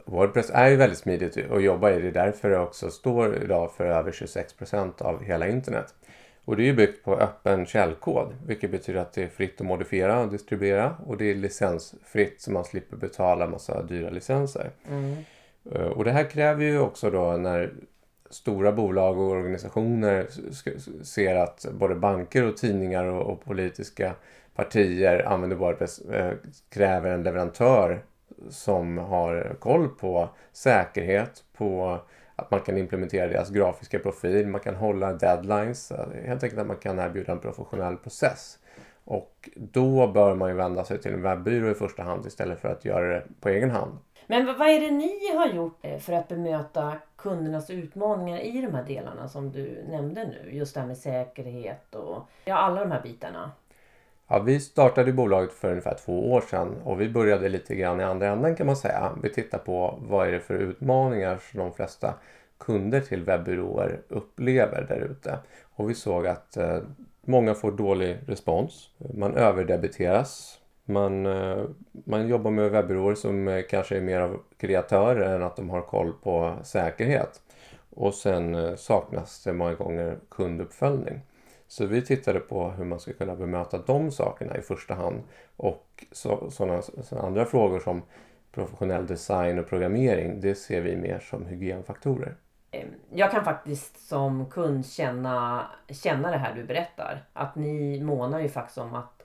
Wordpress 0.05 0.49
är 0.53 0.69
ju 0.69 0.75
väldigt 0.75 0.99
smidigt 0.99 1.51
att 1.51 1.63
jobba 1.63 1.91
i. 1.91 2.01
Det 2.01 2.07
är 2.07 2.25
därför 2.25 2.49
det 2.49 2.59
också 2.59 2.89
står 2.89 3.43
idag 3.43 3.71
för 3.71 3.85
över 3.85 4.11
26 4.11 4.53
procent 4.53 5.01
av 5.01 5.23
hela 5.23 5.47
internet. 5.47 5.95
Och 6.45 6.57
det 6.57 6.69
är 6.69 6.73
byggt 6.73 7.03
på 7.03 7.15
öppen 7.15 7.65
källkod, 7.65 8.35
vilket 8.47 8.71
betyder 8.71 8.99
att 8.99 9.13
det 9.13 9.23
är 9.23 9.27
fritt 9.27 9.61
att 9.61 9.67
modifiera 9.67 10.19
och 10.21 10.31
distribuera 10.31 10.95
och 11.05 11.17
det 11.17 11.31
är 11.31 11.35
licensfritt 11.35 12.41
så 12.41 12.51
man 12.51 12.63
slipper 12.65 12.97
betala 12.97 13.47
massa 13.47 13.83
dyra 13.83 14.09
licenser. 14.09 14.71
Eh, 15.71 15.81
Och 15.81 16.03
det 16.03 16.11
här 16.11 16.29
kräver 16.29 16.63
ju 16.63 16.79
också 16.79 17.09
då 17.09 17.31
när 17.31 17.73
stora 18.29 18.71
bolag 18.71 19.19
och 19.19 19.31
organisationer 19.31 20.27
ser 21.03 21.35
att 21.35 21.65
både 21.73 21.95
banker 21.95 22.47
och 22.47 22.57
tidningar 22.57 23.05
och, 23.05 23.33
och 23.33 23.45
politiska 23.45 24.13
partier 24.55 25.25
använder 25.25 25.57
Wordpress 25.57 25.99
eh, 25.99 26.33
kräver 26.69 27.11
en 27.11 27.23
leverantör 27.23 28.03
som 28.49 28.97
har 28.97 29.55
koll 29.59 29.87
på 29.89 30.29
säkerhet, 30.53 31.43
på 31.57 31.99
att 32.35 32.51
man 32.51 32.59
kan 32.59 32.77
implementera 32.77 33.27
deras 33.27 33.49
grafiska 33.49 33.99
profil, 33.99 34.47
man 34.47 34.61
kan 34.61 34.75
hålla 34.75 35.13
deadlines, 35.13 35.91
eh, 35.91 36.07
helt 36.25 36.43
enkelt 36.43 36.61
att 36.61 36.67
man 36.67 36.77
kan 36.77 36.99
erbjuda 36.99 37.31
en 37.31 37.39
professionell 37.39 37.97
process. 37.97 38.59
Och 39.05 39.49
då 39.55 40.07
bör 40.07 40.35
man 40.35 40.49
ju 40.49 40.55
vända 40.55 40.83
sig 40.83 41.01
till 41.01 41.13
en 41.13 41.21
webbyrå 41.21 41.71
i 41.71 41.73
första 41.73 42.03
hand 42.03 42.25
istället 42.25 42.59
för 42.59 42.69
att 42.69 42.85
göra 42.85 43.07
det 43.07 43.23
på 43.39 43.49
egen 43.49 43.71
hand. 43.71 43.97
Men 44.27 44.45
vad 44.45 44.69
är 44.69 44.79
det 44.79 44.91
ni 44.91 45.35
har 45.35 45.47
gjort 45.47 45.77
eh, 45.81 45.99
för 45.99 46.13
att 46.13 46.27
bemöta 46.27 46.93
kundernas 47.15 47.69
utmaningar 47.69 48.39
i 48.39 48.61
de 48.61 48.73
här 48.73 48.83
delarna 48.83 49.27
som 49.29 49.51
du 49.51 49.83
nämnde 49.89 50.27
nu? 50.27 50.57
Just 50.57 50.73
det 50.73 50.79
här 50.79 50.87
med 50.87 50.97
säkerhet 50.97 51.95
och 51.95 52.29
ja, 52.45 52.55
alla 52.55 52.79
de 52.79 52.91
här 52.91 53.01
bitarna. 53.01 53.51
Ja, 54.27 54.39
vi 54.39 54.59
startade 54.59 55.13
bolaget 55.13 55.53
för 55.53 55.69
ungefär 55.69 55.97
två 56.05 56.31
år 56.31 56.41
sedan 56.41 56.75
och 56.83 57.01
vi 57.01 57.09
började 57.09 57.49
lite 57.49 57.75
grann 57.75 58.01
i 58.01 58.03
andra 58.03 58.27
änden 58.27 58.55
kan 58.55 58.67
man 58.67 58.77
säga. 58.77 59.11
Vi 59.23 59.29
tittar 59.29 59.57
på 59.57 59.99
vad 60.01 60.27
är 60.27 60.31
det 60.31 60.39
för 60.39 60.53
utmaningar 60.53 61.37
som 61.51 61.59
de 61.59 61.73
flesta 61.73 62.13
kunder 62.57 63.01
till 63.01 63.23
webbyråer 63.23 64.01
upplever 64.07 64.85
där 64.89 64.99
ute. 64.99 65.37
Och 65.75 65.89
vi 65.89 65.93
såg 65.93 66.27
att 66.27 66.57
eh, 66.57 66.77
många 67.21 67.53
får 67.53 67.71
dålig 67.71 68.17
respons. 68.27 68.89
Man 69.13 69.35
överdebiteras. 69.35 70.59
Man, 70.85 71.25
eh, 71.25 71.63
man 71.91 72.27
jobbar 72.27 72.51
med 72.51 72.71
webbyråer 72.71 73.15
som 73.15 73.47
eh, 73.47 73.63
kanske 73.69 73.97
är 73.97 74.01
mer 74.01 74.19
av 74.19 74.39
kreatörer 74.57 75.35
än 75.35 75.43
att 75.43 75.55
de 75.55 75.69
har 75.69 75.81
koll 75.81 76.13
på 76.23 76.55
säkerhet. 76.63 77.41
Och 77.89 78.13
sen 78.13 78.55
eh, 78.55 78.75
saknas 78.75 79.43
det 79.43 79.53
många 79.53 79.73
gånger 79.73 80.17
kunduppföljning. 80.29 81.21
Så 81.73 81.85
vi 81.85 82.01
tittade 82.01 82.39
på 82.39 82.69
hur 82.69 82.85
man 82.85 82.99
ska 82.99 83.13
kunna 83.13 83.35
bemöta 83.35 83.77
de 83.77 84.11
sakerna 84.11 84.57
i 84.57 84.61
första 84.61 84.93
hand. 84.93 85.23
Och 85.57 86.05
sådana, 86.11 86.81
sådana 86.81 87.27
andra 87.27 87.45
frågor 87.45 87.79
som 87.79 88.01
professionell 88.51 89.07
design 89.07 89.59
och 89.59 89.67
programmering, 89.67 90.41
det 90.41 90.55
ser 90.55 90.81
vi 90.81 90.95
mer 90.95 91.19
som 91.19 91.45
hygienfaktorer. 91.45 92.35
Ehm, 92.71 92.87
jag 93.13 93.31
kan 93.31 93.43
faktiskt 93.43 94.07
som 94.07 94.49
kund 94.49 94.85
känna, 94.85 95.67
känna 95.89 96.31
det 96.31 96.37
här 96.37 96.55
du 96.55 96.63
berättar. 96.63 97.25
Att 97.33 97.55
ni 97.55 98.01
månar 98.01 98.39
ju 98.39 98.49
faktiskt 98.49 98.77
om 98.77 98.95
att, 98.95 99.23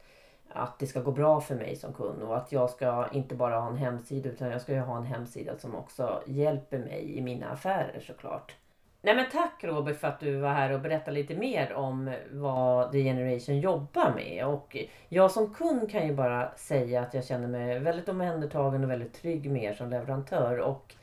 att 0.49 0.79
det 0.79 0.87
ska 0.87 1.01
gå 1.01 1.11
bra 1.11 1.41
för 1.41 1.55
mig 1.55 1.77
som 1.77 1.93
kund 1.93 2.23
och 2.23 2.37
att 2.37 2.53
jag 2.53 2.71
ska 2.71 3.09
inte 3.13 3.35
bara 3.35 3.61
ha 3.61 3.69
en 3.69 3.77
hemsida 3.77 4.29
utan 4.29 4.51
jag 4.51 4.61
ska 4.61 4.73
ju 4.73 4.81
ha 4.81 4.97
en 4.97 5.07
hemsida 5.07 5.59
som 5.59 5.75
också 5.75 6.23
hjälper 6.27 6.79
mig 6.79 7.19
i 7.19 7.21
mina 7.21 7.51
affärer 7.51 8.01
såklart. 8.07 8.55
Nej 9.01 9.17
men 9.17 9.31
tack 9.33 9.65
Robert 9.65 9.97
för 9.97 10.09
att 10.09 10.21
du 10.21 10.37
var 10.37 10.53
här 10.53 10.73
och 10.73 10.81
berättade 10.81 11.13
lite 11.13 11.35
mer 11.35 11.73
om 11.73 12.15
vad 12.31 12.93
The 12.93 13.03
Generation 13.03 13.61
jobbar 13.61 14.15
med. 14.15 14.47
Och 14.47 14.77
jag 15.09 15.31
som 15.31 15.55
kund 15.55 15.91
kan 15.91 16.07
ju 16.07 16.15
bara 16.15 16.57
säga 16.57 17.03
att 17.03 17.15
jag 17.15 17.25
känner 17.25 17.49
mig 17.49 17.79
väldigt 17.79 18.09
omhändertagen 18.09 18.85
och 18.85 18.91
väldigt 18.91 19.15
trygg 19.15 19.51
med 19.51 19.63
er 19.63 19.75
som 19.75 19.91
leverantör. 19.91 20.59
Och 20.59 20.95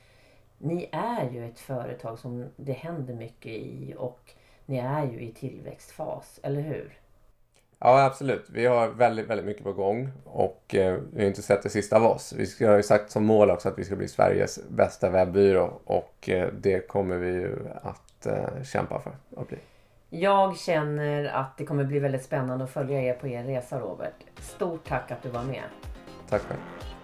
ni 0.57 0.89
är 0.91 1.29
ju 1.31 1.45
ett 1.45 1.59
företag 1.59 2.19
som 2.19 2.45
det 2.55 2.73
händer 2.73 3.13
mycket 3.13 3.51
i 3.51 3.95
och 3.97 4.31
ni 4.65 4.77
är 4.77 5.05
ju 5.05 5.21
i 5.21 5.31
tillväxtfas, 5.31 6.39
eller 6.43 6.61
hur? 6.61 7.04
Ja, 7.79 8.05
absolut. 8.05 8.45
Vi 8.49 8.65
har 8.65 8.87
väldigt, 8.87 9.27
väldigt 9.27 9.45
mycket 9.45 9.63
på 9.63 9.73
gång 9.73 10.11
och 10.23 10.75
eh, 10.75 10.97
vi 11.13 11.21
har 11.21 11.27
inte 11.27 11.41
sett 11.41 11.63
det 11.63 11.69
sista 11.69 11.95
av 11.95 12.05
oss. 12.05 12.33
Vi 12.59 12.65
har 12.65 12.75
ju 12.75 12.83
sagt 12.83 13.11
som 13.11 13.25
mål 13.25 13.51
också 13.51 13.69
att 13.69 13.79
vi 13.79 13.83
ska 13.83 13.95
bli 13.95 14.07
Sveriges 14.07 14.59
bästa 14.69 15.09
webbyrå 15.09 15.79
och 15.85 16.29
eh, 16.29 16.49
det 16.53 16.87
kommer 16.87 17.17
vi 17.17 17.31
ju 17.31 17.55
att 17.81 18.25
eh, 18.25 18.63
kämpa 18.63 18.99
för 18.99 19.11
att 19.41 19.47
bli. 19.47 19.57
Jag 20.09 20.57
känner 20.57 21.25
att 21.25 21.57
det 21.57 21.65
kommer 21.65 21.83
bli 21.83 21.99
väldigt 21.99 22.23
spännande 22.23 22.63
att 22.63 22.71
följa 22.71 23.01
er 23.01 23.13
på 23.13 23.27
er 23.27 23.43
resa 23.43 23.79
Robert. 23.79 24.15
Stort 24.39 24.87
tack 24.87 25.11
att 25.11 25.23
du 25.23 25.29
var 25.29 25.43
med. 25.43 25.63
Tack 26.29 26.41
själv. 26.41 26.94